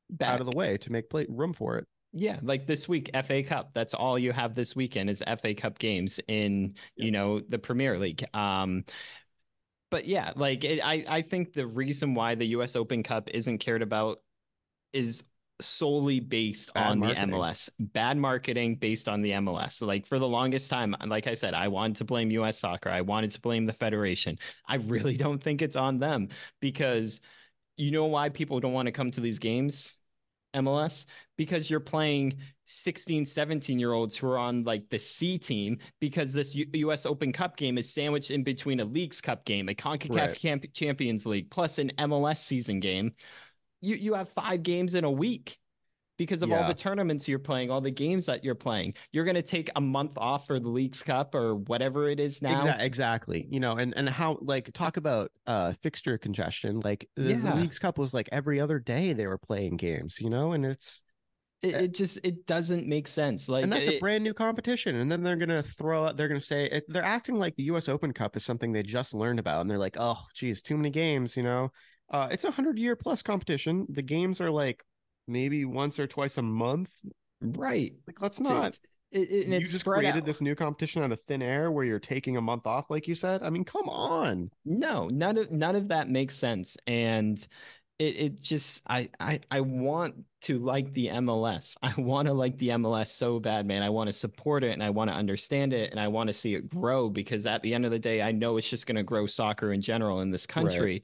back. 0.09 0.33
out 0.33 0.41
of 0.41 0.47
the 0.51 0.57
way 0.57 0.77
to 0.79 0.91
make 0.91 1.09
play 1.09 1.25
room 1.29 1.53
for 1.53 1.77
it. 1.77 1.87
Yeah 2.17 2.39
like 2.41 2.65
this 2.65 2.87
week 2.87 3.09
fa 3.25 3.43
cup 3.43 3.69
that's 3.73 3.93
all 3.93 4.17
you 4.17 4.31
have 4.31 4.55
this 4.55 4.75
weekend 4.75 5.09
is 5.09 5.23
fa 5.41 5.53
cup 5.53 5.77
games 5.77 6.19
in 6.27 6.73
you 6.95 7.11
know 7.11 7.39
the 7.39 7.59
premier 7.59 7.97
league 7.99 8.25
um 8.33 8.83
but 9.89 10.05
yeah 10.05 10.31
like 10.35 10.63
it, 10.63 10.79
i 10.83 11.05
i 11.07 11.21
think 11.21 11.53
the 11.53 11.67
reason 11.67 12.13
why 12.13 12.35
the 12.35 12.45
us 12.47 12.75
open 12.75 13.03
cup 13.03 13.29
isn't 13.33 13.59
cared 13.59 13.81
about 13.81 14.19
is 14.93 15.23
solely 15.59 16.19
based 16.19 16.73
Bad 16.73 16.91
on 16.91 16.99
marketing. 16.99 17.31
the 17.31 17.35
MLS. 17.37 17.69
Bad 17.79 18.17
marketing 18.17 18.75
based 18.75 19.09
on 19.09 19.21
the 19.21 19.31
MLS. 19.31 19.81
Like 19.81 20.05
for 20.05 20.19
the 20.19 20.27
longest 20.27 20.69
time, 20.69 20.95
like 21.07 21.27
I 21.27 21.33
said, 21.33 21.53
I 21.53 21.67
wanted 21.67 21.97
to 21.97 22.05
blame 22.05 22.31
US 22.31 22.59
soccer. 22.59 22.89
I 22.89 23.01
wanted 23.01 23.31
to 23.31 23.41
blame 23.41 23.65
the 23.65 23.73
federation. 23.73 24.37
I 24.67 24.75
really 24.75 25.17
don't 25.17 25.41
think 25.41 25.61
it's 25.61 25.75
on 25.75 25.99
them 25.99 26.29
because 26.59 27.21
you 27.75 27.91
know 27.91 28.05
why 28.05 28.29
people 28.29 28.59
don't 28.59 28.73
want 28.73 28.87
to 28.87 28.91
come 28.91 29.11
to 29.11 29.21
these 29.21 29.39
games? 29.39 29.95
MLS 30.55 31.05
because 31.37 31.69
you're 31.69 31.79
playing 31.79 32.37
16, 32.65 33.25
17 33.25 33.79
year 33.79 33.93
olds 33.93 34.15
who 34.15 34.27
are 34.27 34.37
on 34.37 34.63
like 34.63 34.89
the 34.89 34.99
C 34.99 35.37
team 35.37 35.77
because 35.99 36.33
this 36.33 36.55
U- 36.55 36.67
US 36.73 37.05
Open 37.05 37.31
Cup 37.31 37.57
game 37.57 37.77
is 37.77 37.91
sandwiched 37.93 38.31
in 38.31 38.43
between 38.43 38.79
a 38.79 38.85
Leagues 38.85 39.21
Cup 39.21 39.45
game, 39.45 39.69
a 39.69 39.73
CONCACAF 39.73 40.15
Right. 40.15 40.35
Camp- 40.35 40.73
Champions 40.73 41.25
League, 41.25 41.49
plus 41.49 41.79
an 41.79 41.91
MLS 41.97 42.39
season 42.39 42.79
game. 42.79 43.13
You 43.81 43.95
you 43.95 44.13
have 44.15 44.29
five 44.29 44.63
games 44.63 44.95
in 44.95 45.03
a 45.03 45.11
week 45.11 45.59
because 46.17 46.41
of 46.41 46.51
all 46.51 46.65
the 46.65 46.73
tournaments 46.73 47.27
you're 47.27 47.39
playing, 47.39 47.69
all 47.71 47.81
the 47.81 47.91
games 47.91 48.25
that 48.25 48.43
you're 48.43 48.55
playing. 48.55 48.93
You're 49.11 49.25
going 49.25 49.35
to 49.35 49.41
take 49.41 49.69
a 49.75 49.81
month 49.81 50.13
off 50.17 50.47
for 50.47 50.59
the 50.59 50.69
Leagues 50.69 51.01
Cup 51.03 51.35
or 51.35 51.55
whatever 51.55 52.09
it 52.09 52.19
is 52.19 52.41
now. 52.41 52.59
Exa- 52.61 52.81
exactly. 52.81 53.47
You 53.49 53.59
know, 53.59 53.77
and 53.77 53.93
and 53.95 54.09
how 54.09 54.37
like 54.41 54.71
talk 54.73 54.97
about 54.97 55.31
uh 55.45 55.73
fixture 55.83 56.17
congestion. 56.17 56.79
Like 56.81 57.09
the, 57.15 57.35
the 57.35 57.51
League's 57.51 57.79
Cup 57.79 57.97
was 57.97 58.13
like 58.13 58.29
every 58.31 58.59
other 58.59 58.79
day 58.79 59.13
they 59.13 59.27
were 59.27 59.37
playing 59.37 59.77
games. 59.77 60.19
You 60.19 60.29
know, 60.29 60.53
and 60.53 60.65
it's 60.65 61.03
It, 61.61 61.75
it 61.75 61.93
just 61.95 62.19
it 62.23 62.45
doesn't 62.45 62.87
make 62.87 63.07
sense. 63.07 63.49
Like 63.49 63.63
and 63.63 63.71
that's 63.71 63.87
a 63.87 63.93
brand 63.93 64.23
new 64.23 64.33
competition. 64.33 64.95
And 64.97 65.11
then 65.11 65.23
they're 65.23 65.35
gonna 65.35 65.63
throw 65.63 66.05
out. 66.05 66.17
They're 66.17 66.27
gonna 66.27 66.39
say 66.39 66.65
it, 66.65 66.85
they're 66.87 67.03
acting 67.03 67.35
like 67.39 67.55
the 67.55 67.63
U.S. 67.63 67.89
Open 67.89 68.13
Cup 68.13 68.37
is 68.37 68.45
something 68.45 68.71
they 68.71 68.83
just 68.83 69.13
learned 69.15 69.39
about, 69.39 69.61
and 69.61 69.69
they're 69.69 69.79
like, 69.79 69.97
oh, 69.99 70.19
geez, 70.35 70.61
too 70.61 70.77
many 70.77 70.91
games. 70.91 71.35
You 71.35 71.43
know, 71.43 71.71
uh, 72.11 72.27
it's 72.31 72.43
a 72.43 72.51
hundred 72.51 72.77
year 72.77 72.95
plus 72.95 73.23
competition. 73.23 73.87
The 73.89 74.03
games 74.03 74.39
are 74.39 74.51
like 74.51 74.83
maybe 75.27 75.65
once 75.65 75.99
or 75.99 76.07
twice 76.07 76.37
a 76.37 76.41
month. 76.41 76.91
right. 77.41 77.93
Like, 78.07 78.21
let's 78.21 78.39
It's- 78.39 78.51
not. 78.53 78.67
it's- 78.67 78.79
it, 79.09 79.31
it, 79.31 79.47
you 79.47 79.65
just 79.65 79.85
created 79.85 80.17
out. 80.17 80.25
this 80.25 80.41
new 80.41 80.53
competition 80.53 81.01
out 81.01 81.13
of 81.13 81.21
thin 81.21 81.41
air 81.41 81.71
where 81.71 81.85
you're 81.85 81.97
taking 81.97 82.35
a 82.35 82.41
month 82.41 82.67
off, 82.67 82.89
like 82.89 83.07
you 83.07 83.15
said. 83.15 83.41
I 83.41 83.49
mean, 83.49 83.63
come 83.63 83.87
on. 83.87 84.51
No, 84.65 85.07
none 85.07 85.37
of 85.37 85.49
none 85.49 85.77
of 85.77 85.87
that 85.87 86.09
makes 86.09 86.35
sense. 86.35 86.75
And 86.87 87.39
it 87.99 88.15
it 88.17 88.41
just 88.41 88.81
I 88.85 89.09
I 89.17 89.39
I 89.49 89.61
want 89.61 90.15
to 90.41 90.59
like 90.59 90.91
the 90.91 91.07
MLS. 91.07 91.77
I 91.81 91.93
want 91.97 92.27
to 92.27 92.33
like 92.33 92.57
the 92.57 92.67
MLS 92.71 93.07
so 93.07 93.39
bad, 93.39 93.65
man. 93.65 93.81
I 93.81 93.89
want 93.91 94.07
to 94.09 94.13
support 94.13 94.65
it 94.65 94.71
and 94.73 94.83
I 94.83 94.89
want 94.89 95.09
to 95.09 95.15
understand 95.15 95.71
it 95.71 95.91
and 95.91 96.01
I 96.01 96.09
want 96.09 96.27
to 96.27 96.33
see 96.33 96.53
it 96.53 96.67
grow 96.67 97.09
because 97.09 97.45
at 97.45 97.61
the 97.61 97.73
end 97.73 97.85
of 97.85 97.91
the 97.91 97.99
day, 97.99 98.21
I 98.21 98.33
know 98.33 98.57
it's 98.57 98.69
just 98.69 98.87
going 98.87 98.97
to 98.97 99.03
grow 99.03 99.25
soccer 99.25 99.71
in 99.71 99.79
general 99.81 100.19
in 100.19 100.31
this 100.31 100.45
country. 100.45 101.03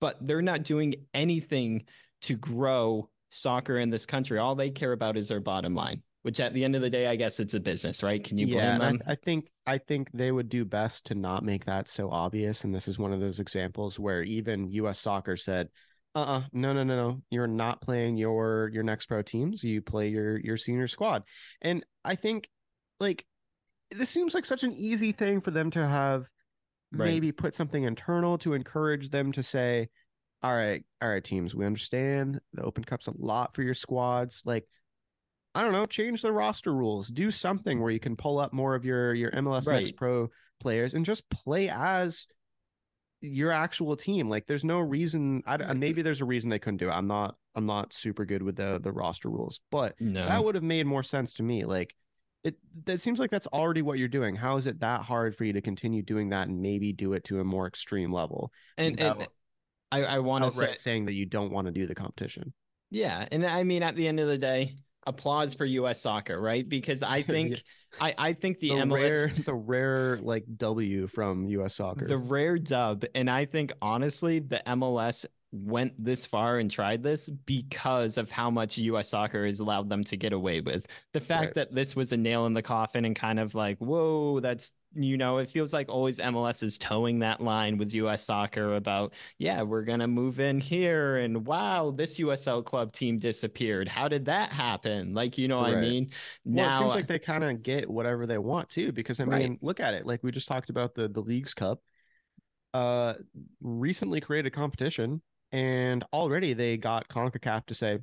But 0.00 0.16
they're 0.26 0.42
not 0.42 0.64
doing 0.64 1.06
anything 1.14 1.84
to 2.22 2.34
grow 2.36 3.10
soccer 3.28 3.78
in 3.78 3.90
this 3.90 4.06
country. 4.06 4.38
All 4.38 4.54
they 4.54 4.70
care 4.70 4.92
about 4.92 5.16
is 5.16 5.28
their 5.28 5.40
bottom 5.40 5.74
line, 5.74 6.02
which 6.22 6.40
at 6.40 6.54
the 6.54 6.64
end 6.64 6.76
of 6.76 6.82
the 6.82 6.90
day, 6.90 7.06
I 7.06 7.16
guess 7.16 7.40
it's 7.40 7.54
a 7.54 7.60
business, 7.60 8.02
right? 8.02 8.22
Can 8.22 8.38
you 8.38 8.46
blame 8.46 8.58
yeah, 8.58 8.72
and 8.74 8.82
them? 8.82 9.02
I, 9.06 9.12
I 9.12 9.14
think 9.14 9.50
I 9.66 9.78
think 9.78 10.10
they 10.12 10.32
would 10.32 10.48
do 10.48 10.64
best 10.64 11.06
to 11.06 11.14
not 11.14 11.44
make 11.44 11.64
that 11.66 11.88
so 11.88 12.10
obvious. 12.10 12.64
And 12.64 12.74
this 12.74 12.88
is 12.88 12.98
one 12.98 13.12
of 13.12 13.20
those 13.20 13.40
examples 13.40 13.98
where 13.98 14.22
even 14.22 14.70
U.S. 14.70 14.98
Soccer 14.98 15.36
said, 15.36 15.68
"Uh, 16.14 16.22
uh 16.22 16.42
no, 16.52 16.72
no, 16.72 16.84
no, 16.84 16.96
no, 16.96 17.22
you're 17.30 17.46
not 17.46 17.80
playing 17.80 18.16
your 18.16 18.70
your 18.72 18.82
next 18.82 19.06
pro 19.06 19.22
teams. 19.22 19.62
You 19.62 19.82
play 19.82 20.08
your 20.08 20.38
your 20.38 20.56
senior 20.56 20.88
squad." 20.88 21.22
And 21.62 21.84
I 22.04 22.14
think, 22.14 22.48
like, 23.00 23.26
this 23.90 24.10
seems 24.10 24.34
like 24.34 24.46
such 24.46 24.64
an 24.64 24.72
easy 24.72 25.12
thing 25.12 25.40
for 25.40 25.50
them 25.50 25.70
to 25.72 25.86
have 25.86 26.28
Right. 26.90 27.08
maybe 27.08 27.32
put 27.32 27.54
something 27.54 27.84
internal 27.84 28.38
to 28.38 28.54
encourage 28.54 29.10
them 29.10 29.30
to 29.32 29.42
say, 29.42 29.90
"All 30.42 30.54
right, 30.54 30.84
all 31.02 31.08
right, 31.08 31.24
teams, 31.24 31.54
we 31.54 31.66
understand 31.66 32.40
the 32.52 32.62
Open 32.62 32.84
Cup's 32.84 33.06
a 33.06 33.14
lot 33.16 33.54
for 33.54 33.62
your 33.62 33.74
squads. 33.74 34.42
Like." 34.44 34.66
I 35.54 35.62
don't 35.62 35.72
know, 35.72 35.86
change 35.86 36.22
the 36.22 36.30
roster 36.30 36.72
rules. 36.72 37.08
Do 37.08 37.32
something 37.32 37.80
where 37.80 37.90
you 37.90 37.98
can 37.98 38.14
pull 38.14 38.38
up 38.38 38.52
more 38.52 38.76
of 38.76 38.84
your 38.84 39.12
your 39.14 39.32
MLS 39.32 39.66
Next 39.66 39.96
Pro 39.96 40.28
players 40.60 40.94
and 40.94 41.04
just 41.04 41.28
play 41.30 41.68
as 41.68 42.28
your 43.20 43.50
actual 43.50 43.96
team. 43.96 44.28
Like 44.28 44.46
there's 44.46 44.64
no 44.64 44.78
reason 44.78 45.42
I 45.46 45.56
maybe 45.74 46.02
there's 46.02 46.20
a 46.20 46.24
reason 46.26 46.50
they 46.50 46.58
couldn't 46.58 46.78
do 46.78 46.88
it. 46.88 46.92
I'm 46.92 47.06
not 47.06 47.36
I'm 47.54 47.66
not 47.66 47.92
super 47.92 48.24
good 48.24 48.42
with 48.42 48.56
the 48.56 48.78
the 48.80 48.92
roster 48.92 49.28
rules, 49.28 49.60
but 49.70 50.00
no. 50.00 50.26
that 50.26 50.44
would 50.44 50.54
have 50.54 50.64
made 50.64 50.86
more 50.86 51.02
sense 51.02 51.32
to 51.34 51.42
me. 51.42 51.64
Like 51.64 51.94
it 52.44 52.56
that 52.84 53.00
seems 53.00 53.18
like 53.18 53.30
that's 53.30 53.48
already 53.48 53.82
what 53.82 53.98
you're 53.98 54.08
doing. 54.08 54.36
How 54.36 54.56
is 54.56 54.66
it 54.66 54.80
that 54.80 55.02
hard 55.02 55.34
for 55.36 55.44
you 55.44 55.54
to 55.54 55.60
continue 55.60 56.02
doing 56.02 56.28
that 56.28 56.48
and 56.48 56.60
maybe 56.60 56.92
do 56.92 57.14
it 57.14 57.24
to 57.24 57.40
a 57.40 57.44
more 57.44 57.66
extreme 57.66 58.12
level? 58.12 58.52
and, 58.76 59.00
and 59.00 59.18
without 59.18 59.32
I, 59.90 60.04
I 60.04 60.18
want 60.20 60.44
to 60.44 60.50
say 60.50 60.74
saying 60.74 61.06
that 61.06 61.14
you 61.14 61.26
don't 61.26 61.52
want 61.52 61.66
to 61.66 61.72
do 61.72 61.86
the 61.86 61.94
competition. 61.94 62.52
Yeah, 62.90 63.26
and 63.30 63.44
I 63.46 63.64
mean, 63.64 63.82
at 63.82 63.96
the 63.96 64.08
end 64.08 64.20
of 64.20 64.28
the 64.28 64.38
day, 64.38 64.76
applause 65.06 65.54
for 65.54 65.64
U.S. 65.64 66.00
Soccer, 66.00 66.40
right? 66.40 66.66
Because 66.68 67.02
I 67.02 67.22
think, 67.22 67.62
I, 68.00 68.14
I 68.16 68.32
think 68.32 68.60
the, 68.60 68.70
The, 68.70 68.74
MLS, 68.74 68.98
rare 69.00 69.32
the 69.44 69.54
rare 69.54 70.18
like 70.22 70.44
W 70.56 71.06
from 71.08 71.48
US 71.48 71.74
soccer. 71.76 72.06
the 72.06 72.18
rare 72.18 72.58
dub, 72.58 73.04
and 73.14 73.30
I 73.30 73.44
think 73.44 73.72
honestly, 73.82 74.38
the 74.40 74.62
MLS 74.66 75.26
went 75.52 75.92
this 76.02 76.26
far 76.26 76.58
and 76.58 76.70
tried 76.70 77.02
this 77.02 77.28
because 77.30 78.18
of 78.18 78.30
how 78.30 78.50
much 78.50 78.76
U.S. 78.78 79.08
Soccer 79.08 79.46
has 79.46 79.60
allowed 79.60 79.88
them 79.88 80.04
to 80.04 80.16
get 80.16 80.32
away 80.34 80.60
with. 80.60 80.86
The 81.14 81.20
fact 81.20 81.46
Right. 81.46 81.54
that 81.56 81.74
this 81.74 81.96
was 81.96 82.12
a 82.12 82.16
nail 82.18 82.44
in 82.46 82.52
the 82.54 82.62
coffin 82.62 83.04
and 83.06 83.16
kind 83.16 83.40
of 83.40 83.54
like, 83.54 83.78
whoa, 83.78 84.40
that's 84.40 84.72
you 84.94 85.16
know, 85.16 85.38
it 85.38 85.50
feels 85.50 85.72
like 85.72 85.88
always 85.88 86.18
MLS 86.18 86.62
is 86.62 86.78
towing 86.78 87.20
that 87.20 87.40
line 87.40 87.76
with 87.78 87.92
U.S. 87.94 88.24
Soccer 88.24 88.74
about, 88.76 89.12
yeah, 89.38 89.62
we're 89.62 89.82
gonna 89.84 90.08
move 90.08 90.40
in 90.40 90.60
here, 90.60 91.18
and 91.18 91.46
wow, 91.46 91.90
this 91.90 92.18
USL 92.18 92.62
club 92.62 92.92
team 92.92 93.18
disappeared. 93.18 93.88
How 93.88 94.08
did 94.08 94.24
that 94.26 94.50
happen? 94.52 95.14
Like, 95.14 95.38
you 95.38 95.48
know 95.48 95.58
what 95.60 95.66
I 95.70 95.74
Right. 95.74 95.80
mean? 95.80 96.10
Well, 96.52 96.66
it 96.66 96.72
now, 96.72 96.78
seems 96.78 96.94
like 96.94 97.06
they 97.06 97.18
kind 97.18 97.44
of 97.44 97.62
get 97.62 97.88
whatever 97.90 98.26
they 98.26 98.38
want 98.38 98.68
too, 98.70 98.92
because 98.92 99.20
I 99.20 99.24
Right. 99.24 99.40
mean, 99.40 99.58
look 99.60 99.80
at 99.80 99.94
it. 99.94 100.06
Like 100.06 100.22
we 100.22 100.30
just 100.32 100.48
talked 100.48 100.70
about 100.70 100.94
the 100.94 101.08
the 101.08 101.20
leagues 101.20 101.54
cup, 101.54 101.80
uh, 102.74 103.14
recently 103.60 104.20
created 104.20 104.52
competition, 104.52 105.22
and 105.52 106.04
already 106.12 106.52
they 106.54 106.76
got 106.76 107.08
Concacaf 107.08 107.66
to 107.66 107.74
say, 107.74 107.98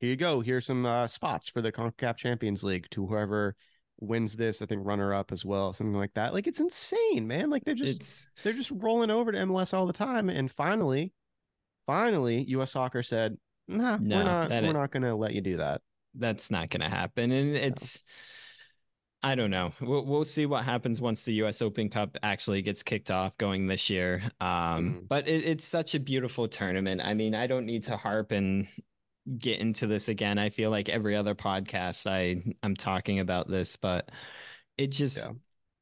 "Here 0.00 0.10
you 0.10 0.16
go. 0.16 0.40
Here's 0.40 0.66
some 0.66 0.86
uh, 0.86 1.06
spots 1.08 1.48
for 1.48 1.62
the 1.62 1.72
Concacaf 1.72 2.16
Champions 2.16 2.62
League 2.62 2.88
to 2.90 3.06
whoever 3.06 3.56
wins 4.00 4.36
this. 4.36 4.62
I 4.62 4.66
think 4.66 4.84
runner 4.84 5.14
up 5.14 5.32
as 5.32 5.44
well, 5.44 5.72
something 5.72 5.94
like 5.96 6.14
that. 6.14 6.32
Like 6.34 6.46
it's 6.46 6.60
insane, 6.60 7.26
man. 7.26 7.50
Like 7.50 7.64
they're 7.64 7.74
just 7.74 7.96
it's 7.96 8.28
they're 8.42 8.52
just 8.52 8.70
rolling 8.70 9.10
over 9.10 9.32
to 9.32 9.38
MLS 9.38 9.74
all 9.74 9.86
the 9.86 9.92
time, 9.92 10.28
and 10.28 10.50
finally, 10.50 11.12
finally, 11.86 12.44
U.S. 12.50 12.72
Soccer 12.72 13.02
said, 13.02 13.36
"Nah, 13.68 13.98
No, 13.98 14.16
we're 14.16 14.24
not. 14.24 14.50
We're 14.50 14.72
not 14.72 14.90
going 14.90 15.02
to 15.04 15.14
let 15.14 15.34
you 15.34 15.40
do 15.40 15.56
that." 15.58 15.80
that's 16.14 16.50
not 16.50 16.68
going 16.68 16.82
to 16.82 16.90
happen 16.94 17.32
and 17.32 17.56
it's 17.56 18.02
i 19.22 19.34
don't 19.34 19.50
know 19.50 19.72
we'll, 19.80 20.04
we'll 20.04 20.26
see 20.26 20.44
what 20.44 20.62
happens 20.62 21.00
once 21.00 21.24
the 21.24 21.32
us 21.36 21.62
open 21.62 21.88
cup 21.88 22.18
actually 22.22 22.60
gets 22.60 22.82
kicked 22.82 23.10
off 23.10 23.34
going 23.38 23.66
this 23.66 23.88
year 23.88 24.22
um 24.38 24.48
Mhm. 25.04 25.08
but 25.08 25.26
it, 25.26 25.42
it's 25.46 25.64
such 25.64 25.94
a 25.94 25.98
beautiful 25.98 26.48
tournament 26.48 27.00
i 27.02 27.14
mean 27.14 27.34
i 27.34 27.46
don't 27.46 27.64
need 27.64 27.84
to 27.84 27.96
harp 27.96 28.30
and 28.30 28.68
get 29.38 29.60
into 29.60 29.86
this 29.86 30.08
again 30.08 30.38
i 30.38 30.50
feel 30.50 30.70
like 30.70 30.88
every 30.88 31.14
other 31.14 31.34
podcast 31.34 32.10
i 32.10 32.42
i'm 32.62 32.74
talking 32.74 33.20
about 33.20 33.48
this 33.48 33.76
but 33.76 34.10
it 34.76 34.88
just 34.88 35.26
Yeah. 35.28 35.32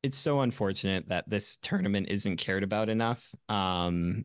it's 0.03 0.18
so 0.18 0.41
unfortunate 0.41 1.09
that 1.09 1.28
this 1.28 1.57
tournament 1.57 2.09
isn't 2.11 2.36
cared 2.36 2.62
about 2.62 2.88
enough 2.88 3.26
um 3.49 4.24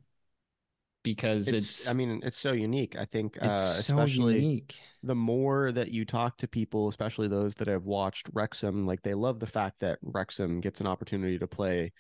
because 1.04 1.48
it's, 1.48 1.82
it's, 1.82 1.88
I 1.88 1.94
mean, 1.94 2.20
it's 2.24 2.38
so 2.38 2.52
unique. 2.52 2.96
I 2.96 3.06
think, 3.06 3.38
uh, 3.40 3.46
it's 3.46 3.86
so 3.86 4.00
especially 4.00 4.40
unique 4.40 4.76
the 5.04 5.16
more 5.16 5.72
that 5.72 5.92
you 5.92 6.04
talk 6.04 6.38
to 6.38 6.48
people, 6.48 6.88
especially 6.88 7.28
those 7.28 7.54
that 7.56 7.68
have 7.68 7.84
watched 7.84 8.28
Wrexham, 8.34 8.88
like 8.88 9.04
they 9.04 9.14
love 9.14 9.40
the 9.40 9.46
fact 9.46 9.80
that 9.82 10.00
Wrexham 10.02 10.62
gets 10.62 10.82
an 10.82 10.88
opportunity 10.88 11.38
to 11.38 11.46
play, 11.48 11.94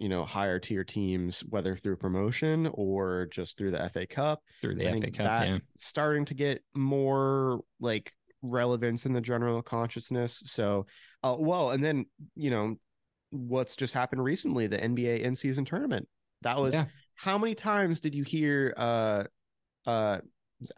you 0.00 0.08
know, 0.08 0.24
higher 0.24 0.58
tier 0.58 0.82
teams, 0.82 1.40
whether 1.50 1.76
through 1.76 1.96
promotion 1.96 2.68
or 2.72 3.28
just 3.30 3.58
through 3.58 3.70
the 3.70 3.90
FA 3.90 4.06
Cup. 4.06 4.42
through 4.62 4.74
the 4.76 4.88
I 4.88 4.98
FA 4.98 5.10
Cup 5.10 5.26
that 5.26 5.48
yeah 5.48 5.58
starting 5.76 6.24
to 6.24 6.34
get 6.34 6.64
more 6.74 7.60
like 7.80 8.12
relevance 8.42 9.04
in 9.04 9.12
the 9.12 9.20
general 9.20 9.60
consciousness. 9.62 10.42
So, 10.46 10.86
uh, 11.22 11.36
well, 11.38 11.70
and 11.72 11.84
then 11.84 12.06
you 12.34 12.50
know 12.50 12.76
what's 13.30 13.76
just 13.76 13.92
happened 13.92 14.24
recently, 14.24 14.66
the 14.66 14.78
NBA 14.78 15.20
in 15.20 15.36
season 15.36 15.64
tournament. 15.66 16.08
That 16.42 16.58
was 16.58 16.74
Yeah. 16.74 16.86
how 17.14 17.36
many 17.36 17.54
times 17.54 18.00
did 18.00 18.14
you 18.14 18.24
hear 18.24 18.72
uh 18.78 19.24
uh 19.86 20.18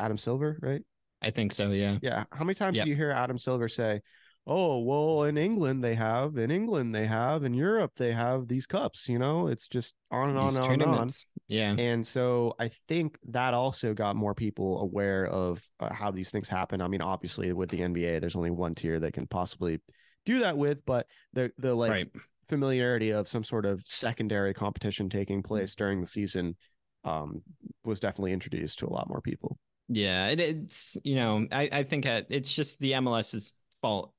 Adam 0.01 0.19
Silver, 0.19 0.59
right? 0.61 0.83
I 1.23 1.31
think 1.31 1.53
so 1.53 1.71
yeah 1.71 1.99
Yeah. 2.03 2.25
How 2.33 2.45
many 2.45 2.55
times 2.57 2.77
Yep. 2.77 2.85
do 2.85 2.91
you 2.91 2.97
hear 2.97 3.11
Adam 3.13 3.39
Silver 3.39 3.69
say, 3.69 4.03
"Oh, 4.47 4.81
well, 4.81 5.25
in 5.25 5.39
England 5.39 5.83
they 5.83 5.95
have, 5.95 6.37
in 6.37 6.51
England 6.51 6.95
they 6.95 7.07
have, 7.07 7.45
in 7.45 7.55
Europe 7.55 7.93
they 7.97 8.13
have 8.13 8.49
these 8.49 8.67
cups." 8.67 9.09
You 9.09 9.19
know, 9.19 9.49
it's 9.49 9.69
just 9.69 9.95
on 10.11 10.31
and 10.31 10.39
on 10.39 10.49
These 10.49 10.59
and 10.59 10.83
on 10.83 10.99
on. 10.99 11.11
Yeah. 11.49 11.75
And 11.77 12.07
so 12.07 12.55
I 12.59 12.71
think 12.89 13.19
that 13.29 13.55
also 13.55 13.95
got 13.95 14.17
more 14.17 14.35
people 14.35 14.81
aware 14.81 15.27
of 15.27 15.63
uh, 15.81 15.93
how 15.93 16.11
these 16.11 16.31
things 16.31 16.49
happen. 16.49 16.81
I 16.81 16.89
mean, 16.89 17.03
obviously 17.03 17.53
with 17.53 17.71
the 17.71 17.81
NBA, 17.81 18.21
there's 18.21 18.37
only 18.37 18.51
one 18.51 18.75
tier 18.75 18.99
that 19.01 19.13
can 19.13 19.27
possibly 19.27 19.81
do 20.25 20.41
that 20.41 20.57
with, 20.57 20.85
but 20.87 21.07
the 21.33 21.53
the 21.59 21.75
like 21.75 21.91
right. 21.91 22.11
familiarity 22.49 23.11
of 23.11 23.29
some 23.29 23.45
sort 23.45 23.67
of 23.67 23.83
secondary 23.87 24.55
competition 24.55 25.09
taking 25.09 25.43
place 25.43 25.75
during 25.75 26.01
the 26.01 26.07
season 26.07 26.57
um 27.05 27.43
was 27.85 28.01
definitely 28.01 28.33
introduced 28.33 28.79
to 28.79 28.87
a 28.87 28.93
lot 28.93 29.09
more 29.09 29.21
people. 29.21 29.59
Yeah. 29.89 30.29
It, 30.29 30.41
it's, 30.41 30.97
you 31.05 31.17
know, 31.17 31.47
I, 31.51 31.69
I 31.71 31.83
think 31.83 32.07
it's 32.07 32.53
just 32.53 32.79
the 32.81 32.93
MLS's 32.93 33.55
fault. 33.81 34.13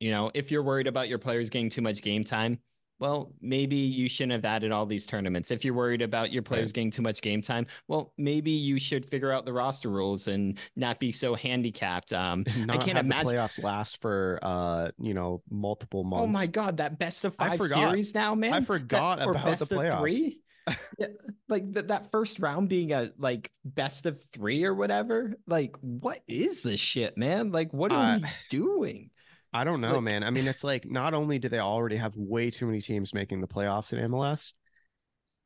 You 0.00 0.10
know, 0.10 0.30
if 0.34 0.50
you're 0.50 0.62
worried 0.62 0.86
about 0.86 1.08
your 1.08 1.18
players 1.18 1.50
getting 1.50 1.70
too 1.70 1.82
much 1.82 2.02
game 2.02 2.24
time, 2.24 2.58
well, 3.00 3.32
maybe 3.40 3.76
you 3.76 4.08
shouldn't 4.08 4.32
have 4.32 4.44
added 4.44 4.72
all 4.72 4.84
these 4.84 5.06
tournaments. 5.06 5.52
If 5.52 5.64
you're 5.64 5.74
worried 5.74 6.02
about 6.02 6.32
your 6.32 6.42
players 6.42 6.68
Right. 6.68 6.74
getting 6.74 6.90
too 6.90 7.02
much 7.02 7.22
game 7.22 7.40
time, 7.40 7.66
well, 7.86 8.12
maybe 8.18 8.50
you 8.50 8.80
should 8.80 9.06
figure 9.06 9.30
out 9.32 9.44
the 9.44 9.52
roster 9.52 9.88
rules 9.88 10.26
and 10.26 10.58
not 10.74 10.98
be 10.98 11.12
so 11.12 11.34
handicapped. 11.34 12.12
Um, 12.12 12.44
I 12.68 12.76
can't 12.76 12.98
imagine. 12.98 13.28
playoffs 13.36 13.62
last 13.62 14.00
for 14.00 14.38
uh 14.42 14.90
you 14.98 15.14
know 15.14 15.42
multiple 15.48 16.02
months. 16.02 16.24
Oh 16.24 16.26
my 16.26 16.46
god, 16.46 16.78
that 16.78 16.98
best 16.98 17.24
of 17.24 17.34
five 17.36 17.60
series 17.60 18.14
now, 18.14 18.34
man. 18.34 18.52
I 18.52 18.60
forgot 18.62 19.20
or 19.24 19.30
about 19.32 19.58
the 19.60 19.66
playoffs. 19.66 20.00
three? 20.00 20.40
yeah, 20.98 21.06
like 21.48 21.72
th- 21.72 21.86
that 21.86 22.10
first 22.10 22.40
round 22.40 22.68
being 22.68 22.92
a 22.92 23.10
like 23.16 23.50
best 23.64 24.06
of 24.06 24.20
three 24.32 24.64
or 24.64 24.74
whatever. 24.74 25.34
Like, 25.46 25.76
what 25.80 26.18
is 26.26 26.62
this 26.62 26.80
shit, 26.80 27.16
man? 27.16 27.52
Like, 27.52 27.72
what 27.72 27.92
are 27.92 28.14
Uh, 28.14 28.18
we 28.18 28.24
doing? 28.50 29.10
I 29.52 29.64
don't 29.64 29.80
know, 29.80 29.94
Like- 29.94 30.02
man. 30.02 30.22
I 30.24 30.30
mean, 30.30 30.46
it's 30.46 30.62
like 30.64 30.84
not 30.84 31.14
only 31.14 31.38
do 31.38 31.48
they 31.48 31.58
already 31.58 31.96
have 31.96 32.14
way 32.16 32.50
too 32.50 32.66
many 32.66 32.80
teams 32.80 33.14
making 33.14 33.40
the 33.40 33.48
playoffs 33.48 33.92
in 33.92 33.98
MLS, 34.10 34.52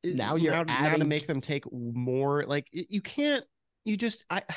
Now 0.05 0.35
you're 0.37 0.53
now, 0.53 0.63
now 0.65 0.97
to 0.97 1.05
make 1.05 1.27
them 1.29 1.41
take 1.41 1.65
more. 1.73 2.45
Like 2.47 2.67
you 2.73 3.01
can't. 3.01 3.45
You 3.85 3.97
just 3.97 4.25
I. 4.31 4.43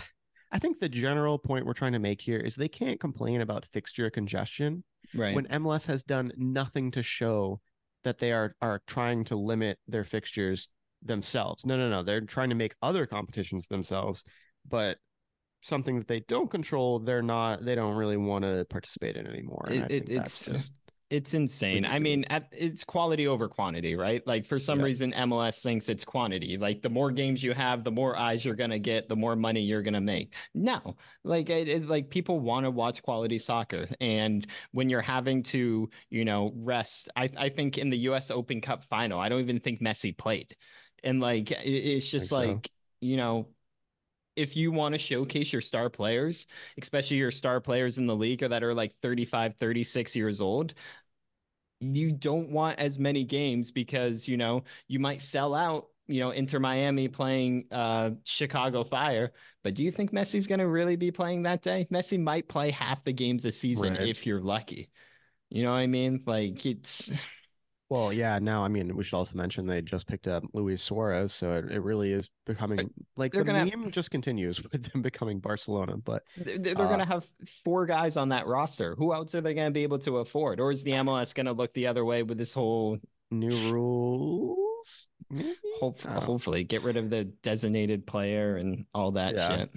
I 0.52 0.60
think 0.60 0.80
the 0.80 0.88
general 0.88 1.38
point 1.38 1.66
we're 1.66 1.74
trying 1.74 1.93
to 1.93 2.00
make 2.00 2.22
here 2.22 2.38
is 2.39 2.56
they 2.56 2.70
can't 2.70 3.00
complain 3.00 3.41
about 3.41 3.66
fixture 3.66 4.10
congestion 4.10 4.84
Right. 5.14 5.36
when 5.36 5.48
MLS 5.48 5.86
has 5.88 6.04
done 6.04 6.32
nothing 6.38 6.91
to 6.91 7.02
show 7.04 7.60
that 8.04 8.20
they 8.20 8.32
are 8.32 8.56
are 8.62 8.82
trying 8.88 9.26
to 9.26 9.36
limit 9.36 9.80
their 9.88 10.04
fixtures 10.06 10.70
themselves. 11.02 11.66
No, 11.66 11.76
no, 11.78 11.89
no. 11.89 12.04
They're 12.04 12.22
trying 12.22 12.50
to 12.50 12.56
make 12.56 12.74
other 12.82 13.06
competitions 13.06 13.68
themselves, 13.68 14.24
but 14.68 14.98
something 15.66 15.97
that 15.97 16.07
they 16.07 16.20
don't 16.22 16.49
control, 16.49 16.99
they're 16.99 17.22
not. 17.24 17.66
They 17.66 17.76
don't 17.76 17.95
really 17.95 18.18
want 18.18 18.43
to 18.45 18.66
participate 18.70 19.18
in 19.18 19.28
anymore. 19.28 19.66
It- 19.70 19.91
it- 19.91 20.09
it's- 20.09 20.45
just 20.45 20.74
It's 21.11 21.36
insane. 21.36 21.86
I 21.86 21.99
mean, 21.99 22.26
at, 22.32 22.47
it's 22.51 22.84
quality 22.84 23.28
over 23.28 23.47
quantity, 23.47 23.95
right? 23.95 24.26
Like 24.26 24.43
for 24.43 24.59
some 24.59 24.80
Yeah. 24.80 24.86
reason, 24.86 25.13
MLS 25.13 25.61
thinks 25.61 25.88
it's 25.88 26.03
quantity. 26.03 26.57
Like 26.57 26.82
the 26.82 26.89
more 26.89 27.11
games 27.11 27.43
you 27.43 27.53
have, 27.53 27.84
the 27.84 27.91
more 27.91 28.18
eyes 28.18 28.43
you're 28.43 28.55
gonna 28.55 28.80
get, 28.80 29.07
the 29.07 29.16
more 29.16 29.36
money 29.36 29.61
you're 29.61 29.84
gonna 29.84 30.01
make. 30.01 30.34
No, 30.55 30.95
like 31.24 31.51
it, 31.51 31.68
it- 31.68 31.88
like 31.88 32.09
people 32.09 32.39
want 32.39 32.66
to 32.66 32.72
watch 32.72 33.03
quality 33.03 33.38
soccer, 33.38 33.88
and 34.01 34.47
when 34.72 34.89
you're 34.89 34.99
having 35.01 35.43
to, 35.43 35.88
you 36.09 36.26
know, 36.26 36.51
rest, 36.55 37.11
I 37.16 37.30
I 37.38 37.49
think 37.49 37.78
in 37.78 37.91
the 37.91 37.97
U.S. 38.09 38.32
Open 38.32 38.59
Cup 38.59 38.84
final, 38.84 39.20
I 39.20 39.30
don't 39.30 39.41
even 39.41 39.59
think 39.59 39.82
Messi 39.82 40.18
played, 40.18 40.55
and 41.03 41.20
like 41.20 41.51
it, 41.51 41.57
it's 41.70 42.09
just 42.09 42.30
so. 42.30 42.38
like 42.39 42.72
you 42.99 43.18
know. 43.18 43.47
If 44.36 44.55
you 44.55 44.71
want 44.71 44.93
to 44.93 44.99
showcase 44.99 45.53
your 45.53 45.61
star 45.61 45.89
players, 45.89 46.47
especially 46.81 47.17
your 47.17 47.31
star 47.31 47.61
players 47.61 47.97
in 47.97 48.05
the 48.07 48.15
league 48.15 48.43
or 48.43 48.49
that 48.49 48.63
are 48.63 48.73
like 48.73 48.93
35, 49.01 49.55
36 49.59 50.15
years 50.15 50.41
old, 50.41 50.73
you 51.79 52.11
don't 52.11 52.49
want 52.49 52.79
as 52.79 52.97
many 52.97 53.23
games 53.23 53.71
because, 53.71 54.27
you 54.27 54.38
know, 54.38 54.63
you 54.88 54.99
might 54.99 55.21
sell 55.21 55.53
out, 55.53 55.88
you 56.07 56.19
know, 56.19 56.31
Inter 56.31 56.59
Miami 56.59 57.07
playing 57.07 57.65
uh 57.71 58.11
Chicago 58.23 58.83
Fire. 58.83 59.31
But 59.63 59.73
do 59.75 59.83
you 59.83 59.91
think 59.91 60.11
Messi's 60.11 60.47
going 60.47 60.59
to 60.59 60.67
really 60.67 60.95
be 60.95 61.11
playing 61.11 61.43
that 61.43 61.61
day? 61.61 61.88
Messi 61.91 62.19
might 62.19 62.47
play 62.47 62.71
half 62.71 63.03
the 63.03 63.13
games 63.13 63.45
a 63.45 63.51
season 63.51 63.93
Right. 63.93 64.07
if 64.07 64.25
you're 64.25 64.41
lucky. 64.41 64.89
You 65.49 65.63
know 65.63 65.71
what 65.71 65.77
I 65.77 65.88
mean? 65.88 66.23
Like 66.25 66.65
it's 66.65 67.11
well, 67.89 68.11
yeah. 68.11 68.39
Now, 68.39 68.63
I 68.63 68.67
mean, 68.67 68.95
we 68.95 69.03
should 69.03 69.15
also 69.17 69.38
mention 69.38 69.65
they 69.65 69.81
just 69.81 70.07
picked 70.07 70.27
up 70.27 70.43
Luis 70.53 70.81
Suarez, 70.81 71.33
so 71.33 71.53
it, 71.53 71.71
it 71.71 71.79
really 71.81 72.11
is 72.11 72.29
becoming 72.45 72.89
like 73.15 73.31
they're 73.31 73.43
the 73.43 73.51
gonna- 73.53 73.65
meme 73.77 73.91
just 73.91 74.09
continues 74.11 74.61
with 74.71 74.91
them 74.91 75.01
becoming 75.01 75.39
Barcelona. 75.39 75.97
But 75.97 76.23
they're, 76.38 76.57
they're 76.57 76.77
Uh, 76.79 76.88
going 76.88 76.99
to 76.99 77.05
have 77.05 77.25
four 77.63 77.86
guys 77.86 78.17
on 78.17 78.29
that 78.29 78.47
roster. 78.47 78.95
Who 78.95 79.13
else 79.13 79.36
are 79.36 79.41
they 79.41 79.53
going 79.53 79.67
to 79.67 79.71
be 79.71 79.83
able 79.83 79.99
to 79.99 80.17
afford? 80.17 80.59
Or 80.59 80.71
is 80.71 80.83
the 80.83 80.91
MLS 80.91 81.33
going 81.36 81.45
to 81.45 81.53
look 81.53 81.73
the 81.73 81.88
other 81.88 82.03
way 82.05 82.23
with 82.23 82.38
this 82.38 82.53
whole 82.53 82.97
new 83.31 83.71
rules, 83.71 85.09
maybe. 85.29 85.55
hope, 85.79 85.99
hopefully 86.01 86.63
get 86.63 86.83
rid 86.83 86.97
of 86.97 87.09
the 87.09 87.25
designated 87.25 88.05
player 88.07 88.55
and 88.55 88.86
all 88.93 89.11
that 89.11 89.36
Yeah. 89.36 89.57
shit? 89.57 89.69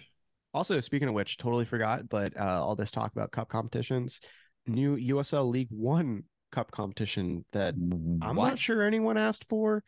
Also, 0.54 0.80
speaking 0.80 1.08
of 1.08 1.14
which, 1.14 1.36
totally 1.36 1.64
forgot, 1.66 2.08
but 2.08 2.34
uh, 2.38 2.62
all 2.64 2.74
this 2.74 2.90
talk 2.90 3.12
about 3.12 3.30
cup 3.32 3.48
competitions, 3.48 4.20
new 4.66 4.96
USL 4.96 5.48
League 5.50 5.68
One 5.70 6.24
cup 6.50 6.70
competition 6.70 7.44
that 7.52 7.74
I'm 7.74 8.36
What? 8.36 8.48
not 8.48 8.58
sure 8.58 8.82
anyone 8.82 9.18
asked 9.18 9.44
for. 9.48 9.82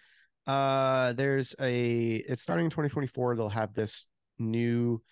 Uh, 0.46 1.12
there's 1.12 1.54
a 1.60 2.16
it's 2.16 2.42
starting 2.42 2.66
in 2.66 2.70
2024. 2.70 3.36
They'll 3.36 3.48
have 3.48 3.74
this 3.74 4.06
new 4.38 5.02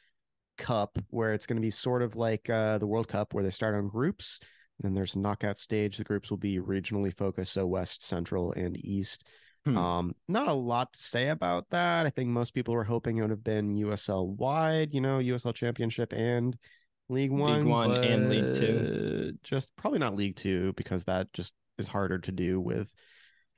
cup 0.56 0.98
where 1.10 1.32
it's 1.34 1.46
going 1.46 1.56
to 1.56 1.62
be 1.62 1.70
sort 1.70 2.02
of 2.02 2.16
like 2.16 2.48
uh, 2.50 2.78
the 2.78 2.86
World 2.86 3.08
Cup, 3.08 3.34
where 3.34 3.44
they 3.44 3.50
start 3.50 3.74
on 3.74 3.88
groups. 3.88 4.40
And 4.42 4.86
then 4.86 4.94
there's 4.94 5.14
a 5.14 5.18
knockout 5.18 5.58
stage. 5.58 5.96
The 5.96 6.04
groups 6.04 6.30
will 6.30 6.38
be 6.38 6.58
regionally 6.58 7.16
focused, 7.16 7.52
so 7.52 7.66
West, 7.66 8.04
Central, 8.04 8.52
and 8.52 8.76
East. 8.84 9.26
Hmm. 9.64 9.76
Um, 9.76 10.14
not 10.28 10.48
a 10.48 10.52
lot 10.52 10.92
to 10.92 10.98
say 11.00 11.28
about 11.28 11.68
that. 11.70 12.06
I 12.06 12.10
think 12.10 12.28
most 12.28 12.54
people 12.54 12.74
were 12.74 12.84
hoping 12.84 13.18
it 13.18 13.22
would 13.22 13.30
have 13.30 13.44
been 13.44 13.74
USL 13.76 14.28
wide, 14.36 14.94
you 14.94 15.00
know, 15.00 15.18
USL 15.18 15.54
Championship 15.54 16.12
and 16.12 16.56
League 17.08 17.30
One, 17.30 17.68
One 17.68 17.90
and 18.04 18.28
League 18.28 18.52
Two. 18.52 19.32
Just 19.42 19.74
probably 19.76 19.98
not 19.98 20.14
League 20.16 20.36
Two 20.36 20.72
because 20.74 21.04
that 21.04 21.32
just 21.32 21.52
is 21.78 21.88
harder 21.88 22.18
to 22.18 22.32
do 22.32 22.60
with 22.60 22.92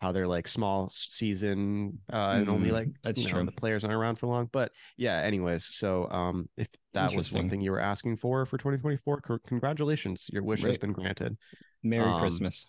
how 0.01 0.13
they're 0.13 0.27
like 0.27 0.49
small 0.49 0.91
season 0.95 1.99
uh, 2.13 2.35
and 2.37 2.49
only 2.49 2.71
Mm, 2.71 2.73
like 2.73 2.89
that's 3.03 3.19
you 3.19 3.29
know, 3.29 3.33
true. 3.39 3.45
the 3.45 3.53
players 3.53 3.85
aren't 3.85 3.95
around 3.95 4.17
for 4.17 4.29
long. 4.29 4.49
But 4.51 4.73
yeah, 4.97 5.19
anyways, 5.21 5.65
so 5.65 6.09
um, 6.11 6.49
if 6.57 6.69
that 6.95 7.13
was 7.15 7.29
something 7.29 7.61
you 7.61 7.71
were 7.71 7.81
asking 7.81 8.17
for 8.17 8.47
for 8.47 8.57
2024, 8.57 9.23
c- 9.27 9.35
congratulations, 9.47 10.31
your 10.33 10.43
wish 10.43 10.63
has 10.63 10.79
been 10.79 10.93
granted. 10.93 11.37
Merry 11.83 12.13
Um, 12.13 12.19
Christmas. 12.21 12.67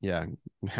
Yeah. 0.00 0.26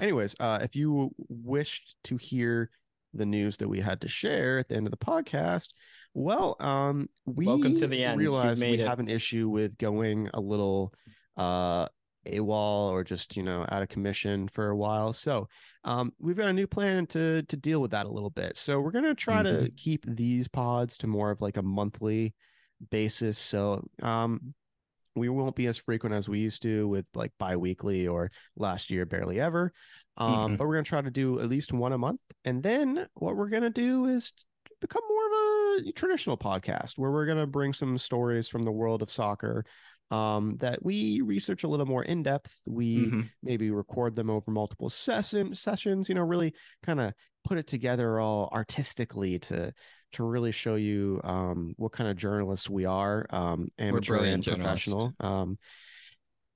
Anyways, 0.00 0.34
uh, 0.40 0.60
if 0.62 0.74
you 0.74 1.10
wished 1.28 1.96
to 2.04 2.16
hear 2.16 2.70
the 3.14 3.26
news 3.26 3.56
that 3.58 3.68
we 3.68 3.80
had 3.80 4.00
to 4.02 4.08
share 4.08 4.58
at 4.58 4.68
the 4.68 4.76
end 4.76 4.86
of 4.86 4.90
the 4.90 4.96
podcast, 4.96 5.68
well, 6.16 6.56
um, 6.60 7.08
we 7.26 7.44
Welcome 7.44 7.74
to 7.74 7.86
the 7.86 8.02
end. 8.02 8.20
You've 8.22 8.32
realized 8.32 8.60
we 8.62 8.80
it. 8.80 8.86
have 8.88 9.00
an 9.00 9.08
issue 9.10 9.50
with 9.50 9.76
going 9.76 10.30
a 10.32 10.40
little 10.40 10.92
uh 11.36 11.86
AWOL 12.26 12.90
or 12.90 13.04
just 13.04 13.36
you 13.36 13.42
know 13.42 13.66
out 13.70 13.82
of 13.82 13.88
commission 13.90 14.48
for 14.48 14.70
a 14.70 14.76
while. 14.76 15.12
So 15.12 15.46
um, 15.84 16.12
we've 16.18 16.36
got 16.36 16.48
a 16.48 16.52
new 16.54 16.66
plan 16.66 17.06
to 17.08 17.42
to 17.42 17.56
deal 17.56 17.80
with 17.82 17.90
that 17.90 18.06
a 18.06 18.10
little 18.10 18.30
bit. 18.30 18.56
So 18.56 18.80
we're 18.80 18.90
gonna 18.92 19.14
try 19.14 19.42
to 19.42 19.48
Mm-hmm. 19.48 19.74
keep 19.76 20.04
these 20.08 20.48
pods 20.48 20.96
to 20.98 21.06
more 21.06 21.30
of 21.30 21.42
like 21.42 21.58
a 21.58 21.62
monthly 21.62 22.34
basis. 22.90 23.38
So 23.38 23.86
um, 24.02 24.54
we 25.14 25.28
won't 25.28 25.54
be 25.54 25.66
as 25.66 25.76
frequent 25.76 26.14
as 26.14 26.28
we 26.28 26.38
used 26.38 26.62
to 26.62 26.88
with 26.88 27.04
like 27.14 27.32
bi-weekly 27.38 28.06
or 28.08 28.30
last 28.56 28.90
year 28.90 29.04
barely 29.06 29.40
ever 29.40 29.72
um 30.18 30.52
Mhm. 30.52 30.58
but 30.58 30.66
we're 30.66 30.74
going 30.74 30.84
to 30.84 30.88
try 30.88 31.00
to 31.02 31.10
do 31.10 31.40
at 31.40 31.48
least 31.48 31.72
one 31.72 31.92
a 31.92 31.98
month 31.98 32.20
and 32.44 32.62
then 32.62 33.06
what 33.14 33.36
we're 33.36 33.48
going 33.48 33.62
to 33.62 33.70
do 33.70 34.06
is 34.06 34.32
become 34.86 35.02
more 35.08 35.26
of 35.26 35.86
a 35.86 35.92
traditional 35.92 36.36
podcast 36.36 36.92
where 36.96 37.10
we're 37.10 37.26
going 37.26 37.38
to 37.38 37.46
bring 37.46 37.72
some 37.72 37.98
stories 37.98 38.48
from 38.48 38.62
the 38.62 38.72
world 38.72 39.02
of 39.02 39.10
soccer 39.10 39.64
um 40.12 40.56
that 40.58 40.84
we 40.84 41.20
research 41.20 41.64
a 41.64 41.68
little 41.68 41.84
more 41.86 42.04
in 42.04 42.22
depth. 42.22 42.62
We 42.64 43.08
Mhm. 43.10 43.28
maybe 43.42 43.72
record 43.72 44.14
them 44.14 44.30
over 44.30 44.52
multiple 44.52 44.88
session 44.88 45.54
sessions 45.54 46.08
you 46.08 46.14
know 46.14 46.22
really 46.22 46.54
kind 46.84 47.00
of 47.00 47.12
put 47.44 47.58
it 47.58 47.66
together 47.66 48.20
all 48.20 48.48
artistically 48.52 49.40
to 49.40 49.72
to 50.12 50.22
really 50.22 50.52
show 50.52 50.76
you 50.76 51.20
um 51.24 51.74
what 51.76 51.90
kind 51.90 52.08
of 52.08 52.16
journalists 52.16 52.70
we 52.70 52.84
are 52.84 53.26
um 53.30 53.68
amateur 53.78 54.14
brilliant 54.14 54.46
and 54.46 54.60
professional. 54.62 55.12
Um 55.18 55.58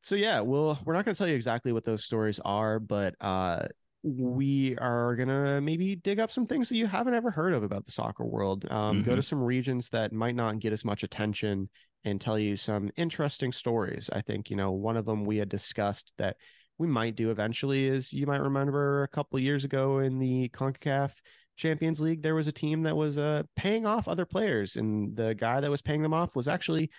so 0.03 0.15
yeah 0.15 0.41
well 0.41 0.79
we're 0.85 0.95
not 0.95 1.05
going 1.05 1.15
to 1.15 1.19
tell 1.19 1.29
you 1.29 1.35
exactly 1.35 1.73
what 1.73 1.85
those 1.85 2.05
stories 2.05 2.41
are 2.45 2.79
but 2.79 3.15
uh 3.21 3.67
we 4.03 4.77
are 4.79 5.15
gonna 5.17 5.61
maybe 5.61 5.97
dig 5.97 6.19
up 6.19 6.31
some 6.31 6.47
things 6.47 6.69
that 6.69 6.77
you 6.77 6.87
haven't 6.87 7.15
ever 7.15 7.31
heard 7.31 7.53
of 7.53 7.63
about 7.63 7.85
the 7.85 7.93
soccer 7.93 8.25
world. 8.25 8.65
Um 8.71 9.03
go 9.03 9.15
to 9.15 9.23
some 9.23 9.43
regions 9.43 9.89
that 9.91 10.13
might 10.13 10.35
not 10.35 10.59
get 10.59 10.73
as 10.73 10.85
much 10.85 11.03
attention 11.03 11.69
and 12.05 12.21
tell 12.21 12.39
you 12.39 12.57
some 12.57 12.91
interesting 12.97 13.53
stories. 13.53 14.09
I 14.13 14.23
think 14.23 14.51
you 14.51 14.57
know 14.57 14.73
one 14.73 14.97
of 14.97 15.05
them 15.05 15.25
we 15.25 15.37
had 15.37 15.49
discussed 15.49 16.13
that 16.19 16.37
we 16.79 16.87
might 16.87 17.15
do 17.15 17.31
eventually 17.31 17.87
is 17.87 18.13
you 18.13 18.27
might 18.27 18.41
remember 18.41 19.03
a 19.03 19.09
couple 19.09 19.37
of 19.37 19.43
years 19.43 19.65
ago 19.65 19.99
in 19.99 20.19
the 20.19 20.49
CONCACAF 20.49 21.13
Champions 21.57 22.01
League 22.01 22.23
there 22.23 22.35
was 22.35 22.47
a 22.47 22.53
team 22.53 22.85
that 22.85 22.97
was 22.97 23.19
uh 23.19 23.43
paying 23.55 23.85
off 23.85 24.09
other 24.09 24.25
players 24.25 24.77
and 24.77 25.15
the 25.15 25.35
guy 25.35 25.61
that 25.61 25.71
was 25.71 25.83
paying 25.83 26.01
them 26.01 26.15
off 26.15 26.35
was 26.35 26.49
actually 26.49 26.91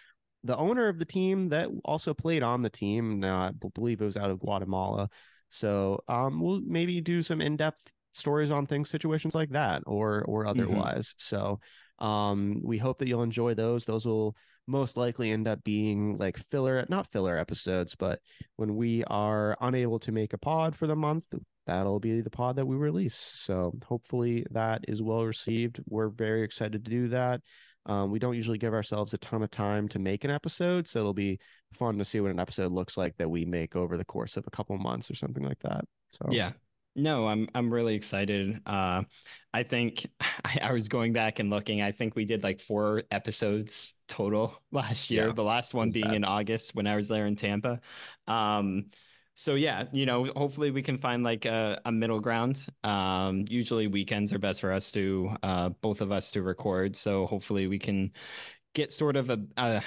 the 0.43 0.57
owner 0.57 0.87
of 0.87 0.99
the 0.99 1.05
team 1.05 1.49
that 1.49 1.69
also 1.85 2.13
played 2.13 2.43
on 2.43 2.61
the 2.61 2.69
team. 2.69 3.19
Now 3.19 3.39
I 3.39 3.51
believe 3.73 4.01
it 4.01 4.05
was 4.05 4.17
out 4.17 4.31
of 4.31 4.39
Guatemala 4.39 5.09
so 5.51 5.99
um 6.07 6.41
we'll 6.41 6.61
maybe 6.65 6.99
do 7.01 7.21
some 7.21 7.41
in-depth 7.41 7.91
stories 8.13 8.51
on 8.51 8.65
things 8.65 8.89
situations 8.89 9.35
like 9.35 9.49
that 9.51 9.83
or 9.85 10.23
or 10.23 10.45
otherwise. 10.45 11.13
So 11.17 11.59
um 11.99 12.61
we 12.63 12.77
hope 12.77 12.97
that 12.99 13.07
you'll 13.07 13.23
enjoy 13.23 13.53
those. 13.53 13.85
Those 13.85 14.05
will 14.05 14.35
most 14.67 14.95
likely 14.95 15.31
end 15.31 15.47
up 15.47 15.63
being 15.63 16.17
like 16.17 16.37
filler 16.37 16.85
not 16.87 17.11
filler 17.11 17.35
episodes 17.37 17.95
but 17.97 18.19
when 18.55 18.75
we 18.75 19.03
are 19.05 19.57
unable 19.59 19.99
to 19.99 20.11
make 20.11 20.33
a 20.33 20.37
pod 20.37 20.75
for 20.75 20.87
the 20.87 20.95
month 20.95 21.25
that'll 21.67 21.99
be 21.99 22.21
the 22.21 22.29
pod 22.29 22.55
that 22.55 22.65
we 22.65 22.75
release. 22.75 23.15
So 23.15 23.73
hopefully 23.85 24.45
that 24.51 24.85
is 24.87 25.01
well 25.01 25.25
received. 25.25 25.79
We're 25.87 26.09
very 26.09 26.43
excited 26.43 26.83
to 26.83 26.91
do 26.91 27.09
that. 27.09 27.41
Um, 27.85 28.11
we 28.11 28.19
don't 28.19 28.35
usually 28.35 28.57
give 28.57 28.73
ourselves 28.73 29.13
a 29.13 29.17
ton 29.17 29.41
of 29.41 29.49
time 29.51 29.87
to 29.89 29.99
make 29.99 30.23
an 30.23 30.31
episode, 30.31 30.87
so 30.87 30.99
it'll 30.99 31.13
be 31.13 31.39
fun 31.73 31.97
to 31.97 32.05
see 32.05 32.19
what 32.19 32.31
an 32.31 32.39
episode 32.39 32.71
looks 32.71 32.97
like 32.97 33.17
that 33.17 33.29
we 33.29 33.45
make 33.45 33.75
over 33.75 33.97
the 33.97 34.05
course 34.05 34.37
of 34.37 34.45
a 34.47 34.51
couple 34.51 34.77
months 34.77 35.09
or 35.09 35.15
something 35.15 35.43
like 35.43 35.59
that. 35.59 35.85
So 36.11 36.27
Yeah. 36.29 36.53
No, 36.93 37.27
I'm 37.27 37.47
I'm 37.55 37.73
really 37.73 37.95
excited. 37.95 38.59
Uh 38.65 39.03
I 39.53 39.63
think 39.63 40.07
I, 40.45 40.59
I 40.63 40.71
was 40.73 40.87
going 40.89 41.13
back 41.13 41.39
and 41.39 41.49
looking. 41.49 41.81
I 41.81 41.91
think 41.91 42.15
we 42.15 42.25
did 42.25 42.43
like 42.43 42.59
four 42.61 43.03
episodes 43.11 43.95
total 44.07 44.61
last 44.71 45.09
year. 45.09 45.27
Yeah, 45.27 45.33
the 45.33 45.43
last 45.43 45.73
one 45.73 45.91
being 45.91 46.07
bad. 46.07 46.15
in 46.15 46.23
August 46.25 46.75
when 46.75 46.87
I 46.87 46.95
was 46.95 47.07
there 47.07 47.27
in 47.27 47.35
Tampa. 47.35 47.79
Um 48.27 48.87
so 49.35 49.55
yeah, 49.55 49.85
you 49.93 50.05
know, 50.05 50.25
hopefully 50.35 50.71
we 50.71 50.83
can 50.83 50.97
find 50.97 51.23
like 51.23 51.45
a, 51.45 51.81
a 51.85 51.91
middle 51.91 52.19
ground. 52.19 52.65
Um 52.83 53.45
usually 53.47 53.87
weekends 53.87 54.33
are 54.33 54.39
best 54.39 54.59
for 54.61 54.71
us 54.71 54.91
to 54.91 55.35
uh 55.43 55.69
both 55.69 56.01
of 56.01 56.11
us 56.11 56.31
to 56.31 56.41
record. 56.43 56.95
So 56.95 57.25
hopefully 57.25 57.67
we 57.67 57.79
can 57.79 58.11
get 58.73 58.91
sort 58.91 59.15
of 59.15 59.29
a, 59.29 59.39
a 59.57 59.83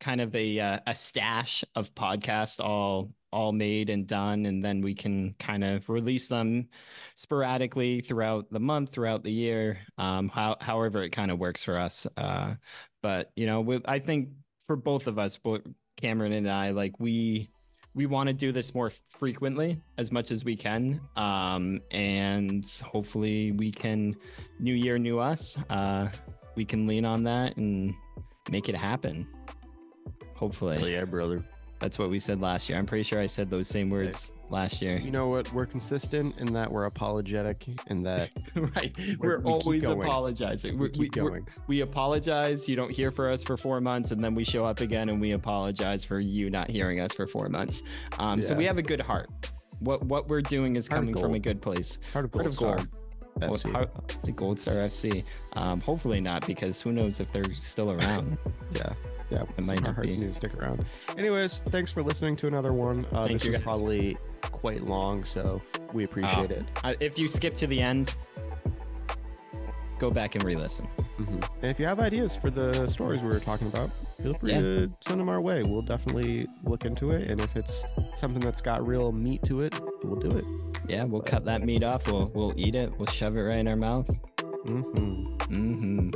kind 0.00 0.20
of 0.20 0.34
a 0.34 0.60
uh, 0.60 0.78
a 0.86 0.94
stash 0.94 1.64
of 1.74 1.94
podcasts 1.94 2.60
all 2.60 3.10
all 3.32 3.52
made 3.52 3.90
and 3.90 4.06
done 4.06 4.46
and 4.46 4.64
then 4.64 4.80
we 4.80 4.94
can 4.94 5.34
kind 5.38 5.62
of 5.64 5.88
release 5.88 6.28
them 6.28 6.68
sporadically 7.16 8.00
throughout 8.00 8.46
the 8.50 8.60
month 8.60 8.90
throughout 8.90 9.22
the 9.22 9.30
year 9.30 9.78
um 9.98 10.28
how, 10.28 10.56
however 10.60 11.02
it 11.02 11.10
kind 11.10 11.30
of 11.30 11.38
works 11.38 11.62
for 11.62 11.76
us 11.76 12.06
uh 12.16 12.54
but 13.02 13.32
you 13.36 13.46
know 13.46 13.80
i 13.86 13.98
think 13.98 14.30
for 14.66 14.76
both 14.76 15.06
of 15.06 15.18
us 15.18 15.36
both 15.36 15.60
cameron 15.96 16.32
and 16.32 16.50
i 16.50 16.70
like 16.70 16.98
we 16.98 17.50
we 17.94 18.06
want 18.06 18.26
to 18.26 18.32
do 18.32 18.52
this 18.52 18.74
more 18.74 18.92
frequently 19.08 19.80
as 19.98 20.12
much 20.12 20.30
as 20.30 20.44
we 20.44 20.56
can 20.56 21.00
um 21.16 21.80
and 21.90 22.80
hopefully 22.84 23.52
we 23.52 23.70
can 23.70 24.14
new 24.60 24.74
year 24.74 24.98
new 24.98 25.18
us 25.18 25.58
uh 25.68 26.08
we 26.54 26.64
can 26.64 26.86
lean 26.86 27.04
on 27.04 27.22
that 27.24 27.56
and 27.56 27.92
make 28.50 28.68
it 28.68 28.76
happen 28.76 29.26
hopefully 30.36 30.76
Hell 30.78 30.88
yeah, 30.88 31.04
brother. 31.04 31.42
that's 31.80 31.98
what 31.98 32.10
we 32.10 32.18
said 32.18 32.40
last 32.40 32.68
year. 32.68 32.78
I'm 32.78 32.86
pretty 32.86 33.02
sure 33.02 33.20
I 33.20 33.26
said 33.26 33.50
those 33.50 33.68
same 33.68 33.90
words 33.90 34.32
last 34.48 34.80
year. 34.80 34.96
You 34.98 35.10
know 35.10 35.28
what? 35.28 35.52
We're 35.52 35.66
consistent 35.66 36.38
in 36.38 36.52
that 36.52 36.70
we're 36.70 36.84
apologetic 36.84 37.66
and 37.88 38.06
that 38.06 38.30
right. 38.54 38.92
We're- 38.96 39.16
We're, 39.18 39.40
we 39.40 39.50
always 39.50 39.84
apologizing. 39.84 40.78
we 40.78 40.88
We, 40.88 40.90
keep 41.06 41.12
going. 41.12 41.46
we 41.66 41.80
apologize. 41.80 42.68
You 42.68 42.76
don't 42.76 42.90
hear 42.92 43.10
for 43.10 43.28
us 43.28 43.42
for 43.42 43.56
four 43.56 43.80
months, 43.80 44.10
and 44.12 44.22
then 44.22 44.34
we 44.34 44.44
show 44.44 44.64
up 44.64 44.80
again 44.80 45.08
and 45.08 45.20
we 45.20 45.32
apologize 45.32 46.04
for 46.04 46.20
you 46.20 46.48
not 46.50 46.70
hearing 46.70 47.00
us 47.00 47.12
for 47.12 47.26
four 47.26 47.48
months. 47.48 47.82
Um, 48.18 48.40
So 48.42 48.54
we 48.54 48.64
have 48.66 48.78
a 48.78 48.82
good 48.82 49.00
heart. 49.00 49.28
What 49.80 50.02
what 50.04 50.28
we're 50.28 50.40
doing 50.42 50.76
is 50.76 50.86
Heart 50.88 51.00
coming 51.00 51.18
from 51.20 51.34
a 51.34 51.38
good 51.38 51.60
place. 51.60 51.98
Heart 52.12 52.26
of 52.26 52.32
Heart 52.32 52.32
Gold 52.32 52.46
of 52.46 52.54
Star. 52.54 52.76
gold. 52.76 52.88
Well, 53.38 53.72
how- 53.74 53.90
the 54.24 54.32
Gold 54.32 54.58
Star 54.58 54.74
FC. 54.76 55.22
Um, 55.54 55.80
hopefully 55.82 56.20
not, 56.22 56.46
because 56.46 56.80
who 56.80 56.92
knows 56.92 57.20
if 57.20 57.30
they're 57.32 57.52
still 57.52 57.90
around. 57.96 58.38
Yeah, 58.74 58.94
yeah. 59.30 59.42
It 59.56 59.64
might 59.64 59.78
Our 59.80 59.86
not 59.88 59.94
hearts 59.96 60.14
be. 60.14 60.20
need 60.22 60.28
to 60.28 60.34
stick 60.34 60.54
around. 60.54 60.84
Anyways, 61.18 61.58
thanks 61.66 61.90
for 61.90 62.02
listening 62.02 62.36
to 62.36 62.46
another 62.46 62.72
one. 62.72 63.06
Uh, 63.12 63.26
Thank 63.26 63.40
this 63.40 63.44
you, 63.46 63.52
guys. 63.52 63.62
probably 63.62 64.16
quite 64.42 64.82
long, 64.84 65.24
so 65.24 65.60
we 65.92 66.04
appreciate 66.04 66.50
it. 66.50 66.64
Uh, 66.84 66.94
if 67.00 67.18
you 67.18 67.26
skip 67.28 67.54
to 67.56 67.66
the 67.66 67.80
end, 67.80 68.14
go 69.98 70.10
back 70.10 70.34
and 70.34 70.44
re-listen. 70.44 70.86
Mhm. 71.18 71.48
And 71.62 71.70
if 71.70 71.80
you 71.80 71.86
have 71.86 71.98
ideas 72.00 72.36
for 72.36 72.50
the 72.50 72.86
stories 72.86 73.22
we 73.22 73.28
were 73.28 73.40
talking 73.40 73.66
about, 73.68 73.90
feel 74.22 74.34
free 74.34 74.52
Yeah. 74.52 74.60
to 74.60 74.92
send 75.00 75.18
them 75.20 75.28
our 75.30 75.40
way. 75.40 75.62
We'll 75.62 75.80
definitely 75.82 76.46
look 76.64 76.84
into 76.84 77.12
it. 77.12 77.30
And 77.30 77.40
if 77.40 77.56
it's 77.56 77.82
something 78.18 78.40
that's 78.40 78.60
got 78.60 78.86
real 78.86 79.10
meat 79.12 79.42
to 79.44 79.62
it, 79.62 79.74
we'll 80.04 80.20
do 80.20 80.36
it. 80.36 80.44
Yeah, 80.88 81.04
we'll 81.04 81.22
cut 81.22 81.46
that 81.46 81.62
meat 81.64 81.82
off. 81.82 82.06
We'll 82.06 82.30
we'll 82.34 82.52
eat 82.56 82.74
it. 82.74 82.92
We'll 82.98 83.06
shove 83.06 83.36
it 83.36 83.40
right 83.40 83.58
in 83.58 83.66
our 83.68 83.76
mouth. 83.76 84.06
hmm 84.66 84.82
Mm-hmm. 85.46 86.10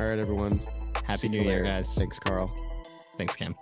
All 0.00 0.06
right, 0.08 0.18
everyone. 0.18 0.60
Happy 1.04 1.18
See 1.20 1.28
New 1.28 1.42
Year, 1.42 1.62
later. 1.62 1.64
guys. 1.64 1.94
Thanks, 1.94 2.18
Carl. 2.18 2.50
Thanks, 3.16 3.36
Cam. 3.36 3.54